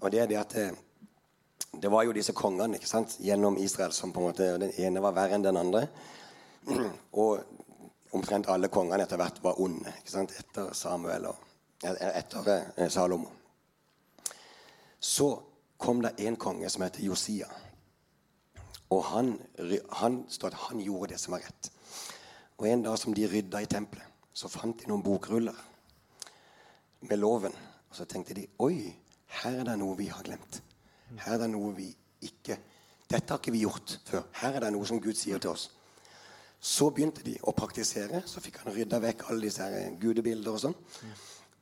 Og 0.00 0.12
det 0.12 0.20
er 0.20 0.28
det 0.28 0.36
at 0.40 0.56
det, 0.56 0.66
eh, 0.68 0.84
det 1.82 1.90
var 1.92 2.04
jo 2.04 2.12
disse 2.16 2.32
kongene 2.36 2.76
ikke 2.76 2.88
sant, 2.88 3.16
gjennom 3.20 3.56
Israel 3.60 3.92
som 3.92 4.12
på 4.12 4.20
en 4.20 4.28
måte, 4.30 4.58
Den 4.58 4.72
ene 4.78 5.02
var 5.04 5.16
verre 5.16 5.36
enn 5.36 5.44
den 5.44 5.56
andre. 5.56 5.86
Og 7.22 7.40
omtrent 8.12 8.48
alle 8.48 8.68
kongene 8.68 9.04
etter 9.04 9.20
hvert 9.20 9.42
var 9.44 9.60
onde 9.60 9.92
ikke 10.00 10.12
sant, 10.12 10.32
etter 10.38 10.72
Samuel 10.74 11.28
og 11.30 11.44
etter 11.84 12.52
eh, 12.76 12.88
Salomo. 12.88 13.30
Så 15.00 15.30
kom 15.76 16.02
det 16.02 16.16
en 16.26 16.36
konge 16.36 16.68
som 16.70 16.82
heter 16.82 17.04
Josia. 17.04 17.48
Og 18.90 19.02
han, 19.04 19.34
han 20.00 20.22
han 20.68 20.80
gjorde 20.80 21.12
det 21.12 21.20
som 21.20 21.32
var 21.32 21.44
rett. 21.44 21.70
Og 22.58 22.68
en 22.68 22.82
dag 22.82 22.98
som 22.98 23.14
de 23.14 23.26
rydda 23.28 23.60
i 23.62 23.66
tempelet, 23.66 24.06
så 24.32 24.48
fant 24.48 24.80
de 24.80 24.88
noen 24.88 25.02
bokruller 25.02 25.56
med 27.00 27.18
loven. 27.18 27.52
Og 27.90 27.96
så 27.96 28.04
tenkte 28.04 28.34
de 28.34 28.46
oi, 28.58 28.94
her 29.42 29.60
er 29.60 29.64
det 29.68 29.78
noe 29.78 29.96
vi 29.98 30.08
har 30.08 30.24
glemt. 30.24 30.62
Her 31.18 31.36
er 31.36 31.44
det 31.44 31.50
noe 31.52 31.74
vi 31.76 31.92
ikke 32.26 32.58
Dette 33.08 33.32
har 33.32 33.38
ikke 33.40 33.54
vi 33.54 33.62
gjort 33.62 33.94
før. 34.04 34.26
Her 34.36 34.58
er 34.58 34.64
det 34.66 34.68
noe 34.74 34.84
som 34.84 34.98
Gud 35.00 35.16
sier 35.16 35.40
til 35.40 35.54
oss. 35.54 35.70
Så 36.60 36.90
begynte 36.92 37.22
de 37.24 37.38
å 37.40 37.54
praktisere. 37.56 38.20
Så 38.28 38.42
fikk 38.44 38.58
han 38.60 38.74
rydda 38.74 38.98
vekk 39.00 39.22
alle 39.30 39.46
disse 39.46 39.64
her 39.64 39.94
gudebilder 39.96 40.52
og 40.52 40.60
sånn. 40.60 40.74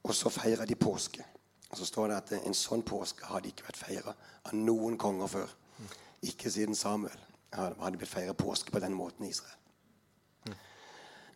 Og 0.03 0.11
så 0.19 0.33
feira 0.35 0.67
de 0.67 0.75
påske. 0.75 1.23
Og 1.71 1.79
så 1.79 1.87
står 1.87 2.11
det 2.11 2.17
at 2.17 2.33
en 2.41 2.59
sånn 2.59 2.83
påske 2.87 3.31
hadde 3.31 3.53
ikke 3.53 3.69
vært 3.69 3.79
feira 3.79 4.17
av 4.43 4.59
noen 4.59 4.99
konger 4.99 5.31
før. 5.31 5.55
Ikke 6.27 6.51
siden 6.51 6.75
Samuel 6.75 7.19
hadde 7.57 7.97
blitt 7.97 8.11
feira 8.11 8.35
påske 8.37 8.73
på 8.75 8.83
den 8.83 8.95
måten 8.97 9.27
i 9.27 9.33
Israel. 9.35 9.61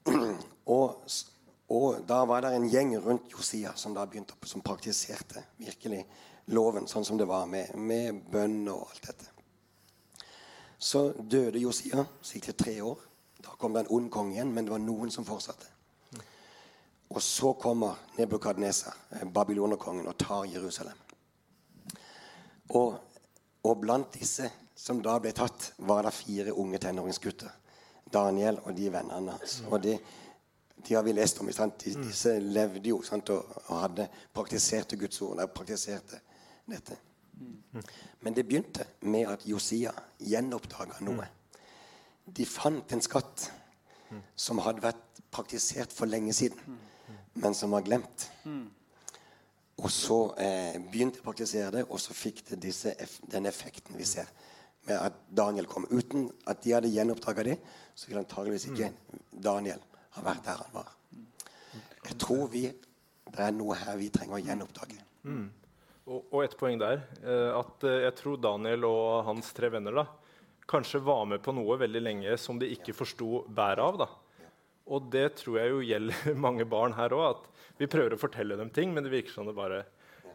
Og 0.66 1.05
og 1.70 2.00
da 2.03 2.24
var 2.26 2.42
det 2.42 2.50
en 2.57 2.66
gjeng 2.66 2.96
rundt 2.98 3.31
Josia 3.31 3.76
som 3.79 3.92
da 3.94 4.03
begynte 4.03 4.35
opp, 4.35 4.46
som 4.50 4.62
praktiserte 4.62 5.44
virkelig 5.61 6.00
loven 6.50 6.88
sånn 6.90 7.07
som 7.07 7.18
det 7.18 7.29
var, 7.31 7.44
med, 7.46 7.76
med 7.79 8.24
bønn 8.33 8.64
og 8.72 8.88
alt 8.88 9.07
dette. 9.07 9.29
Så 10.81 11.11
døde 11.12 11.62
Josia. 11.62 12.03
Så 12.20 12.38
gikk 12.38 12.48
det 12.50 12.57
tre 12.59 12.74
år. 12.83 12.98
Da 13.40 13.55
kom 13.61 13.76
det 13.76 13.85
en 13.85 13.92
ond 13.96 14.09
konge 14.11 14.35
igjen, 14.35 14.50
men 14.55 14.66
det 14.66 14.74
var 14.74 14.83
noen 14.83 15.12
som 15.14 15.26
fortsatte. 15.29 15.68
Og 17.11 17.22
så 17.22 17.53
kommer 17.59 17.98
Nebukadneser, 18.18 18.96
eh, 19.11 19.26
babylonerkongen, 19.26 20.07
og 20.07 20.18
tar 20.18 20.44
Jerusalem. 20.50 20.98
Og, 22.70 22.98
og, 23.62 23.81
blant 23.81 24.14
disse 24.14 24.50
som 24.81 25.03
da 25.05 25.19
ble 25.21 25.33
tatt, 25.37 25.73
var 25.85 26.07
det 26.07 26.14
fire 26.16 26.55
unge 26.57 26.81
tenåringsgutter. 26.81 27.53
Daniel 28.11 28.59
og 28.64 28.73
de 28.75 28.88
vennene 28.90 29.37
hans. 29.37 29.61
Og 29.69 29.83
de, 29.85 29.93
de 30.87 30.97
har 30.97 31.05
vi 31.07 31.12
lest 31.14 31.40
om. 31.43 31.51
Sant? 31.53 31.85
De, 31.85 31.93
disse 32.01 32.33
levde 32.40 32.88
jo 32.88 33.03
sant? 33.07 33.31
Og, 33.35 33.61
og, 33.66 33.77
hadde 33.85 34.09
praktiserte 34.35 34.99
Guds 34.99 35.21
ord. 35.27 35.37
De 35.38 35.47
praktiserte 35.53 36.23
dette. 36.71 36.97
Men 38.25 38.37
det 38.37 38.47
begynte 38.49 38.87
med 39.09 39.29
at 39.31 39.45
Josia 39.49 39.93
gjenoppdaga 40.19 40.99
noe. 41.07 41.29
De 42.27 42.47
fant 42.47 42.93
en 42.93 43.05
skatt 43.05 43.51
som 44.35 44.61
hadde 44.64 44.83
vært 44.83 45.21
praktisert 45.31 45.93
for 45.95 46.11
lenge 46.11 46.33
siden, 46.35 46.79
men 47.38 47.55
som 47.55 47.73
var 47.77 47.85
glemt. 47.87 48.27
Og 49.81 49.88
så 49.93 50.19
eh, 50.43 50.77
begynte 50.90 51.21
de 51.21 51.23
å 51.23 51.29
praktisere 51.31 51.71
det, 51.79 51.85
og 51.88 52.01
så 52.03 52.16
fikk 52.16 52.43
det 52.51 52.59
disse, 52.66 52.93
den 53.33 53.49
effekten 53.49 53.97
vi 53.97 54.09
ser 54.09 54.29
at 54.96 55.20
Daniel 55.29 55.68
kom. 55.70 55.87
Uten 55.90 56.29
at 56.50 56.62
de 56.64 56.74
hadde 56.74 56.90
gjenoppdaga 56.92 57.44
det, 57.46 57.57
så 57.94 58.09
ville 58.09 58.22
antageligvis 58.24 58.68
ikke 58.70 58.90
Daniel 59.31 59.83
ha 60.16 60.24
vært 60.24 60.44
der 60.46 60.62
han 60.62 60.74
var. 60.74 60.92
Jeg 62.07 62.16
tror 62.20 62.46
vi, 62.53 62.64
det 63.31 63.42
er 63.44 63.55
noe 63.55 63.76
her 63.79 63.98
vi 64.00 64.09
trenger 64.12 64.38
å 64.38 64.42
gjenoppdage. 64.42 64.98
Mm. 65.29 65.46
Og, 66.11 66.24
og, 66.33 66.40
et 66.42 66.57
poeng 66.59 66.81
der. 66.81 67.05
Eh, 67.22 67.50
at 67.55 67.87
eh, 67.87 68.00
jeg 68.07 68.16
tror 68.18 68.40
Daniel 68.42 68.88
og 68.88 69.29
hans 69.29 69.53
tre 69.55 69.70
venner 69.70 70.00
da, 70.00 70.07
kanskje 70.70 71.03
var 71.05 71.26
med 71.29 71.42
på 71.44 71.55
noe 71.55 71.79
veldig 71.79 72.03
lenge 72.03 72.35
som 72.40 72.59
de 72.59 72.70
ikke 72.74 72.96
forsto 72.96 73.44
bæret 73.46 73.85
av. 73.85 74.00
da. 74.00 74.09
Og 74.90 75.07
det 75.12 75.29
tror 75.38 75.61
jeg 75.61 75.74
jo 75.74 75.87
gjelder 75.87 76.37
mange 76.46 76.66
barn 76.68 76.96
her 76.98 77.14
òg. 77.14 77.46
Vi 77.79 77.88
prøver 77.90 78.16
å 78.16 78.20
fortelle 78.20 78.59
dem 78.59 78.72
ting, 78.74 78.94
men 78.94 79.07
det 79.07 79.12
virker 79.14 79.37
som 79.37 79.48
det 79.48 79.57
bare 79.57 79.85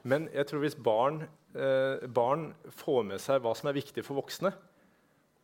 Men 0.05 0.27
jeg 0.33 0.49
tror 0.49 0.61
hvis 0.61 0.77
barn, 0.77 1.23
eh, 1.57 2.05
barn 2.13 2.51
får 2.77 3.05
med 3.09 3.21
seg 3.21 3.41
hva 3.41 3.55
som 3.57 3.71
er 3.71 3.77
viktig 3.79 4.03
for 4.05 4.19
voksne, 4.21 4.51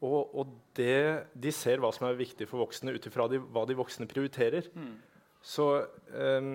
og, 0.02 0.34
og 0.34 0.54
det, 0.78 1.30
de 1.38 1.54
ser 1.54 1.82
hva 1.82 1.92
som 1.94 2.08
er 2.08 2.18
viktig 2.18 2.48
for 2.50 2.64
voksne 2.64 2.94
ut 2.94 3.06
ifra 3.06 3.28
hva 3.30 3.66
de 3.70 3.78
voksne 3.78 4.08
prioriterer. 4.10 4.70
Mm. 4.74 4.96
Så 5.46 5.68
eh, 6.14 6.52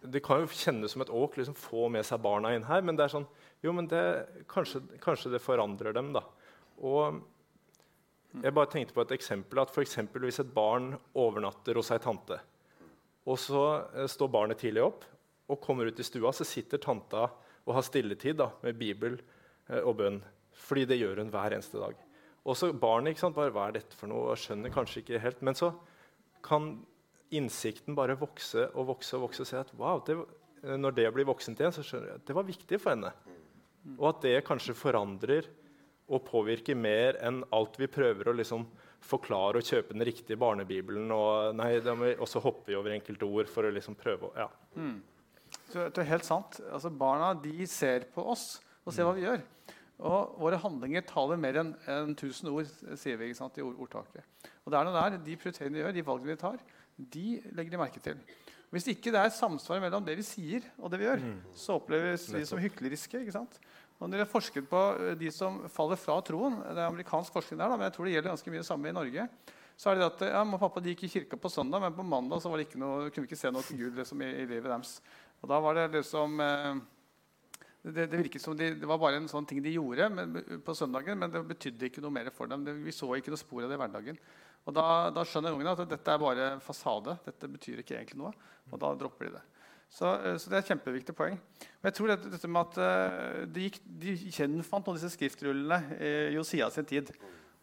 det 0.00 0.22
kan 0.24 0.40
jo 0.40 0.52
kjennes 0.52 0.92
som 0.94 1.04
et 1.04 1.12
åk 1.12 1.36
liksom 1.36 1.56
få 1.58 1.88
med 1.92 2.06
seg 2.08 2.22
barna 2.24 2.54
inn 2.56 2.64
her, 2.68 2.84
men 2.84 2.96
det 2.96 3.06
er 3.06 3.16
sånn 3.18 3.28
Jo, 3.60 3.74
men 3.76 3.88
det, 3.90 4.00
kanskje, 4.48 4.80
kanskje, 5.04 5.34
det 5.34 5.42
forandrer 5.44 5.92
dem, 5.92 6.14
da. 6.16 6.22
Og 6.80 7.20
jeg 8.40 8.54
bare 8.56 8.70
tenkte 8.72 8.94
på 8.96 9.02
et 9.04 9.12
eksempel. 9.18 9.60
at 9.60 9.72
for 9.74 9.84
Hvis 9.84 10.40
et 10.40 10.54
barn 10.54 10.94
overnatter 11.12 11.76
hos 11.76 11.90
ei 11.92 11.98
tante, 12.00 12.38
og 13.28 13.36
så 13.38 13.64
eh, 13.92 14.08
står 14.08 14.32
barnet 14.32 14.58
tidlig 14.58 14.86
opp 14.86 15.04
og 15.50 15.60
kommer 15.62 15.90
ut 15.90 16.00
i 16.00 16.06
stua, 16.06 16.32
så 16.32 16.46
sitter 16.46 16.82
tanta 16.82 17.26
og 17.66 17.74
har 17.76 17.84
stilletid 17.86 18.38
da, 18.40 18.50
med 18.64 18.78
Bibel 18.80 19.18
eh, 19.68 19.82
og 19.82 19.96
bønn. 20.00 20.20
Fordi 20.60 20.86
det 20.88 21.00
gjør 21.00 21.22
hun 21.22 21.32
hver 21.32 21.56
eneste 21.56 21.80
dag. 21.80 21.98
Og 22.48 22.56
så 22.56 22.70
barnet 22.72 23.14
ikke 23.14 23.26
sant, 23.26 23.36
bare 23.36 23.52
Hva 23.54 23.68
er 23.68 23.78
dette 23.78 23.96
for 23.96 24.10
noe? 24.10 24.32
og 24.32 24.40
skjønner 24.40 24.72
kanskje 24.72 25.02
ikke 25.02 25.22
helt. 25.22 25.42
Men 25.44 25.58
så 25.58 25.72
kan 26.44 26.72
innsikten 27.36 27.96
bare 27.98 28.18
vokse 28.18 28.70
og 28.74 28.88
vokse 28.94 29.16
og 29.18 29.28
vokse. 29.28 29.44
og 29.44 29.50
se 29.50 29.60
at 29.60 29.72
wow, 29.78 30.02
det, 30.06 30.16
Når 30.62 30.96
det 30.96 31.08
blir 31.14 31.28
voksent 31.28 31.60
igjen, 31.60 31.72
så 31.72 31.84
skjønner 31.84 32.12
jeg 32.12 32.20
at 32.20 32.26
det 32.26 32.36
var 32.36 32.48
viktig 32.48 32.80
for 32.80 32.94
henne. 32.94 33.12
Og 33.96 34.06
at 34.10 34.22
det 34.24 34.44
kanskje 34.44 34.76
forandrer 34.76 35.48
og 36.10 36.24
påvirker 36.26 36.74
mer 36.74 37.16
enn 37.22 37.44
alt 37.54 37.78
vi 37.78 37.86
prøver 37.86 38.28
å 38.28 38.34
liksom 38.36 38.66
forklare 39.00 39.60
og 39.60 39.64
kjøpe 39.66 39.94
den 39.94 40.04
riktige 40.04 40.36
barnebibelen. 40.40 41.06
Og, 41.14 41.54
nei, 41.56 41.70
og 42.16 42.26
så 42.28 42.42
hopper 42.42 42.72
vi 42.72 42.78
over 42.78 42.96
enkelte 42.96 43.28
ord 43.28 43.48
for 43.48 43.66
å 43.66 43.72
liksom 43.72 43.96
prøve 43.98 44.28
å 44.28 44.32
ja. 44.36 44.48
Mm. 44.74 44.98
Det 45.72 46.02
er 46.02 46.12
helt 46.12 46.26
sant. 46.26 46.60
Altså, 46.70 46.90
barna 46.90 47.32
de 47.38 47.66
ser 47.70 48.08
på 48.14 48.24
oss 48.32 48.58
og 48.84 48.94
ser 48.94 49.06
hva 49.06 49.16
vi 49.16 49.26
gjør. 49.26 49.42
Og 50.00 50.36
våre 50.40 50.58
handlinger 50.60 51.04
taler 51.04 51.40
mer 51.40 51.58
enn 51.60 51.74
en 51.92 52.14
tusen 52.16 52.48
ord, 52.48 52.68
sier 52.96 53.18
vi 53.20 53.34
sant, 53.36 53.58
i 53.60 53.64
ordtaket. 53.64 54.24
Og 54.64 54.72
det 54.72 54.78
er 54.78 54.88
noe 54.88 54.96
der, 54.96 55.18
De 55.26 55.36
prioriteringene 55.36 55.76
vi 55.76 55.84
gjør, 55.84 55.96
de 55.98 56.06
valgene 56.06 56.32
vi 56.32 56.40
tar, 56.40 56.62
de 57.16 57.26
legger 57.56 57.74
de 57.74 57.80
merke 57.80 58.00
til. 58.04 58.22
Hvis 58.70 58.86
ikke 58.92 59.10
det 59.12 59.18
er 59.18 59.32
samsvar 59.34 59.80
mellom 59.82 60.04
det 60.06 60.14
vi 60.20 60.24
sier 60.24 60.66
og 60.78 60.92
det 60.92 61.00
vi 61.00 61.08
gjør, 61.08 61.22
mm. 61.26 61.38
så 61.58 61.76
oppleves 61.80 62.28
vi 62.32 62.44
som 62.46 62.60
hykleriske. 62.62 63.20
ikke 63.20 63.34
sant? 63.34 63.58
Og 64.00 64.08
når 64.08 64.22
har 64.24 64.30
forsket 64.30 64.68
på 64.70 64.82
eh, 64.96 65.16
de 65.20 65.30
som 65.34 65.58
faller 65.72 65.98
fra 66.00 66.16
troen, 66.24 66.60
det 66.62 66.78
er 66.78 66.86
amerikansk 66.86 67.34
forskning 67.34 67.58
der, 67.60 67.68
da, 67.68 67.76
men 67.76 67.88
jeg 67.88 67.96
tror 67.96 68.06
det 68.06 68.14
gjelder 68.14 68.32
ganske 68.32 68.52
mye 68.54 68.62
det 68.62 68.68
samme 68.68 68.88
i 68.88 68.96
Norge, 68.96 69.26
så 69.80 69.90
er 69.90 69.96
det 69.96 70.06
at 70.06 70.22
ja, 70.28 70.44
pappa 70.60 70.80
de 70.84 70.92
gikk 70.92 71.06
i 71.06 71.12
kirka 71.14 71.38
på 71.40 71.50
søndag, 71.52 71.80
men 71.82 71.96
på 71.96 72.04
mandag 72.04 72.42
så 72.42 72.52
var 72.52 72.60
det 72.60 72.68
ikke 72.68 72.80
noe, 72.80 73.08
kunne 73.08 73.24
vi 73.24 73.30
ikke 73.30 73.40
se 73.40 73.52
noe 73.52 73.64
til 73.64 73.80
Gud 73.80 74.00
liksom, 74.00 74.22
i, 74.24 74.30
i, 74.42 74.46
livet 74.48 74.68
deres. 74.68 74.98
Og 75.40 75.50
da 75.50 75.60
var 75.64 75.76
det 75.78 75.86
liksom 75.94 76.40
eh, 76.44 76.80
det, 77.82 78.06
det, 78.12 78.18
virket 78.20 78.44
som 78.44 78.56
de, 78.56 78.74
det 78.76 78.88
var 78.88 79.00
bare 79.00 79.20
en 79.20 79.28
sånn 79.30 79.46
ting 79.48 79.62
de 79.64 79.72
gjorde 79.72 80.10
men, 80.12 80.36
på 80.64 80.76
søndagen, 80.76 81.16
men 81.20 81.32
det 81.32 81.42
betydde 81.48 81.88
ikke 81.88 82.04
noe 82.04 82.12
mer 82.12 82.28
for 82.34 82.50
dem. 82.50 82.66
Vi 82.84 82.92
så 82.92 83.08
ikke 83.16 83.32
noe 83.32 83.40
spor 83.40 83.64
av 83.64 83.72
det 83.72 83.78
i 83.78 83.80
hverdagen. 83.80 84.20
Og 84.68 84.76
da, 84.76 84.84
da 85.14 85.24
skjønner 85.24 85.56
ungene 85.56 85.72
at 85.72 85.88
dette 85.88 86.12
er 86.12 86.20
bare 86.20 86.50
fasade. 86.64 87.16
Dette 87.24 87.48
betyr 87.48 87.80
ikke 87.80 87.96
egentlig 87.96 88.20
noe. 88.20 88.34
Og 88.68 88.82
da 88.82 88.92
dropper 88.98 89.30
de 89.30 89.38
det. 89.38 89.44
Så, 89.90 90.06
eh, 90.06 90.36
så, 90.36 90.50
det 90.50 90.58
er 90.58 90.62
et 90.62 90.70
kjempeviktig 90.70 91.16
poeng. 91.16 91.38
Og 91.80 91.88
jeg 91.88 91.96
tror 91.96 92.12
dette, 92.12 92.30
dette 92.36 92.50
med 92.52 92.68
at 92.68 92.78
uh, 92.78 93.42
de, 93.50 93.66
gikk, 93.66 93.80
de 94.04 94.14
gjenfant 94.28 94.84
noen 94.84 94.94
av 94.94 95.00
disse 95.00 95.16
skriftrullene 95.16 95.80
i 95.96 96.12
Josia 96.36 96.68
sin 96.70 96.86
tid. 96.88 97.10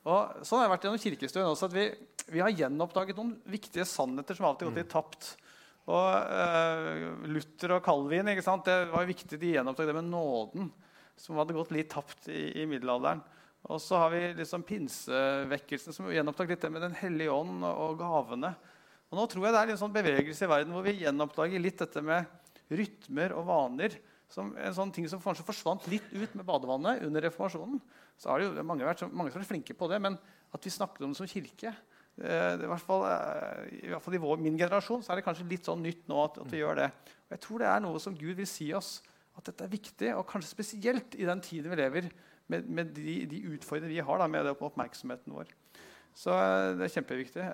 Og 0.08 0.44
sånn 0.48 0.62
har 0.62 0.68
det 0.68 0.74
vært 0.74 0.88
gjennom 0.88 1.04
kirkestuen 1.04 1.48
også, 1.48 1.70
at 1.70 1.76
vi, 1.76 1.86
vi, 2.32 2.42
har 2.44 2.54
gjenoppdaget 2.56 3.20
noen 3.20 3.36
viktige 3.52 3.86
sannheter 3.88 4.38
som 4.38 4.48
alltid 4.50 4.68
har 4.68 4.74
gått 4.74 4.84
litt 4.84 4.94
tapt. 4.94 5.30
Og 5.88 6.08
uh, 6.28 7.28
Luther 7.32 7.78
og 7.78 7.86
Calvin 7.86 8.28
det 8.28 8.78
var 8.92 9.08
viktig 9.08 9.40
de 9.40 9.54
gjenopptok 9.56 9.88
det 9.88 9.96
med 9.96 10.10
nåden, 10.12 10.72
som 11.16 11.40
hadde 11.40 11.56
gått 11.56 11.72
litt 11.72 11.90
tapt 11.94 12.28
i, 12.28 12.62
i 12.62 12.66
middelalderen. 12.68 13.24
Og 13.68 13.80
så 13.84 14.00
har 14.00 14.12
vi 14.14 14.22
liksom 14.38 14.64
pinsevekkelsen, 14.68 15.96
som 15.96 16.12
gjenopptok 16.12 16.52
litt 16.52 16.64
det 16.64 16.72
med 16.72 16.84
Den 16.86 16.96
hellige 16.96 17.34
ånd 17.34 17.66
og 17.68 17.98
gavene. 18.00 18.54
Og 19.08 19.20
nå 19.20 19.26
tror 19.32 19.48
jeg 19.48 19.56
det 19.56 19.64
er 19.64 19.72
en 19.74 19.80
sånn 19.80 19.96
bevegelse 19.96 20.46
i 20.46 20.52
verden 20.52 20.76
hvor 20.76 20.86
vi 20.86 21.00
gjenoppdager 21.02 21.64
litt 21.64 21.80
dette 21.80 22.04
med 22.04 22.28
rytmer 22.68 23.36
og 23.36 23.48
vaner. 23.48 23.96
som 24.32 24.54
En 24.60 24.76
sånn 24.76 24.92
ting 24.92 25.08
som 25.08 25.24
kanskje 25.24 25.48
forsvant 25.48 25.88
litt 25.88 26.08
ut 26.12 26.36
med 26.36 26.48
badevannet 26.48 27.04
under 27.08 27.24
reformasjonen. 27.28 27.80
så 28.18 28.30
har 28.30 28.40
det 28.40 28.50
jo 28.50 28.64
mange, 28.64 28.84
vært, 28.84 29.08
mange 29.12 29.32
som 29.32 29.44
flinke 29.44 29.74
på 29.74 29.88
det, 29.88 30.02
Men 30.02 30.18
at 30.52 30.64
vi 30.64 30.70
snakket 30.72 31.04
om 31.04 31.12
det 31.12 31.18
som 31.18 31.28
kirke 31.28 31.76
i 32.18 32.70
hvert 32.70 32.82
fall, 32.82 33.04
eh, 33.06 33.68
i, 33.84 33.90
hvert 33.92 34.02
fall 34.02 34.18
i 34.18 34.22
vår, 34.22 34.40
min 34.42 34.58
generasjon 34.58 35.04
så 35.06 35.14
er 35.14 35.20
det 35.20 35.28
kanskje 35.28 35.46
litt 35.52 35.68
sånn 35.68 35.84
nytt 35.86 36.08
nå 36.10 36.24
at, 36.24 36.40
at, 36.42 36.50
vi 36.50 36.64
gjør 36.64 36.80
det. 36.82 36.88
Og 37.28 37.36
jeg 37.36 37.44
tror 37.44 37.62
det 37.62 37.70
er 37.70 37.84
noe 37.84 38.02
som 38.02 38.18
Gud 38.18 38.40
vil 38.40 38.50
si 38.50 38.72
oss, 38.74 38.98
at 39.38 39.52
dette 39.52 39.68
er 39.68 39.74
viktig, 39.76 40.10
og 40.18 40.26
kanskje 40.30 40.50
spesielt 40.50 41.18
i 41.20 41.28
den 41.30 41.44
tiden 41.46 41.70
vi 41.74 41.78
lever, 41.78 42.10
med, 42.48 42.68
med 42.72 42.92
de, 42.96 43.20
de, 43.30 43.44
utfordringene 43.54 43.94
vi 44.00 44.06
har 44.08 44.22
da, 44.22 44.28
med 44.32 44.50
oppmerksomheten 44.56 45.36
vår. 45.36 45.52
Så 46.18 46.34
eh, 46.34 46.74
det 46.80 46.88
er 46.88 46.94
kjempeviktig. 46.96 47.48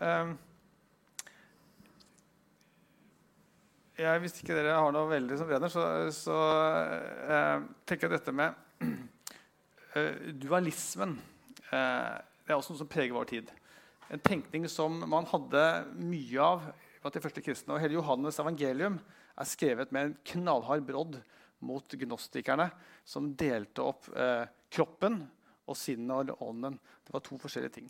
jeg, 3.97 4.21
Hvis 4.23 4.39
ikke 4.41 4.55
dere 4.57 4.77
har 4.79 4.93
noe 4.95 5.09
veldig 5.11 5.39
som 5.39 5.49
brenner, 5.49 5.71
så, 5.73 5.87
så 6.15 6.37
eh, 7.27 7.65
tenker 7.89 8.07
jeg 8.07 8.15
dette 8.15 8.35
med 8.35 8.55
eh, 9.99 10.31
dualismen 10.39 11.17
eh, 11.69 12.15
Det 12.43 12.53
er 12.53 12.57
også 12.57 12.73
noe 12.73 12.83
som 12.85 12.91
preger 12.91 13.15
vår 13.15 13.29
tid. 13.33 13.51
En 14.11 14.23
tenkning 14.23 14.67
som 14.69 14.97
man 15.09 15.27
hadde 15.29 15.63
mye 15.99 16.41
av 16.43 16.65
blant 17.03 17.15
de 17.15 17.23
første 17.23 17.43
kristne. 17.43 17.75
Og 17.75 17.83
hele 17.83 17.99
Johannes' 17.99 18.39
evangelium 18.41 18.97
er 19.39 19.49
skrevet 19.49 19.93
med 19.95 20.09
en 20.09 20.17
knallhard 20.33 20.83
brodd 20.87 21.19
mot 21.63 21.95
gnostikerne, 21.99 22.67
som 23.07 23.31
delte 23.39 23.85
opp 23.85 24.09
eh, 24.15 24.43
kroppen 24.73 25.21
og 25.63 25.79
sinnet 25.79 26.33
og 26.33 26.43
ånden. 26.49 26.75
Det 27.03 27.15
var 27.15 27.23
to 27.23 27.39
forskjellige 27.39 27.77
ting. 27.79 27.87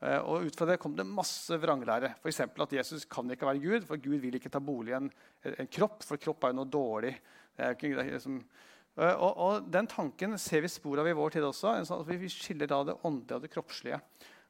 Eh, 0.00 0.18
og 0.20 0.46
Ut 0.46 0.58
fra 0.58 0.68
det 0.70 0.78
kom 0.82 0.94
det 0.96 1.06
masse 1.08 1.58
vranglære. 1.60 2.14
F.eks. 2.20 2.44
at 2.46 2.76
Jesus 2.78 3.08
kan 3.10 3.30
ikke 3.32 3.48
være 3.48 3.62
Gud, 3.64 3.88
for 3.88 4.02
Gud 4.02 4.20
vil 4.22 4.38
ikke 4.38 4.52
ta 4.52 4.62
bolig 4.62 4.94
i 4.94 4.98
en, 5.00 5.10
en 5.56 5.72
kropp, 5.72 6.06
for 6.06 6.22
kropp 6.22 6.46
er 6.46 6.54
jo 6.54 6.60
noe 6.60 6.70
dårlig. 6.70 7.12
Ikke, 7.56 7.94
liksom, 7.96 8.40
og, 8.96 9.30
og, 9.32 9.68
Den 9.72 9.88
tanken 9.88 10.36
ser 10.40 10.64
vi 10.64 10.70
spor 10.72 11.00
av 11.00 11.08
i 11.08 11.16
vår 11.16 11.36
tid 11.36 11.46
også. 11.48 11.72
Sånn 11.88 12.04
vi 12.08 12.32
skiller 12.32 12.68
da 12.70 12.82
det 12.84 12.98
åndelige 13.02 13.38
og 13.38 13.46
det 13.46 13.52
kroppslige. 13.52 14.00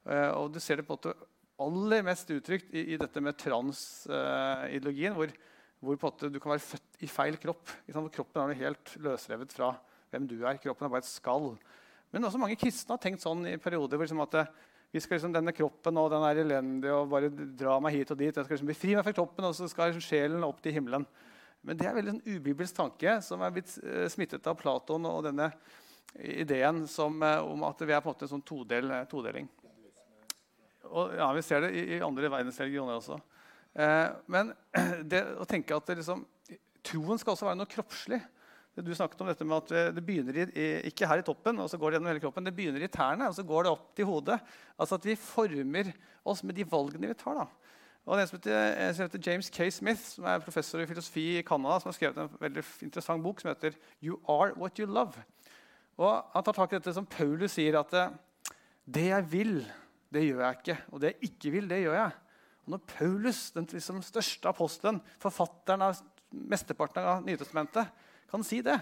Eh, 0.07 0.31
og 0.37 0.53
Du 0.55 0.61
ser 0.63 0.81
det 0.81 0.87
på 0.87 0.95
en 0.95 1.01
måte 1.01 1.17
aller 1.57 2.05
mest 2.05 2.31
uttrykt 2.31 2.73
i, 2.77 2.93
i 2.95 3.01
dette 3.01 3.21
med 3.25 3.39
transideologien, 3.41 5.17
hvor, 5.17 5.33
hvor 5.81 5.99
måte, 6.03 6.31
du 6.31 6.39
kan 6.41 6.53
være 6.53 6.67
født 6.67 7.03
i 7.03 7.09
feil 7.11 7.39
kropp. 7.41 7.73
Kroppen 8.13 8.45
er 8.45 8.61
helt 8.61 8.97
løsrevet 9.01 9.55
fra 9.57 9.73
hvem 10.13 10.29
du 10.29 10.39
er. 10.45 10.61
Kroppen 10.63 10.87
er 10.87 10.93
bare 10.93 11.05
et 11.05 11.11
skall. 11.11 11.55
Men 12.13 12.29
også 12.29 12.41
mange 12.41 12.59
kristne 12.61 12.95
har 12.95 13.03
tenkt 13.03 13.25
sånn 13.25 13.47
i 13.49 13.57
perioder 13.61 13.99
hvor 13.99 14.07
liksom 14.07 14.23
at 14.25 14.37
vi 14.93 15.01
skal 15.03 15.19
liksom, 15.19 15.33
denne 15.35 15.53
kroppen 15.53 15.99
og 16.01 16.11
den 16.13 16.25
er 16.25 16.43
elendig 16.45 16.93
og 16.95 17.11
bare 17.11 17.29
dra 17.31 17.81
meg 17.83 17.97
hit 17.97 18.13
og 18.15 18.21
dit. 18.21 18.31
Jeg 18.31 18.47
skal 18.47 18.55
liksom 18.55 18.71
befri 18.71 18.95
meg 18.95 19.05
fra 19.05 19.17
kroppen, 19.17 19.49
og 19.49 19.57
så 19.57 19.67
skal 19.69 19.91
liksom 19.91 20.05
sjelen 20.05 20.47
opp 20.47 20.63
til 20.65 20.77
himmelen. 20.77 21.05
Men 21.67 21.81
det 21.81 21.89
er 21.89 21.97
veldig 21.97 22.13
en 22.15 22.21
sånn 22.21 22.37
ubibelsk 22.37 22.77
tanke 22.77 23.17
som 23.27 23.43
er 23.43 23.53
blitt 23.57 23.75
uh, 23.83 24.07
smittet 24.13 24.47
av 24.47 24.57
Platon 24.61 25.09
og 25.11 25.25
denne 25.27 25.51
ideen 26.17 26.85
som, 26.89 27.19
om 27.19 27.65
at 27.67 27.83
vi 27.83 27.93
er 27.93 28.01
på 28.01 28.09
en 28.09 28.15
måte 28.15 28.25
en 28.29 28.37
sånn 28.37 28.45
todel, 28.47 28.93
todeling. 29.11 29.51
Og, 30.91 31.17
ja, 31.19 31.33
Vi 31.37 31.43
ser 31.43 31.67
det 31.67 31.73
i, 31.75 31.85
i 31.97 32.05
andre 32.05 32.31
verdensreligioner 32.31 33.01
også. 33.01 33.19
men 34.33 34.55
det 35.11 35.21
å 35.37 35.45
tenke 35.45 35.77
at 35.77 35.91
liksom, 35.99 36.25
troen 36.87 37.19
skal 37.21 37.35
også 37.35 37.49
være 37.51 37.61
noe 37.61 37.71
kroppslig 37.71 38.23
du 38.85 38.95
snakket 38.95 39.21
om 39.21 39.29
dette 39.31 39.45
med 39.49 39.57
at 39.57 39.95
det 39.97 40.03
begynner 40.05 40.37
i, 40.53 40.65
ikke 40.91 41.09
her 41.09 41.23
i 41.23 41.25
toppen, 41.25 41.57
og 41.63 41.69
så 41.73 41.79
går 41.81 41.91
det 41.91 41.97
gjennom 41.97 42.11
hele 42.11 42.21
kroppen. 42.21 42.45
Det 42.45 42.53
begynner 42.53 42.83
i 42.85 42.91
tærne, 42.93 43.31
og 43.31 43.37
så 43.37 43.45
går 43.47 43.65
det 43.65 43.71
opp 43.73 43.87
til 43.97 44.09
hodet. 44.09 44.37
Altså 44.77 44.99
at 44.99 45.07
vi 45.09 45.15
former 45.17 45.93
oss 46.29 46.43
med 46.45 46.59
de 46.59 46.67
valgene 46.69 47.09
vi 47.09 47.17
tar. 47.17 47.39
da. 47.41 47.47
Og 48.07 48.21
en 48.21 48.29
heter, 48.29 48.93
som 48.95 49.07
heter 49.07 49.23
James 49.31 49.49
K. 49.51 49.71
Smith, 49.73 50.03
som 50.13 50.29
er 50.29 50.45
professor 50.45 50.83
i 50.83 50.87
filosofi 50.87 51.25
i 51.39 51.47
Canada, 51.47 51.81
som 51.81 51.91
har 51.91 51.97
skrevet 51.97 52.21
en 52.21 52.37
veldig 52.43 52.67
interessant 52.85 53.25
bok 53.25 53.41
som 53.41 53.51
heter 53.51 53.75
'You 54.03 54.21
Are 54.29 54.53
What 54.55 54.79
You 54.79 54.87
Love'. 54.87 55.25
Og 55.97 56.25
Han 56.35 56.45
tar 56.45 56.53
tak 56.53 56.73
i 56.73 56.77
dette 56.77 56.95
som 56.95 57.07
Paulus 57.07 57.57
sier, 57.57 57.81
at 57.81 57.95
eh, 57.95 58.13
det 58.85 59.09
jeg 59.09 59.33
vil, 59.33 59.67
det 60.13 60.23
gjør 60.25 60.43
jeg 60.45 60.59
ikke. 60.61 60.77
Og 60.93 61.03
det 61.03 61.13
jeg 61.13 61.31
ikke 61.31 61.53
vil, 61.55 61.71
det 61.71 61.83
gjør 61.83 61.99
jeg. 61.99 62.13
Og 62.67 62.75
når 62.75 62.85
Paulus, 62.91 63.41
den 63.55 63.69
liksom 63.71 64.03
største 64.03 64.51
apostelen, 64.51 65.01
forfatteren 65.23 65.87
av 65.87 66.03
mesteparten 66.35 67.07
av 67.07 67.25
Nytestamentet, 67.27 67.91
kan 68.31 68.45
si 68.47 68.61
det. 68.67 68.77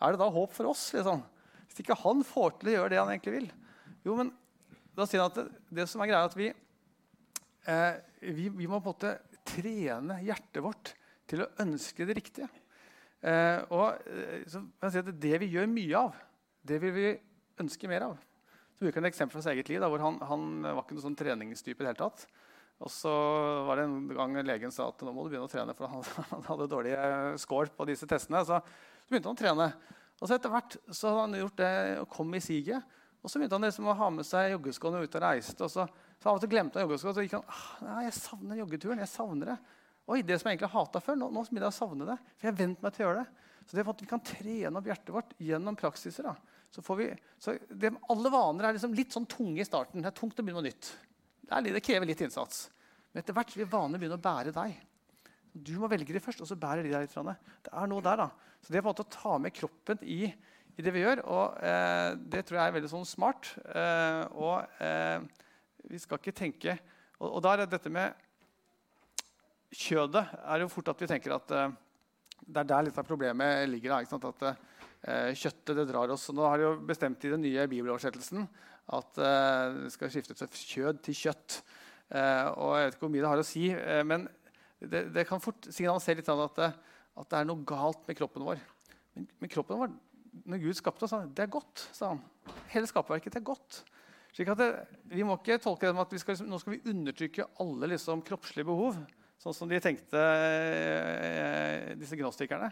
Er 0.00 0.12
det 0.12 0.20
da 0.20 0.28
håp 0.32 0.54
for 0.56 0.72
oss? 0.72 0.88
Liksom? 0.96 1.22
Hvis 1.66 1.82
ikke 1.82 1.98
han 2.00 2.22
får 2.26 2.58
til 2.58 2.72
å 2.72 2.76
gjøre 2.76 2.92
det 2.92 3.00
han 3.00 3.12
egentlig 3.12 3.34
vil. 3.38 3.48
Jo, 4.06 4.16
men 4.18 4.32
da 4.96 5.04
sier 5.04 5.22
han 5.22 5.32
at 5.32 5.40
det, 5.40 5.64
det 5.80 5.88
som 5.90 6.02
er 6.02 6.10
greia, 6.10 6.22
er 6.22 6.30
at 6.30 6.38
vi, 6.38 6.50
eh, 7.68 7.98
vi, 8.24 8.48
vi, 8.48 8.68
må 8.68 8.80
på 8.80 8.92
en 8.92 8.94
måte 8.94 9.42
trene 9.46 10.20
hjertet 10.24 10.64
vårt 10.64 10.94
til 11.28 11.44
å 11.44 11.50
ønske 11.62 12.06
det 12.08 12.16
riktige. 12.16 12.48
Eh, 13.20 13.60
og 13.74 14.06
eh, 14.08 14.46
så 14.48 14.62
kan 14.62 14.88
jeg 14.88 14.94
si 14.94 15.02
at 15.02 15.20
Det 15.26 15.42
vi 15.42 15.50
gjør 15.52 15.68
mye 15.72 16.00
av, 16.06 16.16
det 16.66 16.80
vil 16.82 16.94
vi 16.96 17.10
ønske 17.60 17.90
mer 17.90 18.08
av. 18.08 18.16
Så 18.76 18.84
bruker 18.84 19.00
han 19.00 19.08
et 19.08 19.14
eksempel 19.14 19.38
fra 19.38 19.44
sitt 19.46 19.54
eget 19.54 19.70
liv, 19.72 19.80
da, 19.80 19.88
hvor 19.88 20.02
han, 20.04 20.18
han 20.28 20.42
var 20.66 20.82
ikke 20.82 20.98
noen 20.98 21.06
sånn 21.06 21.16
treningstype. 21.16 21.80
i 21.80 21.86
det 21.86 21.94
hele 21.94 22.02
tatt. 22.02 22.26
Og 22.84 22.92
så 22.92 23.12
var 23.64 23.80
det 23.80 23.86
en 23.88 24.10
gang 24.10 24.34
legen 24.44 24.74
sa 24.74 24.90
at 24.90 25.00
nå 25.00 25.14
må 25.16 25.24
du 25.24 25.30
begynne 25.32 25.48
å 25.48 25.52
trene, 25.52 25.72
for 25.76 25.88
han 25.88 26.44
hadde 26.50 26.68
dårlig 26.68 26.92
score 27.40 27.72
på 27.72 27.86
disse 27.88 28.08
testene. 28.08 28.42
Så, 28.44 28.58
så 28.60 29.08
begynte 29.08 29.32
han 29.32 29.38
å 29.38 29.40
trene. 29.40 29.70
Og 30.20 30.28
så 30.28 30.36
etter 30.36 30.52
hvert 30.52 30.76
så 30.90 31.12
hadde 31.12 31.22
han 31.22 31.38
gjort 31.40 31.62
det 31.62 31.72
og 32.02 32.10
kom 32.12 32.36
i 32.36 32.42
siget. 32.44 32.84
Og 33.24 33.32
så 33.32 33.40
begynte 33.40 33.56
han 33.56 33.64
liksom 33.64 33.88
å 33.88 33.96
ha 33.96 34.10
med 34.12 34.28
seg 34.28 34.52
joggeskoene 34.52 35.00
ut 35.00 35.16
og 35.16 35.24
reiste. 35.24 35.56
Og 35.64 35.72
så, 35.72 35.86
så 36.20 36.28
av 36.28 36.36
og 36.36 36.44
til 36.44 36.52
glemte 36.52 36.78
han 36.78 36.84
joggeskoene. 36.84 37.16
Så 37.16 37.24
gikk 37.24 37.38
han 37.38 37.48
ah, 37.48 37.64
nei, 37.88 38.04
jeg 38.10 38.18
savner 38.20 38.60
joggeturen. 38.60 39.00
jeg 39.02 39.12
savner 39.14 39.54
det. 39.54 39.56
Oi, 40.06 40.20
det 40.22 40.36
som 40.38 40.50
jeg 40.50 40.58
egentlig 40.58 40.70
hata 40.76 41.02
før, 41.02 41.16
nå, 41.18 41.30
nå 41.32 41.46
begynner 41.48 41.66
jeg 41.66 41.74
å 41.74 41.78
savne 41.80 42.10
det. 42.12 42.18
For 42.36 42.46
jeg 42.46 42.52
har 42.52 42.76
meg 42.84 42.92
til 42.92 43.02
å 43.02 43.08
gjøre 43.08 43.24
det. 43.24 43.48
Så 43.66 43.74
det 43.74 43.82
er 43.82 43.88
for 43.88 43.96
at 43.96 44.04
vi 44.04 44.10
kan 44.12 44.22
trene 44.22 44.78
opp 44.78 44.92
hjertet 44.92 45.16
vårt 45.16 45.32
gjennom 45.42 45.80
praksiser. 45.80 46.28
da. 46.28 46.55
Så 46.74 46.82
får 46.84 46.96
vi, 46.98 47.06
så 47.40 47.54
det, 47.70 47.92
alle 48.12 48.32
vaner 48.32 48.68
er 48.68 48.76
liksom 48.76 48.94
litt 48.96 49.14
sånn 49.14 49.28
tunge 49.30 49.62
i 49.62 49.66
starten. 49.66 50.02
Det 50.02 50.10
er 50.10 50.16
tungt 50.16 50.38
å 50.38 50.44
begynne 50.44 50.62
med 50.62 50.72
nytt. 50.72 50.90
Det, 51.40 51.52
er, 51.54 51.68
det 51.76 51.84
krever 51.84 52.08
litt 52.08 52.20
innsats. 52.26 52.66
Men 53.12 53.22
etter 53.22 53.36
hvert 53.36 53.54
vil 53.56 53.70
vanene 53.70 54.00
begynne 54.00 54.18
å 54.18 54.24
bære 54.26 54.52
deg. 54.56 54.74
Du 55.56 55.72
må 55.80 55.88
velge 55.88 56.12
de 56.12 56.20
først, 56.20 56.42
og 56.44 56.50
så 56.50 56.58
bærer 56.60 56.84
de 56.84 56.92
deg 56.92 57.06
litt. 57.06 57.16
Det 57.64 57.72
er 57.72 57.88
noe 57.88 58.04
der. 58.04 58.26
da. 58.26 58.28
Så 58.60 58.72
det 58.72 58.80
er 58.80 58.84
på 58.84 58.90
en 58.90 58.92
måte 58.92 59.06
å 59.06 59.14
ta 59.14 59.38
med 59.40 59.54
kroppen 59.56 60.04
i, 60.04 60.26
i 60.28 60.84
det 60.84 60.92
vi 60.92 61.04
gjør, 61.04 61.22
og 61.32 61.56
eh, 61.64 62.10
det 62.34 62.44
tror 62.44 62.60
jeg 62.60 62.68
er 62.68 62.76
veldig 62.76 62.92
sånn 62.92 63.08
smart. 63.08 63.48
Eh, 63.72 64.22
og 64.36 64.84
eh, 64.84 65.48
vi 65.86 66.02
skal 66.02 66.18
ikke 66.18 66.34
tenke 66.34 66.74
Og, 67.20 67.28
og 67.30 67.42
da 67.44 67.52
er 67.54 67.68
dette 67.70 67.88
med 67.88 68.12
kjødet 69.72 70.24
er 70.42 70.60
jo 70.60 70.68
fort 70.72 70.90
at 70.90 71.00
vi 71.00 71.08
tenker 71.08 71.36
at 71.38 71.52
eh, 71.54 71.76
det 72.44 72.60
er 72.60 72.68
der 72.68 72.88
litt 72.88 72.98
av 73.00 73.06
problemet 73.06 73.64
ligger. 73.70 73.96
Da, 73.96 74.18
at 74.28 74.42
Eh, 74.50 74.75
kjøttet 75.06 75.76
det 75.78 75.84
drar 75.86 76.10
oss. 76.10 76.24
Nå 76.34 76.42
har 76.46 76.58
de 76.58 76.66
jo 76.66 76.72
bestemt 76.88 77.22
i 77.22 77.30
den 77.30 77.44
nye 77.44 77.66
bibeloversettelsen 77.70 78.46
at 78.94 79.18
eh, 79.18 79.76
det 79.82 79.92
skal 79.94 80.12
skiftes 80.12 80.38
fra 80.38 80.48
kjød 80.50 81.02
til 81.06 81.18
kjøtt. 81.24 81.58
Eh, 82.14 82.46
og 82.54 82.76
jeg 82.76 82.86
vet 82.86 82.96
ikke 82.96 83.06
hvor 83.06 83.14
mye 83.14 83.24
det 83.24 83.32
har 83.32 83.42
å 83.42 83.46
si, 83.46 83.64
eh, 83.74 84.02
men 84.06 84.28
det, 84.78 85.08
det, 85.14 85.24
kan 85.26 85.42
fort 85.42 85.66
signalisere 85.72 86.20
litt 86.20 86.30
at 86.30 86.60
det, 86.60 86.70
at 87.16 87.30
det, 87.32 87.40
er 87.40 87.48
noe 87.48 87.66
galt 87.66 88.06
med 88.06 88.18
kroppen 88.18 88.46
vår. 88.46 88.62
Men, 89.16 89.28
men 89.42 89.50
kroppen 89.50 89.80
vår, 89.80 89.92
når 90.46 90.62
Gud 90.62 90.78
skapte 90.78 91.06
oss, 91.06 91.14
sa 91.14 91.22
han, 91.24 91.34
det 91.34 91.46
er 91.46 91.52
godt. 91.56 91.86
sa 91.96 92.12
han. 92.12 92.22
Hele 92.70 92.90
skaperverket 92.90 93.40
er 93.40 93.46
godt. 93.46 93.82
Slik 94.36 94.50
at 94.52 94.60
det, 94.60 94.70
Vi 95.10 95.24
må 95.24 95.38
ikke 95.38 95.56
tolke 95.64 95.88
det 95.88 95.94
som 95.94 96.02
at 96.04 96.12
vi 96.12 96.20
skal, 96.20 96.36
liksom, 96.36 96.50
nå 96.52 96.60
skal 96.60 96.76
vi 96.76 96.92
undertrykke 96.92 97.48
alle 97.64 97.90
liksom, 97.94 98.22
kroppslige 98.26 98.68
behov. 98.68 99.00
Sånn 99.40 99.56
som 99.56 99.70
de 99.70 99.80
tenkte, 99.82 100.20
eh, 100.20 101.90
disse 101.98 102.18
gnostikerne. 102.20 102.70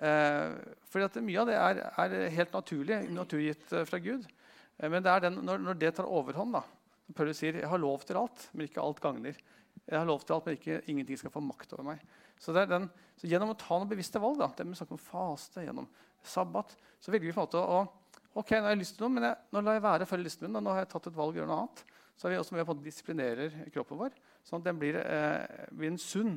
Eh, 0.00 0.52
fordi 0.88 1.20
Mye 1.26 1.42
av 1.42 1.48
det 1.50 1.56
er, 1.60 1.80
er 2.00 2.34
helt 2.34 2.54
naturlig, 2.56 3.02
naturgitt 3.12 3.72
eh, 3.76 3.86
fra 3.88 4.00
Gud. 4.00 4.24
Eh, 4.78 4.88
men 4.88 5.04
det 5.04 5.16
den, 5.26 5.40
når, 5.44 5.60
når, 5.60 5.80
det 5.80 5.94
tar 5.98 6.08
overhånd 6.08 6.56
da, 6.56 6.64
Paulus 7.16 7.40
sier 7.42 7.58
jeg 7.60 7.68
har 7.68 7.82
lov 7.82 8.06
til 8.08 8.16
alt, 8.20 8.46
men 8.54 8.68
ikke 8.68 8.80
alt 8.80 9.02
gagner. 9.02 9.36
Jeg 9.84 9.98
har 9.98 10.08
lov 10.08 10.24
til 10.24 10.36
alt, 10.36 10.46
men 10.46 10.56
ikke, 10.56 10.80
ingenting 10.88 11.18
skal 11.20 11.32
få 11.34 11.42
makt 11.44 11.74
over 11.76 11.90
meg. 11.92 12.04
Så, 12.40 12.54
den, 12.56 12.88
så 13.20 13.28
Gjennom 13.28 13.52
å 13.52 13.58
ta 13.58 13.76
noen 13.76 13.90
bevisste 13.90 14.22
valg, 14.22 14.38
da, 14.40 14.48
det 14.56 14.64
med 14.68 14.94
om 14.94 15.00
faste, 15.02 15.64
gjennom 15.66 15.88
sabbat, 16.24 16.72
så 17.00 17.12
velger 17.12 17.28
vi 17.28 17.34
på 17.34 17.42
en 17.42 17.48
måte 17.48 17.60
å 17.60 17.80
ok, 18.38 18.54
nå 18.54 18.62
har 18.62 18.72
jeg 18.72 18.80
lyst 18.80 18.96
til 18.96 19.04
noe, 19.04 19.14
men 19.16 19.26
jeg, 19.26 19.36
nå 19.50 19.62
lar 19.66 19.76
jeg 19.76 19.84
være 19.84 20.06
å 20.06 20.08
følge 20.08 20.28
lysten 20.28 20.46
min. 20.46 20.60
og 20.60 20.64
nå 20.64 20.72
har 20.72 20.84
jeg 20.84 20.92
tatt 20.92 21.10
et 21.10 21.18
valg 21.18 21.34
og 21.34 21.40
gjør 21.40 21.50
noe 21.50 21.64
annet. 21.64 21.82
Så 22.14 22.28
er 22.28 22.34
vi 22.34 22.40
også 22.40 22.56
med 22.56 22.68
på 22.68 22.76
å 22.76 22.84
disiplinere 22.84 23.48
kroppen 23.74 24.00
vår, 24.00 24.16
sånn 24.46 24.62
at 24.62 24.68
den 24.68 24.80
blir, 24.80 24.96
eh, 25.00 25.66
blir 25.74 25.90
en 25.90 26.00
sunn 26.00 26.36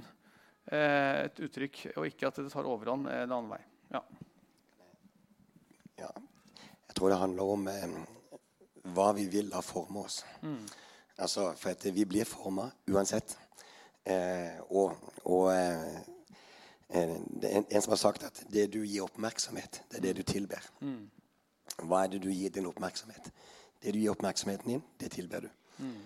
et 0.71 1.39
uttrykk, 1.43 1.79
og 1.97 2.05
ikke 2.07 2.29
at 2.29 2.37
det 2.39 2.51
tar 2.53 2.67
overhånd 2.69 3.09
en 3.11 3.33
annen 3.35 3.49
vei. 3.51 3.59
Ja. 3.91 4.01
ja. 5.99 6.11
Jeg 6.87 6.95
tror 6.95 7.11
det 7.11 7.19
handler 7.19 7.51
om 7.55 7.67
eh, 7.67 7.97
hva 8.95 9.11
vi 9.17 9.25
vil 9.31 9.49
la 9.51 9.61
forme 9.65 10.05
oss. 10.05 10.23
Mm. 10.41 10.63
Altså, 11.17 11.53
for 11.57 11.73
at 11.73 11.85
vi 11.95 12.05
blir 12.05 12.25
forma 12.25 12.69
uansett. 12.89 13.35
Eh, 14.05 14.59
og, 14.69 14.95
og 15.23 15.49
eh, 15.53 15.97
eh, 16.89 17.13
det 17.41 17.49
er 17.49 17.57
en, 17.57 17.67
en, 17.69 17.81
som 17.81 17.93
har 17.93 18.01
sagt 18.01 18.25
at 18.27 18.43
det 18.51 18.67
du 18.73 18.81
gir 18.83 19.05
oppmerksomhet, 19.05 19.83
det 19.91 19.99
er 19.99 20.07
det 20.07 20.15
du 20.19 20.23
tilber. 20.27 20.65
Mm. 20.81 21.05
Hva 21.87 22.03
er 22.03 22.13
det 22.13 22.23
du 22.25 22.31
gir 22.31 22.51
din 22.53 22.67
oppmerksomhet? 22.69 23.31
Det 23.83 23.93
du 23.93 24.01
gir 24.01 24.11
oppmerksomheten 24.11 24.75
din, 24.75 24.83
det 24.99 25.11
tilber 25.15 25.47
du. 25.47 25.49
Mm. 25.79 26.01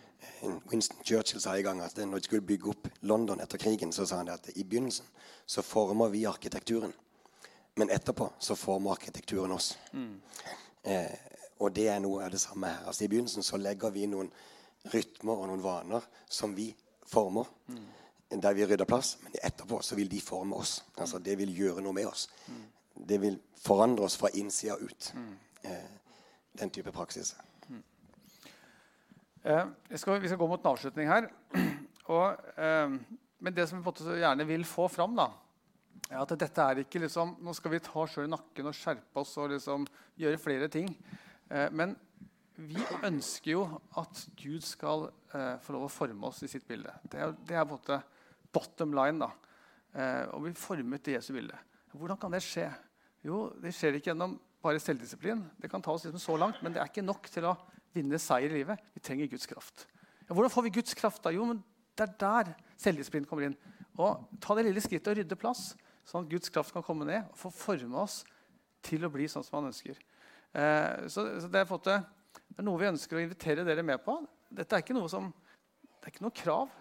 Winston 0.72 1.03
Churchill 1.03 1.41
sa 1.41 1.55
i 1.57 1.63
gang 1.65 1.82
at 1.82 1.97
når 1.97 2.20
de 2.20 2.24
skulle 2.24 2.45
bygge 2.45 2.70
opp 2.70 2.88
London 3.01 3.41
etter 3.41 3.57
krigen, 3.57 3.91
så 3.93 4.05
sa 4.05 4.22
han 4.22 4.30
at 4.34 4.49
i 4.55 4.63
begynnelsen 4.63 5.05
så 5.45 5.61
former 5.61 6.09
vi 6.13 6.26
arkitekturen. 6.26 6.93
Men 7.76 7.89
etterpå 7.89 8.30
så 8.39 8.55
former 8.55 8.91
arkitekturen 8.91 9.51
oss. 9.51 9.78
Mm. 9.93 10.22
Eh, 10.84 11.18
og 11.59 11.76
det 11.76 11.88
er 11.89 11.99
noe 11.99 12.26
av 12.26 12.32
det 12.32 12.41
samme 12.41 12.70
her. 12.70 12.88
Altså 12.88 13.05
I 13.05 13.07
begynnelsen 13.11 13.43
så 13.43 13.57
legger 13.57 13.93
vi 13.93 14.05
noen 14.09 14.32
rytmer 14.93 15.34
og 15.34 15.47
noen 15.49 15.63
vaner 15.63 16.05
som 16.30 16.55
vi 16.57 16.72
former. 17.05 17.45
Mm. 17.68 17.86
Der 18.41 18.53
vi 18.53 18.65
rydder 18.65 18.86
plass. 18.86 19.18
Men 19.24 19.38
etterpå 19.43 19.82
så 19.82 19.95
vil 19.95 20.11
de 20.11 20.22
forme 20.22 20.55
oss. 20.55 20.84
Altså 20.97 21.20
Det 21.20 21.38
vil 21.38 21.53
gjøre 21.57 21.82
noe 21.82 21.93
med 21.93 22.09
oss. 22.09 22.28
Mm. 22.47 22.63
Det 23.07 23.22
vil 23.22 23.39
forandre 23.61 24.03
oss 24.03 24.18
fra 24.18 24.34
innsida 24.34 24.76
ut. 24.76 25.13
Mm. 25.15 25.36
Eh, 25.63 25.91
den 26.59 26.70
type 26.70 26.91
praksis. 26.91 27.36
Eh, 29.48 29.68
skal, 29.95 30.20
vi 30.20 30.28
skal 30.28 30.39
gå 30.41 30.48
mot 30.50 30.60
en 30.60 30.74
avslutning 30.74 31.08
her. 31.08 31.30
Og, 32.12 32.39
eh, 32.60 32.95
men 33.39 33.56
det 33.56 33.68
som 33.70 33.80
vi 33.80 34.18
gjerne 34.20 34.48
vil 34.48 34.66
få 34.68 34.89
fram, 34.91 35.14
da, 35.16 35.30
er 36.10 36.20
at 36.20 36.34
dette 36.39 36.64
er 36.64 36.82
ikke 36.82 37.00
liksom, 37.04 37.38
Nå 37.43 37.54
skal 37.56 37.72
vi 37.74 37.80
ta 37.84 38.04
sjøl 38.08 38.28
i 38.28 38.32
nakken 38.32 38.68
og 38.68 38.76
skjerpe 38.76 39.24
oss 39.24 39.32
og 39.39 39.54
liksom 39.54 39.86
gjøre 40.20 40.41
flere 40.41 40.68
ting. 40.72 40.89
Eh, 41.48 41.70
men 41.72 41.95
vi 42.58 42.84
ønsker 43.08 43.54
jo 43.54 43.64
at 44.02 44.26
Gud 44.36 44.66
skal 44.66 45.12
få 45.62 45.76
lov 45.76 45.84
å 45.86 45.91
forme 45.93 46.26
oss 46.26 46.39
i 46.41 46.50
sitt 46.50 46.64
bilde. 46.66 46.89
Det 47.06 47.20
er, 47.22 47.36
det 47.45 47.54
er 47.54 47.68
på 47.68 47.76
en 47.76 47.78
måte 47.78 48.00
bottom 48.56 48.95
line. 48.98 49.22
da. 49.22 49.28
Og 50.34 50.48
vi 50.48 50.56
formet 50.58 51.04
til 51.06 51.20
Jesu 51.20 51.36
bilde. 51.36 51.60
Hvordan 51.93 52.18
kan 52.18 52.34
det 52.34 52.41
skje? 52.41 52.66
Jo, 53.22 53.52
Det 53.62 53.76
skjer 53.78 54.00
ikke 54.00 54.10
gjennom 54.10 54.34
bare 54.66 54.82
selvdisiplin. 54.82 55.43
Det 55.62 55.70
kan 55.70 55.86
ta 55.86 55.93
oss 55.93 56.08
liksom 56.08 56.24
så 56.24 56.39
langt, 56.41 56.64
men 56.66 56.74
det 56.74 56.82
er 56.82 56.89
ikke 56.89 57.06
nok 57.06 57.30
til 57.30 57.45
å 57.45 57.54
vinne 57.98 58.20
seier 58.22 58.52
i 58.52 58.62
livet. 58.62 58.82
Vi 58.95 59.04
trenger 59.04 59.30
Guds 59.32 59.50
kraft. 59.50 59.88
Ja, 60.28 60.36
hvordan 60.36 60.54
får 60.54 60.68
vi 60.68 60.76
Guds 60.78 60.95
kraft? 60.98 61.24
da? 61.24 61.34
Jo, 61.34 61.45
men 61.50 61.64
Det 61.98 62.06
er 62.06 62.18
der 62.22 62.50
selvdisiplin 62.78 63.26
kommer 63.26 63.48
inn. 63.48 63.58
Og 63.98 64.28
Ta 64.41 64.56
det 64.56 64.68
lille 64.68 64.82
skrittet 64.82 65.10
og 65.10 65.18
rydde 65.18 65.38
plass, 65.39 65.72
sånn 66.06 66.26
at 66.26 66.32
Guds 66.32 66.52
kraft 66.54 66.76
kan 66.76 66.86
komme 66.86 67.08
ned 67.10 67.24
og 67.26 67.39
få 67.39 67.50
forme 67.50 67.98
oss 67.98 68.22
til 68.86 69.06
å 69.06 69.10
bli 69.12 69.26
sånn 69.32 69.45
som 69.45 69.58
han 69.58 69.72
ønsker. 69.72 69.98
Eh, 70.54 71.08
så, 71.10 71.26
så 71.41 71.50
det, 71.50 71.64
er 71.64 71.70
måte, 71.70 71.98
det, 72.38 72.60
er 72.60 72.68
noe 72.68 72.80
vi 72.82 72.91
ønsker 72.91 73.18
å 73.18 73.24
invitere 73.24 73.66
dere 73.68 73.86
med 73.86 74.04
på. 74.06 74.20
Dette 74.54 74.78
er 74.78 74.86
ikke 74.86 74.95
noe 74.95 75.10
som, 75.12 75.32
det 75.98 76.06
er 76.06 76.14
ikke 76.14 76.28
noe 76.28 76.38
krav. 76.38 76.76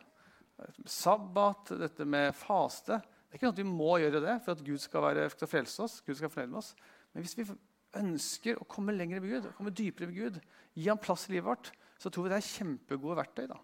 Sabbat, 0.89 1.75
dette 1.77 2.07
med 2.09 2.31
faste 2.33 2.97
Det 2.97 3.35
er 3.35 3.37
ikke 3.37 3.45
noe 3.45 3.53
at 3.53 3.59
vi 3.61 3.67
må 3.69 3.97
gjøre 4.01 4.23
det 4.25 4.37
for 4.45 4.57
at 4.57 4.63
Gud 4.65 4.81
skal, 4.81 5.03
være, 5.05 5.27
skal 5.33 5.51
frelse 5.51 5.83
oss. 5.85 5.99
Gud 6.07 6.17
skal 6.17 6.33
fornøye 6.33 6.53
med 6.53 6.61
oss. 6.63 6.71
Men 7.13 7.27
hvis 7.27 7.37
vi 7.37 7.49
ønsker 7.97 8.61
å 8.61 8.69
komme 8.69 8.95
lenger 8.97 9.21
med 9.21 9.35
Gud, 9.35 9.51
komme 9.57 9.75
dypere 9.75 10.09
med 10.09 10.17
Gud, 10.17 10.39
gi 10.77 10.89
ham 10.91 11.01
plass 11.01 11.27
i 11.29 11.35
livet 11.35 11.49
vårt, 11.49 11.73
så 11.97 12.13
tror 12.13 12.27
vi 12.27 12.35
det 12.35 12.39
er 12.41 12.49
kjempegode 12.51 13.17
verktøy. 13.19 13.47
da. 13.51 13.59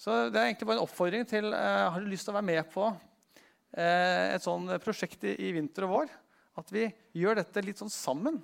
Så 0.00 0.16
det 0.30 0.38
er 0.38 0.48
egentlig 0.48 0.68
bare 0.70 0.78
en 0.78 0.86
oppfordring 0.86 1.26
til 1.28 1.50
eh, 1.52 1.86
Har 1.92 2.00
du 2.00 2.08
lyst 2.08 2.24
til 2.24 2.32
å 2.32 2.38
være 2.38 2.48
med 2.48 2.70
på 2.72 2.86
eh, 2.88 4.32
et 4.32 4.44
sånn 4.44 4.70
prosjekt 4.80 5.26
i, 5.28 5.34
i, 5.48 5.50
vinter 5.56 5.84
og 5.84 5.92
vår? 5.92 6.14
At 6.60 6.72
vi 6.72 6.86
gjør 7.20 7.40
dette 7.42 7.64
litt 7.64 7.80
sånn 7.82 7.92
sammen. 7.92 8.38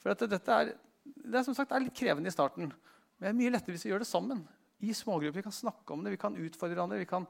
For 0.00 0.10
dette 0.10 0.40
er, 0.56 0.72
det 1.04 1.38
er, 1.38 1.46
som 1.46 1.54
sagt, 1.56 1.72
er 1.72 1.84
litt 1.84 1.96
krevende 1.96 2.30
i 2.30 2.34
starten. 2.34 2.72
Men 3.16 3.28
det 3.28 3.30
er 3.30 3.38
mye 3.38 3.54
lettere 3.54 3.76
hvis 3.76 3.86
vi 3.86 3.92
gjør 3.92 4.02
det 4.02 4.10
sammen. 4.10 4.42
I 4.82 4.92
smågrupper. 4.96 5.38
Vi 5.38 5.46
kan 5.46 5.54
snakke 5.54 5.94
om 5.94 6.02
det, 6.04 6.12
vi 6.16 6.20
kan 6.20 6.36
utfordre 6.36 6.74
hverandre, 6.74 7.00
vi 7.00 7.08
kan 7.08 7.28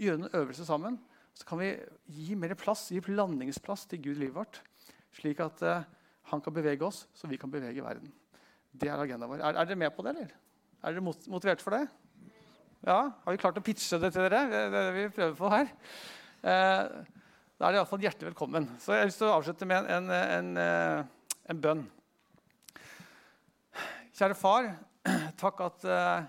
gjøre 0.00 0.22
noen 0.22 0.36
øvelser 0.42 0.68
sammen. 0.68 1.00
Så 1.36 1.46
kan 1.48 1.60
vi 1.62 1.72
gi 2.10 2.36
mer 2.38 2.54
plass, 2.58 2.88
gi 2.92 3.00
landingsplass 3.08 3.86
til 3.90 4.02
Gud 4.04 4.18
i 4.18 4.26
livet 4.26 4.38
vårt. 4.42 4.60
Slik 5.16 5.40
at 5.42 5.62
uh, 5.66 5.86
han 6.30 6.42
kan 6.44 6.54
bevege 6.54 6.86
oss, 6.86 7.06
så 7.16 7.30
vi 7.30 7.38
kan 7.40 7.50
bevege 7.50 7.84
verden. 7.84 8.12
Det 8.72 8.88
er 8.90 9.02
agendaen 9.02 9.30
vår. 9.30 9.42
Er, 9.42 9.56
er, 9.56 9.68
dere 9.68 9.80
med 9.80 9.94
på 9.94 10.04
det, 10.06 10.14
eller? 10.14 10.34
Er 10.80 10.96
dere 10.96 11.04
motivert 11.04 11.62
for 11.64 11.76
det? 11.76 11.84
Ja? 12.86 13.00
Har 13.10 13.34
vi 13.34 13.40
klart 13.40 13.58
å 13.60 13.64
pitche 13.64 13.98
det 14.00 14.12
til 14.14 14.26
dere? 14.26 14.44
Det 14.50 14.60
er 14.66 14.74
det 14.74 14.84
vi 14.96 15.06
prøver 15.14 15.38
på 15.38 15.52
her. 15.52 15.72
Eh, 16.40 16.82
da 17.60 17.68
er 17.68 17.74
dere 17.74 17.80
iallfall 17.82 18.04
hjertelig 18.06 18.30
velkommen. 18.30 18.68
Så 18.80 18.94
jeg 18.94 19.02
har 19.02 19.10
lyst 19.10 19.20
til 19.20 19.28
å 19.28 19.36
avslutte 19.36 19.68
med 19.68 19.90
en, 19.90 20.10
en, 20.10 20.28
en, 20.36 20.52
eh, 20.62 21.32
en 21.52 21.64
bønn. 21.66 21.82
Kjære 24.16 24.36
far, 24.38 24.70
takk 25.42 25.64
at 25.66 25.88
eh, 25.88 26.28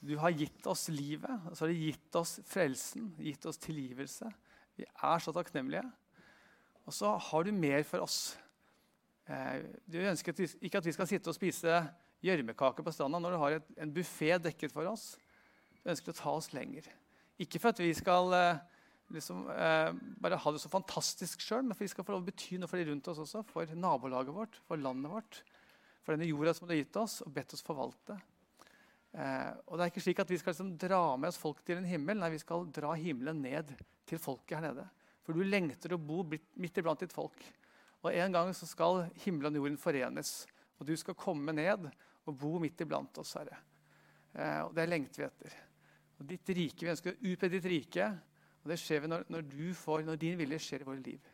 du 0.00 0.14
har 0.20 0.32
gitt 0.32 0.66
oss 0.70 0.86
livet. 0.92 1.50
Så 1.52 1.66
har 1.66 1.72
du 1.72 1.82
gitt 1.88 2.16
oss 2.16 2.38
frelsen, 2.48 3.10
gitt 3.20 3.44
oss 3.48 3.60
tilgivelse. 3.60 4.30
Vi 4.80 4.86
er 4.88 5.20
så 5.20 5.34
takknemlige. 5.36 5.84
Og 6.88 6.96
så 6.96 7.12
har 7.20 7.44
du 7.44 7.52
mer 7.52 7.84
for 7.86 8.06
oss. 8.06 8.20
Eh, 9.30 9.66
du 9.86 10.00
ønsker 10.02 10.34
ikke 10.34 10.80
at 10.80 10.86
vi 10.88 10.94
skal 10.94 11.08
sitte 11.08 11.30
og 11.30 11.36
spise 11.36 11.82
gjørmekake 12.24 12.84
på 12.84 12.92
stranda 12.92 13.20
når 13.22 13.34
du 13.34 13.40
har 13.40 13.58
et, 13.58 13.68
en 13.80 13.92
buffé 13.94 14.34
dekket 14.42 14.74
for 14.74 14.88
oss. 14.90 15.12
Du 15.80 15.92
ønsker 15.92 16.12
å 16.12 16.18
ta 16.18 16.34
oss 16.34 16.50
lenger. 16.56 16.88
Ikke 17.40 17.60
for 17.62 17.72
at 17.72 17.80
vi 17.80 17.92
skal 17.96 18.34
eh, 18.36 18.62
liksom, 19.14 19.46
eh, 19.54 19.92
bare 20.20 20.40
ha 20.42 20.54
det 20.54 20.62
så 20.62 20.72
fantastisk 20.72 21.44
sjøl, 21.44 21.62
men 21.62 21.76
for 21.76 21.84
at 21.84 21.88
vi 21.88 21.94
skal 21.94 22.06
få 22.08 22.16
lov 22.16 22.24
å 22.24 22.28
bety 22.28 22.58
noe 22.60 22.70
for 22.70 22.80
de 22.80 22.90
rundt 22.90 23.12
oss 23.12 23.22
også. 23.22 23.44
For 23.52 23.78
nabolaget 23.78 24.36
vårt, 24.36 24.60
for 24.66 24.82
landet 24.82 25.14
vårt, 25.14 25.40
for 26.02 26.16
denne 26.16 26.28
jorda 26.28 26.56
som 26.56 26.66
du 26.66 26.74
har 26.74 26.82
gitt 26.82 27.00
oss 27.00 27.20
og 27.24 27.32
bedt 27.36 27.54
oss 27.56 27.64
forvalte. 27.64 28.18
Og 29.10 29.72
det 29.74 29.82
er 29.82 29.88
ikke 29.90 30.02
slik 30.04 30.20
at 30.22 30.28
Vi 30.30 30.36
skal 30.38 30.52
liksom 30.52 30.68
dra 30.78 31.00
med 31.18 31.32
oss 31.32 31.38
folk 31.40 31.64
til 31.66 31.80
en 31.80 31.88
himmel. 31.88 32.20
Nei, 32.20 32.28
vi 32.30 32.38
skal 32.38 32.68
dra 32.70 32.92
himmelen 32.94 33.40
ned 33.42 33.72
til 34.06 34.20
folket 34.22 34.54
her 34.54 34.68
nede. 34.68 34.84
For 35.26 35.34
du 35.34 35.42
lengter 35.42 35.96
å 35.96 35.98
bo 35.98 36.22
midt 36.22 36.78
iblant 36.78 37.02
ditt 37.02 37.14
folk. 37.14 37.42
Og 38.00 38.14
En 38.14 38.32
gang 38.32 38.52
så 38.56 38.66
skal 38.68 39.06
himmelen 39.24 39.58
og 39.58 39.64
jorden 39.64 39.80
forenes. 39.80 40.46
Og 40.80 40.86
du 40.88 40.94
skal 40.96 41.18
komme 41.18 41.52
ned 41.52 41.90
og 42.26 42.36
bo 42.38 42.58
midt 42.62 42.80
iblant 42.80 43.18
oss, 43.20 43.34
Herre. 43.36 43.58
Eh, 44.32 44.62
og 44.64 44.74
Det 44.74 44.88
lengter 44.88 45.22
vi 45.22 45.28
etter. 45.28 45.58
Og 46.20 46.26
ditt 46.28 46.48
rike, 46.56 46.84
Vi 46.84 46.92
ønsker 46.92 47.12
å 47.12 47.32
utbre 47.32 47.52
ditt 47.52 47.68
rike. 47.68 48.08
Og 48.62 48.72
det 48.72 48.78
skjer 48.80 49.04
vi 49.04 49.10
når, 49.10 49.24
når, 49.32 49.44
får, 49.76 50.02
når, 50.04 50.16
din 50.20 50.38
vilje 50.38 50.58
skjer 50.60 50.84
i 50.84 50.88
våre 50.88 51.02
liv. 51.04 51.28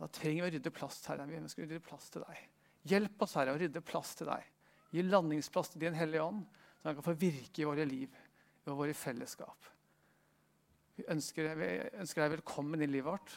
Da 0.00 0.08
trenger 0.08 0.44
vi 0.44 0.48
å 0.48 0.54
rydde 0.56 0.72
plass 0.76 1.00
Herre. 1.08 1.26
Vi 1.28 1.40
ønsker 1.40 1.64
å 1.64 1.68
rydde 1.68 1.84
plass 1.84 2.08
til 2.12 2.24
deg. 2.24 2.48
Hjelp 2.88 3.24
oss, 3.24 3.36
Herre, 3.36 3.54
å 3.54 3.60
rydde 3.60 3.84
plass 3.84 4.14
til 4.16 4.30
deg. 4.30 4.48
Gi 4.90 5.04
landingsplass 5.06 5.72
til 5.72 5.84
Din 5.84 5.96
Hellige 5.96 6.24
Ånd, 6.24 6.44
så 6.80 6.88
han 6.88 6.96
kan 6.98 7.06
få 7.06 7.14
virke 7.20 7.62
i 7.62 7.68
våre 7.68 7.84
liv 7.86 8.16
og 8.66 8.80
våre 8.80 8.94
fellesskap. 8.96 9.68
Vi 10.96 11.06
ønsker, 11.12 11.52
vi 11.56 11.68
ønsker 12.00 12.24
deg 12.24 12.34
velkommen 12.38 12.82
i 12.82 12.88
livet 12.88 13.08
vårt, 13.08 13.36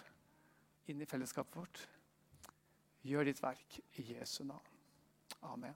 inn 0.92 1.04
i 1.04 1.08
fellesskapet 1.08 1.60
vårt. 1.62 1.84
Gjør 3.04 3.28
ditt 3.28 3.42
verk 3.44 3.80
i 4.00 4.06
Jesu 4.14 4.44
navn. 4.48 4.78
Amen. 5.42 5.76